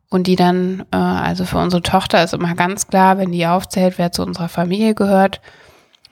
Und 0.09 0.27
die 0.29 0.37
dann, 0.37 0.85
äh, 0.93 0.97
also 0.97 1.45
für 1.45 1.59
unsere 1.59 1.83
Tochter 1.83 2.23
ist 2.23 2.35
immer 2.35 2.55
ganz 2.55 2.87
klar, 2.87 3.19
wenn 3.19 3.33
die 3.33 3.47
aufzählt, 3.47 3.99
wer 3.99 4.13
zu 4.13 4.23
unserer 4.23 4.49
Familie 4.49 4.95
gehört, 4.95 5.41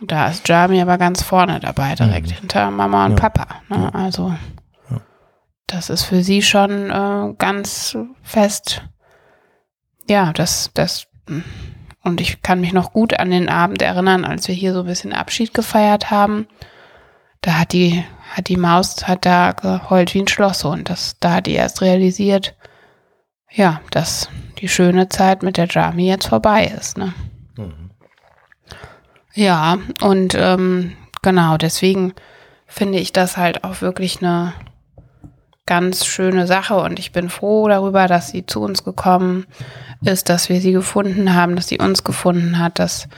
Da 0.01 0.27
ist 0.29 0.47
Jeremy 0.49 0.83
aber 0.83 0.99
ganz 0.99 1.23
vorne 1.23 1.61
dabei, 1.61 1.95
direkt 1.95 2.29
Mhm. 2.29 2.35
hinter 2.35 2.71
Mama 2.73 3.05
und 3.07 3.13
Ja. 3.13 3.17
Papa. 3.17 3.47
Ne? 3.69 3.95
Also 3.95 4.35
das 5.69 5.89
ist 5.89 6.03
für 6.03 6.23
sie 6.23 6.43
schon 6.43 6.91
äh, 6.91 7.35
ganz 7.39 7.97
fest. 8.23 8.83
Ja, 10.09 10.33
das, 10.33 10.71
das, 10.75 11.07
und 12.03 12.21
ich 12.21 12.43
kann 12.43 12.61
mich 12.61 12.73
noch 12.73 12.93
gut 12.93 13.19
an 13.19 13.31
den 13.31 13.49
Abend 13.49 13.81
erinnern, 13.81 14.25
als 14.25 14.47
wir 14.49 14.55
hier 14.55 14.75
so 14.75 14.81
ein 14.81 14.87
bisschen 14.87 15.13
Abschied 15.15 15.55
gefeiert 15.55 16.11
haben. 16.11 16.49
Da 17.41 17.59
hat 17.61 17.73
die, 17.73 18.05
hat 18.35 18.49
die 18.49 18.57
Maus, 18.57 19.07
hat 19.07 19.25
da 19.25 19.53
geheult 19.53 20.13
wie 20.13 20.21
ein 20.21 20.29
Schlosshund. 20.29 20.91
Das, 20.91 21.17
da 21.21 21.35
hat 21.35 21.47
die 21.47 21.55
erst 21.55 21.81
realisiert, 21.83 22.57
ja, 23.49 23.81
dass 23.93 24.29
die 24.59 24.69
schöne 24.69 25.09
Zeit 25.09 25.45
mit 25.45 25.57
der 25.57 25.69
Jami 25.69 26.09
jetzt 26.09 26.27
vorbei 26.27 26.67
ist, 26.77 26.99
ne? 26.99 27.15
Mhm. 27.57 27.91
Ja, 29.35 29.79
und 30.01 30.35
ähm, 30.37 30.97
genau, 31.23 31.57
deswegen 31.57 32.13
finde 32.67 32.99
ich 32.99 33.13
das 33.13 33.37
halt 33.37 33.63
auch 33.63 33.81
wirklich 33.83 34.21
eine 34.21 34.53
ganz 35.67 36.05
schöne 36.05 36.49
Sache 36.49 36.75
und 36.75 36.99
ich 36.99 37.13
bin 37.13 37.29
froh 37.29 37.69
darüber, 37.69 38.09
dass 38.09 38.29
sie 38.29 38.47
zu 38.47 38.61
uns 38.61 38.83
gekommen 38.83 39.47
ist, 40.05 40.29
dass 40.29 40.49
wir 40.49 40.61
sie 40.61 40.73
gefunden 40.73 41.35
haben, 41.35 41.55
dass 41.55 41.69
sie 41.69 41.79
uns 41.79 42.03
gefunden 42.03 42.59
hat, 42.59 42.81
dass 42.81 43.09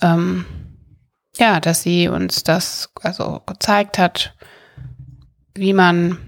ähm, 0.00 0.44
ja, 1.36 1.60
dass 1.60 1.82
sie 1.82 2.08
uns 2.08 2.44
das 2.44 2.90
also 3.02 3.40
gezeigt 3.46 3.98
hat, 3.98 4.34
wie 5.54 5.72
man 5.72 6.18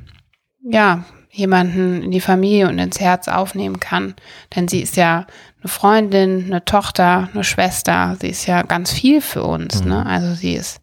ja 0.62 1.04
jemanden 1.30 2.02
in 2.02 2.10
die 2.10 2.20
Familie 2.20 2.68
und 2.68 2.78
ins 2.78 2.98
Herz 2.98 3.28
aufnehmen 3.28 3.78
kann, 3.78 4.14
denn 4.54 4.68
sie 4.68 4.80
ist 4.80 4.96
ja 4.96 5.26
eine 5.60 5.68
Freundin, 5.68 6.46
eine 6.46 6.64
Tochter, 6.64 7.28
eine 7.32 7.44
Schwester, 7.44 8.16
sie 8.20 8.28
ist 8.30 8.46
ja 8.46 8.62
ganz 8.62 8.92
viel 8.92 9.20
für 9.20 9.42
uns, 9.42 9.82
Mhm. 9.82 9.88
ne? 9.90 10.06
Also 10.06 10.34
sie 10.34 10.54
ist 10.54 10.80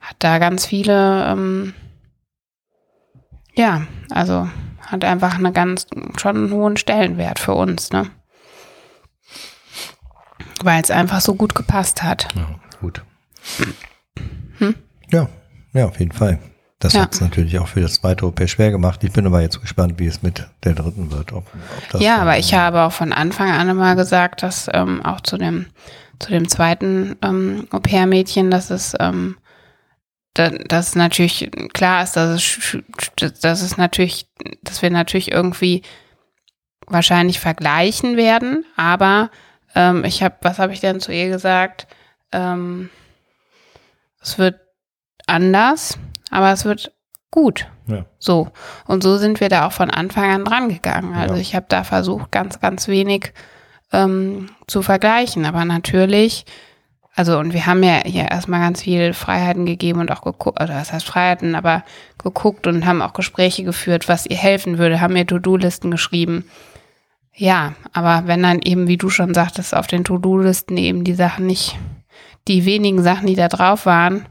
hat 0.00 0.16
da 0.20 0.38
ganz 0.38 0.64
viele 0.64 1.26
ähm, 1.26 1.74
ja, 3.54 3.82
also 4.10 4.48
hat 4.86 5.04
einfach 5.04 5.34
eine 5.36 5.52
ganz 5.52 5.86
schon 6.18 6.36
einen 6.36 6.52
hohen 6.52 6.76
Stellenwert 6.76 7.38
für 7.38 7.54
uns, 7.54 7.90
ne? 7.90 8.10
Weil 10.62 10.82
es 10.82 10.90
einfach 10.90 11.20
so 11.20 11.34
gut 11.34 11.54
gepasst 11.54 12.02
hat. 12.02 12.28
Ja, 12.34 12.46
gut. 12.80 13.02
Hm? 14.58 14.74
Ja, 15.10 15.28
ja, 15.72 15.86
auf 15.86 15.98
jeden 15.98 16.12
Fall. 16.12 16.38
Das 16.80 16.94
Ja. 16.94 17.02
hat 17.02 17.12
es 17.12 17.20
natürlich 17.20 17.58
auch 17.58 17.68
für 17.68 17.82
das 17.82 17.94
zweite 17.96 18.26
OP 18.26 18.48
schwer 18.48 18.70
gemacht. 18.70 19.04
Ich 19.04 19.12
bin 19.12 19.26
aber 19.26 19.42
jetzt 19.42 19.60
gespannt, 19.60 19.98
wie 19.98 20.06
es 20.06 20.22
mit 20.22 20.48
der 20.64 20.74
dritten 20.74 21.12
wird. 21.12 21.32
Ob, 21.32 21.44
ob 21.76 21.90
das 21.90 22.00
ja, 22.00 22.16
aber 22.16 22.38
ich 22.38 22.54
habe 22.54 22.80
auch 22.80 22.92
von 22.92 23.12
Anfang 23.12 23.50
an 23.50 23.68
immer 23.68 23.96
gesagt, 23.96 24.42
dass 24.42 24.68
ähm, 24.72 25.04
auch 25.04 25.20
zu 25.20 25.36
dem, 25.36 25.66
zu 26.18 26.30
dem 26.30 26.48
zweiten 26.48 27.16
ähm, 27.22 27.66
Au-pair-Mädchen, 27.70 28.50
dass 28.50 28.70
es, 28.70 28.94
ähm, 28.98 29.36
da, 30.32 30.48
dass 30.48 30.94
natürlich 30.94 31.50
klar 31.74 32.02
ist, 32.02 32.12
dass 32.16 32.36
es, 32.36 32.78
dass 33.42 33.60
es 33.60 33.76
natürlich, 33.76 34.26
dass 34.62 34.80
wir 34.80 34.90
natürlich 34.90 35.32
irgendwie 35.32 35.82
wahrscheinlich 36.86 37.40
vergleichen 37.40 38.16
werden, 38.16 38.64
aber 38.76 39.30
ähm, 39.74 40.04
ich 40.04 40.22
habe, 40.22 40.36
was 40.40 40.58
habe 40.58 40.72
ich 40.72 40.80
denn 40.80 41.00
zu 41.00 41.12
ihr 41.12 41.28
gesagt? 41.28 41.86
Ähm, 42.32 42.88
es 44.20 44.38
wird 44.38 44.60
anders, 45.26 45.98
aber 46.30 46.52
es 46.52 46.64
wird 46.64 46.92
gut. 47.30 47.66
Ja. 47.86 48.04
So. 48.18 48.50
Und 48.86 49.02
so 49.02 49.16
sind 49.18 49.40
wir 49.40 49.48
da 49.48 49.66
auch 49.66 49.72
von 49.72 49.90
Anfang 49.90 50.30
an 50.30 50.44
dran 50.44 50.68
gegangen. 50.68 51.14
Also 51.14 51.34
Ja. 51.34 51.40
ich 51.40 51.54
habe 51.54 51.66
da 51.68 51.84
versucht, 51.84 52.30
ganz, 52.32 52.60
ganz 52.60 52.88
wenig 52.88 53.32
ähm, 53.92 54.50
zu 54.66 54.82
vergleichen. 54.82 55.44
Aber 55.44 55.64
natürlich, 55.64 56.44
also 57.14 57.38
und 57.38 57.52
wir 57.52 57.66
haben 57.66 57.82
ja 57.82 58.02
hier 58.04 58.30
erstmal 58.30 58.60
ganz 58.60 58.82
viel 58.82 59.12
Freiheiten 59.14 59.66
gegeben 59.66 60.00
und 60.00 60.10
auch 60.10 60.22
geguckt, 60.22 60.60
oder 60.60 60.74
was 60.74 60.92
heißt 60.92 61.06
Freiheiten, 61.06 61.54
aber 61.54 61.84
geguckt 62.22 62.66
und 62.66 62.84
haben 62.86 63.02
auch 63.02 63.12
Gespräche 63.12 63.64
geführt, 63.64 64.08
was 64.08 64.26
ihr 64.26 64.36
helfen 64.36 64.78
würde, 64.78 65.00
haben 65.00 65.14
mir 65.14 65.26
To-Do-Listen 65.26 65.90
geschrieben. 65.90 66.48
Ja, 67.34 67.74
aber 67.92 68.26
wenn 68.26 68.42
dann 68.42 68.60
eben, 68.60 68.86
wie 68.88 68.98
du 68.98 69.08
schon 69.08 69.34
sagtest, 69.34 69.74
auf 69.74 69.86
den 69.86 70.04
To-Do-Listen 70.04 70.76
eben 70.76 71.04
die 71.04 71.14
Sachen 71.14 71.46
nicht, 71.46 71.78
die 72.50 72.64
wenigen 72.64 73.00
Sachen, 73.02 73.28
die 73.28 73.36
da 73.36 73.46
drauf 73.48 73.86
waren, 73.86 74.26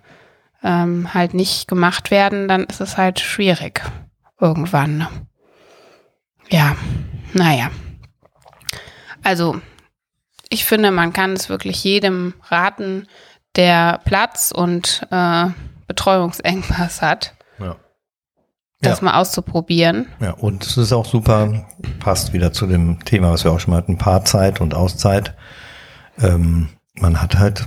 ähm, 0.61 1.13
halt 1.13 1.33
nicht 1.33 1.69
gemacht 1.69 2.11
werden, 2.11 2.49
dann 2.49 2.65
ist 2.65 2.81
es 2.81 2.97
halt 2.97 3.21
schwierig 3.21 3.81
irgendwann. 4.41 5.07
Ja, 6.49 6.75
naja. 7.33 7.69
Also, 9.23 9.61
ich 10.49 10.65
finde, 10.65 10.91
man 10.91 11.13
kann 11.13 11.31
es 11.33 11.47
wirklich 11.47 11.81
jedem 11.83 12.33
raten, 12.49 13.07
der 13.55 14.01
Platz 14.03 14.51
und 14.55 15.07
äh, 15.11 15.45
Betreuungsengpass 15.87 17.01
hat, 17.01 17.35
Ja. 17.57 17.77
das 18.81 18.99
Ja. 18.99 19.05
mal 19.05 19.19
auszuprobieren. 19.19 20.07
Ja, 20.19 20.31
und 20.31 20.65
es 20.65 20.75
ist 20.75 20.91
auch 20.91 21.05
super, 21.05 21.65
passt 21.99 22.33
wieder 22.33 22.51
zu 22.51 22.67
dem 22.67 23.03
Thema, 23.05 23.31
was 23.31 23.45
wir 23.45 23.51
auch 23.51 23.59
schon 23.61 23.71
mal 23.71 23.77
hatten, 23.77 23.97
Paarzeit 23.97 24.59
und 24.59 24.73
Auszeit. 24.73 25.35
Ähm, 26.21 26.69
man 26.95 27.21
hat 27.21 27.37
halt, 27.39 27.65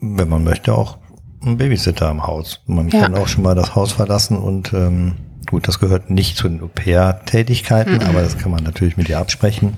wenn 0.00 0.28
man 0.28 0.44
möchte, 0.44 0.74
auch 0.74 0.98
einen 1.42 1.56
Babysitter 1.58 2.10
im 2.10 2.26
Haus. 2.26 2.60
Man 2.66 2.88
Ja. 2.88 3.02
kann 3.02 3.14
auch 3.14 3.28
schon 3.28 3.42
mal 3.44 3.54
das 3.54 3.74
Haus 3.74 3.92
verlassen 3.92 4.36
und 4.38 4.72
ähm, 4.72 5.16
gut, 5.48 5.66
das 5.68 5.78
gehört 5.78 6.10
nicht 6.10 6.36
zu 6.36 6.48
den 6.48 6.62
Au-pair-Tätigkeiten, 6.62 7.94
Mhm. 7.94 8.00
aber 8.02 8.22
das 8.22 8.36
kann 8.38 8.50
man 8.52 8.62
natürlich 8.64 8.96
mit 8.96 9.08
ihr 9.08 9.18
absprechen 9.18 9.76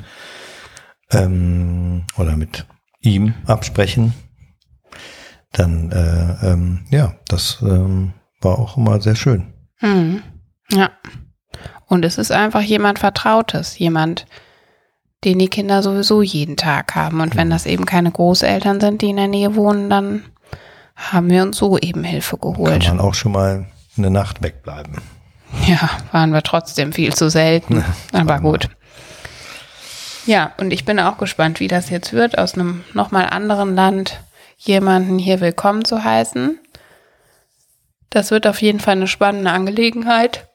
ähm, 1.11 2.05
oder 2.17 2.37
mit 2.37 2.67
ihm 3.01 3.35
absprechen. 3.47 4.15
Dann, 5.53 5.91
äh, 5.93 6.47
ähm, 6.53 6.87
ja, 6.91 7.15
das 7.29 7.59
ähm, 7.63 8.15
war 8.41 8.59
auch 8.59 8.77
immer 8.77 9.01
sehr 9.01 9.17
schön. 9.17 9.53
Mhm. 9.81 10.23
Ja. 10.71 10.91
Und 11.87 12.05
es 12.05 12.17
ist 12.17 12.33
einfach 12.33 12.63
jemand 12.63 12.99
Vertrautes, 12.99 13.79
jemand, 13.79 14.27
den 15.25 15.39
die 15.39 15.49
Kinder 15.49 15.83
sowieso 15.83 16.23
jeden 16.23 16.57
Tag 16.57 16.95
haben. 16.95 17.21
Und 17.21 17.37
wenn 17.37 17.51
das 17.51 17.67
eben 17.67 17.87
keine 17.87 18.11
Großeltern 18.11 18.81
sind, 18.81 19.03
die 19.03 19.11
in 19.11 19.17
der 19.17 19.29
Nähe 19.29 19.55
wohnen, 19.55 19.89
dann 19.89 20.25
haben 20.97 21.31
wir 21.31 21.43
uns 21.43 21.59
so 21.59 21.79
eben 21.79 22.05
Hilfe 22.05 22.37
Kann 22.37 22.53
geholt. 22.53 22.89
man 22.89 23.01
auch 23.01 23.15
schon 23.15 23.33
mal 23.33 23.67
eine 23.97 24.11
Nacht 24.11 24.43
wegbleiben. 24.43 24.97
Ja, 25.67 25.91
waren 26.13 26.33
wir 26.33 26.43
trotzdem 26.43 26.93
viel 26.93 27.15
zu 27.15 27.29
selten. 27.31 27.85
Aber 28.13 28.41
gut. 28.41 28.69
Ja, 30.25 30.53
und 30.59 30.73
ich 30.73 30.85
bin 30.85 30.99
auch 31.01 31.19
gespannt, 31.19 31.61
wie 31.61 31.69
das 31.69 31.91
jetzt 31.91 32.13
wird, 32.13 32.39
aus 32.39 32.55
einem 32.55 32.85
nochmal 32.95 33.27
anderen 33.27 33.75
Land 33.75 34.21
jemanden 34.57 35.19
hier 35.19 35.41
willkommen 35.41 35.85
zu 35.85 36.05
heißen. 36.05 36.59
Das 38.11 38.31
wird 38.31 38.47
auf 38.47 38.63
jeden 38.63 38.79
Fall 38.79 38.97
eine 38.97 39.09
spannende 39.09 39.51
Angelegenheit. 39.51 40.49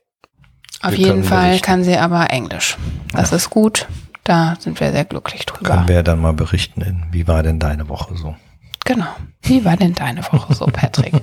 Auf 0.81 0.91
Wir 0.91 0.99
jeden 0.99 1.23
Fall 1.23 1.59
kann 1.59 1.83
sie 1.83 1.97
aber 1.97 2.29
Englisch. 2.29 2.77
Das 3.13 3.31
ist 3.31 3.49
gut. 3.49 3.87
Da 4.27 4.57
sind 4.59 4.77
wir 4.81 4.91
sehr 4.91 5.05
glücklich 5.05 5.45
drüber. 5.45 5.69
Können 5.69 5.87
wir 5.87 6.03
dann 6.03 6.19
mal 6.19 6.33
berichten, 6.33 6.81
in, 6.81 7.05
wie 7.11 7.29
war 7.29 7.43
denn 7.43 7.59
deine 7.59 7.87
Woche 7.87 8.17
so? 8.17 8.35
Genau. 8.83 9.07
Wie 9.41 9.63
war 9.63 9.77
denn 9.77 9.93
deine 9.93 10.21
Woche 10.33 10.53
so, 10.53 10.65
Patrick? 10.65 11.13
oh 11.15 11.21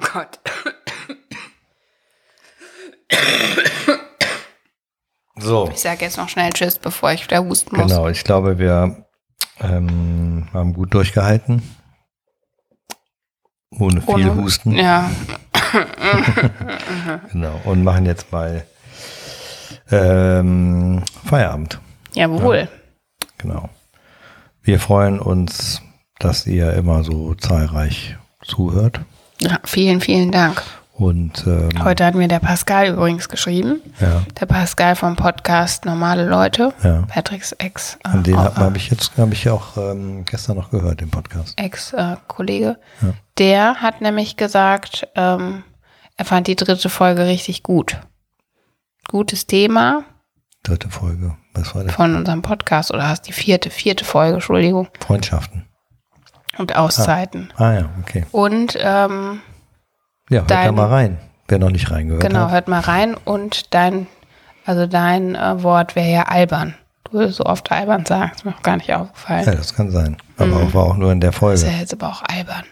Gott. 0.12 0.38
So, 5.36 5.68
Ich 5.72 5.80
sage 5.80 6.04
jetzt 6.04 6.16
noch 6.16 6.28
schnell 6.28 6.52
Tschüss, 6.52 6.78
bevor 6.78 7.12
ich 7.12 7.24
wieder 7.24 7.44
husten 7.44 7.76
muss. 7.76 7.86
genau. 7.90 8.08
Ich 8.08 8.22
glaube, 8.22 8.58
wir 8.58 9.04
ähm, 9.60 10.48
haben 10.52 10.72
gut 10.72 10.94
durchgehalten. 10.94 11.62
Ohne 13.70 14.00
viel 14.00 14.14
Ohne- 14.14 14.36
Husten. 14.36 14.72
Ja, 14.76 15.10
Genau. 17.32 17.60
Und 17.64 17.82
machen 17.82 18.06
jetzt 18.06 18.30
mal 18.30 18.64
ähm, 19.90 21.02
Feierabend. 21.24 21.80
jawohl. 22.14 22.68
Genau. 23.38 23.68
Wir 24.62 24.80
freuen 24.80 25.18
uns, 25.20 25.82
dass 26.18 26.46
ihr 26.46 26.72
immer 26.74 27.04
so 27.04 27.34
zahlreich 27.34 28.16
zuhört. 28.44 29.00
Ja, 29.40 29.58
vielen, 29.64 30.00
vielen 30.00 30.30
Dank. 30.32 30.62
Und 30.96 31.44
ähm, 31.46 31.70
Heute 31.82 32.06
hat 32.06 32.14
mir 32.14 32.28
der 32.28 32.38
Pascal 32.38 32.90
übrigens 32.92 33.28
geschrieben. 33.28 33.80
ja, 34.00 34.22
Der 34.40 34.46
Pascal 34.46 34.94
vom 34.94 35.16
Podcast 35.16 35.84
Normale 35.84 36.24
Leute. 36.28 36.72
ja. 36.84 37.02
Patricks 37.08 37.50
Ex, 37.52 37.96
äh, 38.04 38.08
An 38.08 38.22
den 38.22 38.34
äh, 38.34 38.38
habe 38.38 38.76
ich 38.76 38.90
jetzt, 38.90 39.10
habe 39.18 39.34
ich 39.34 39.42
ja 39.44 39.52
auch 39.54 39.76
ähm, 39.76 40.24
gestern 40.24 40.56
noch 40.56 40.70
gehört, 40.70 41.00
den 41.00 41.10
Podcast. 41.10 41.60
Ex-Kollege. 41.60 42.78
Ja. 43.02 43.08
Der 43.38 43.74
hat 43.82 44.00
nämlich 44.02 44.36
gesagt, 44.36 45.08
ähm, 45.16 45.64
er 46.16 46.24
fand 46.24 46.46
die 46.46 46.54
dritte 46.56 46.88
Folge 46.88 47.26
richtig 47.26 47.64
gut. 47.64 47.98
Gutes 49.08 49.46
Thema 49.46 50.04
Dritte 50.62 50.88
Folge. 50.88 51.36
Was 51.52 51.74
war 51.74 51.84
das? 51.84 51.94
von 51.94 52.16
unserem 52.16 52.40
Podcast 52.42 52.90
oder 52.92 53.06
hast 53.08 53.22
die 53.28 53.32
vierte, 53.32 53.68
vierte 53.70 54.04
Folge, 54.04 54.34
Entschuldigung. 54.34 54.88
Freundschaften. 55.00 55.66
Und 56.56 56.74
Auszeiten. 56.76 57.52
Ah 57.56 57.72
ja, 57.72 57.88
okay. 58.00 58.24
Und 58.32 58.76
ähm, 58.80 59.40
Ja, 60.30 60.40
hört 60.40 60.50
da 60.50 60.62
Dein- 60.64 60.74
mal 60.74 60.86
rein. 60.88 61.18
Wer 61.48 61.58
noch 61.58 61.70
nicht 61.70 61.90
reingehört 61.90 62.22
genau, 62.22 62.44
hat. 62.46 62.52
hört 62.52 62.68
mal 62.68 62.80
rein. 62.80 63.14
Und 63.14 63.74
dein, 63.74 64.06
also 64.64 64.86
dein 64.86 65.34
äh, 65.34 65.62
Wort 65.62 65.94
wäre 65.94 66.08
ja 66.10 66.22
albern. 66.22 66.74
Du 67.10 67.30
so 67.30 67.44
oft 67.44 67.70
albern 67.70 68.06
sagst. 68.06 68.36
Ist 68.40 68.44
mir 68.46 68.54
auch 68.54 68.62
gar 68.62 68.76
nicht 68.78 68.92
aufgefallen. 68.94 69.44
Ja, 69.44 69.54
das 69.54 69.74
kann 69.74 69.90
sein. 69.90 70.16
Aber 70.38 70.46
Mhm. 70.46 70.68
auch, 70.68 70.74
war 70.74 70.84
auch 70.84 70.96
nur 70.96 71.12
in 71.12 71.20
der 71.20 71.30
Das 71.32 71.36
ist 71.36 71.62
ja 71.62 71.68
Folge. 71.68 71.80
jetzt 71.80 71.92
aber 71.92 72.08
auch 72.08 72.22
albern. 72.22 72.64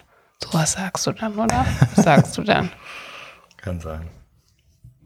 Sowas 0.43 0.73
sagst 0.73 1.07
du 1.07 1.13
dann, 1.13 1.35
oder? 1.35 1.67
Was 1.95 2.05
sagst 2.05 2.39
du 2.39 2.43
dann? 2.43 2.71
Kann 3.59 3.79
sein. 3.81 4.09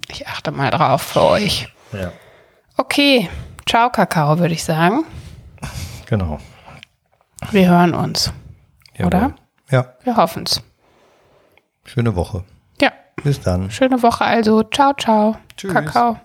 Ich 0.08 0.26
achte 0.26 0.50
mal 0.52 0.70
drauf 0.70 1.02
für 1.02 1.22
euch. 1.22 1.68
Ja. 1.92 2.12
Okay, 2.76 3.28
ciao 3.66 3.90
Kakao, 3.90 4.38
würde 4.38 4.54
ich 4.54 4.64
sagen. 4.64 5.04
Genau. 6.06 6.38
Wir 7.50 7.68
hören 7.68 7.94
uns. 7.94 8.32
Oder? 8.98 9.18
Jawohl. 9.18 9.34
Ja, 9.70 9.92
Wir 10.04 10.16
hoffen's. 10.16 10.62
schöne 11.84 12.14
Woche. 12.14 12.44
Ja, 12.80 12.92
Bis 13.24 13.40
dann. 13.40 13.70
schöne 13.70 14.02
Woche 14.02 14.24
also. 14.24 14.62
Ciao, 14.64 14.92
ciao. 14.94 15.36
Tschüss. 15.56 15.72
Kakao. 15.72 16.18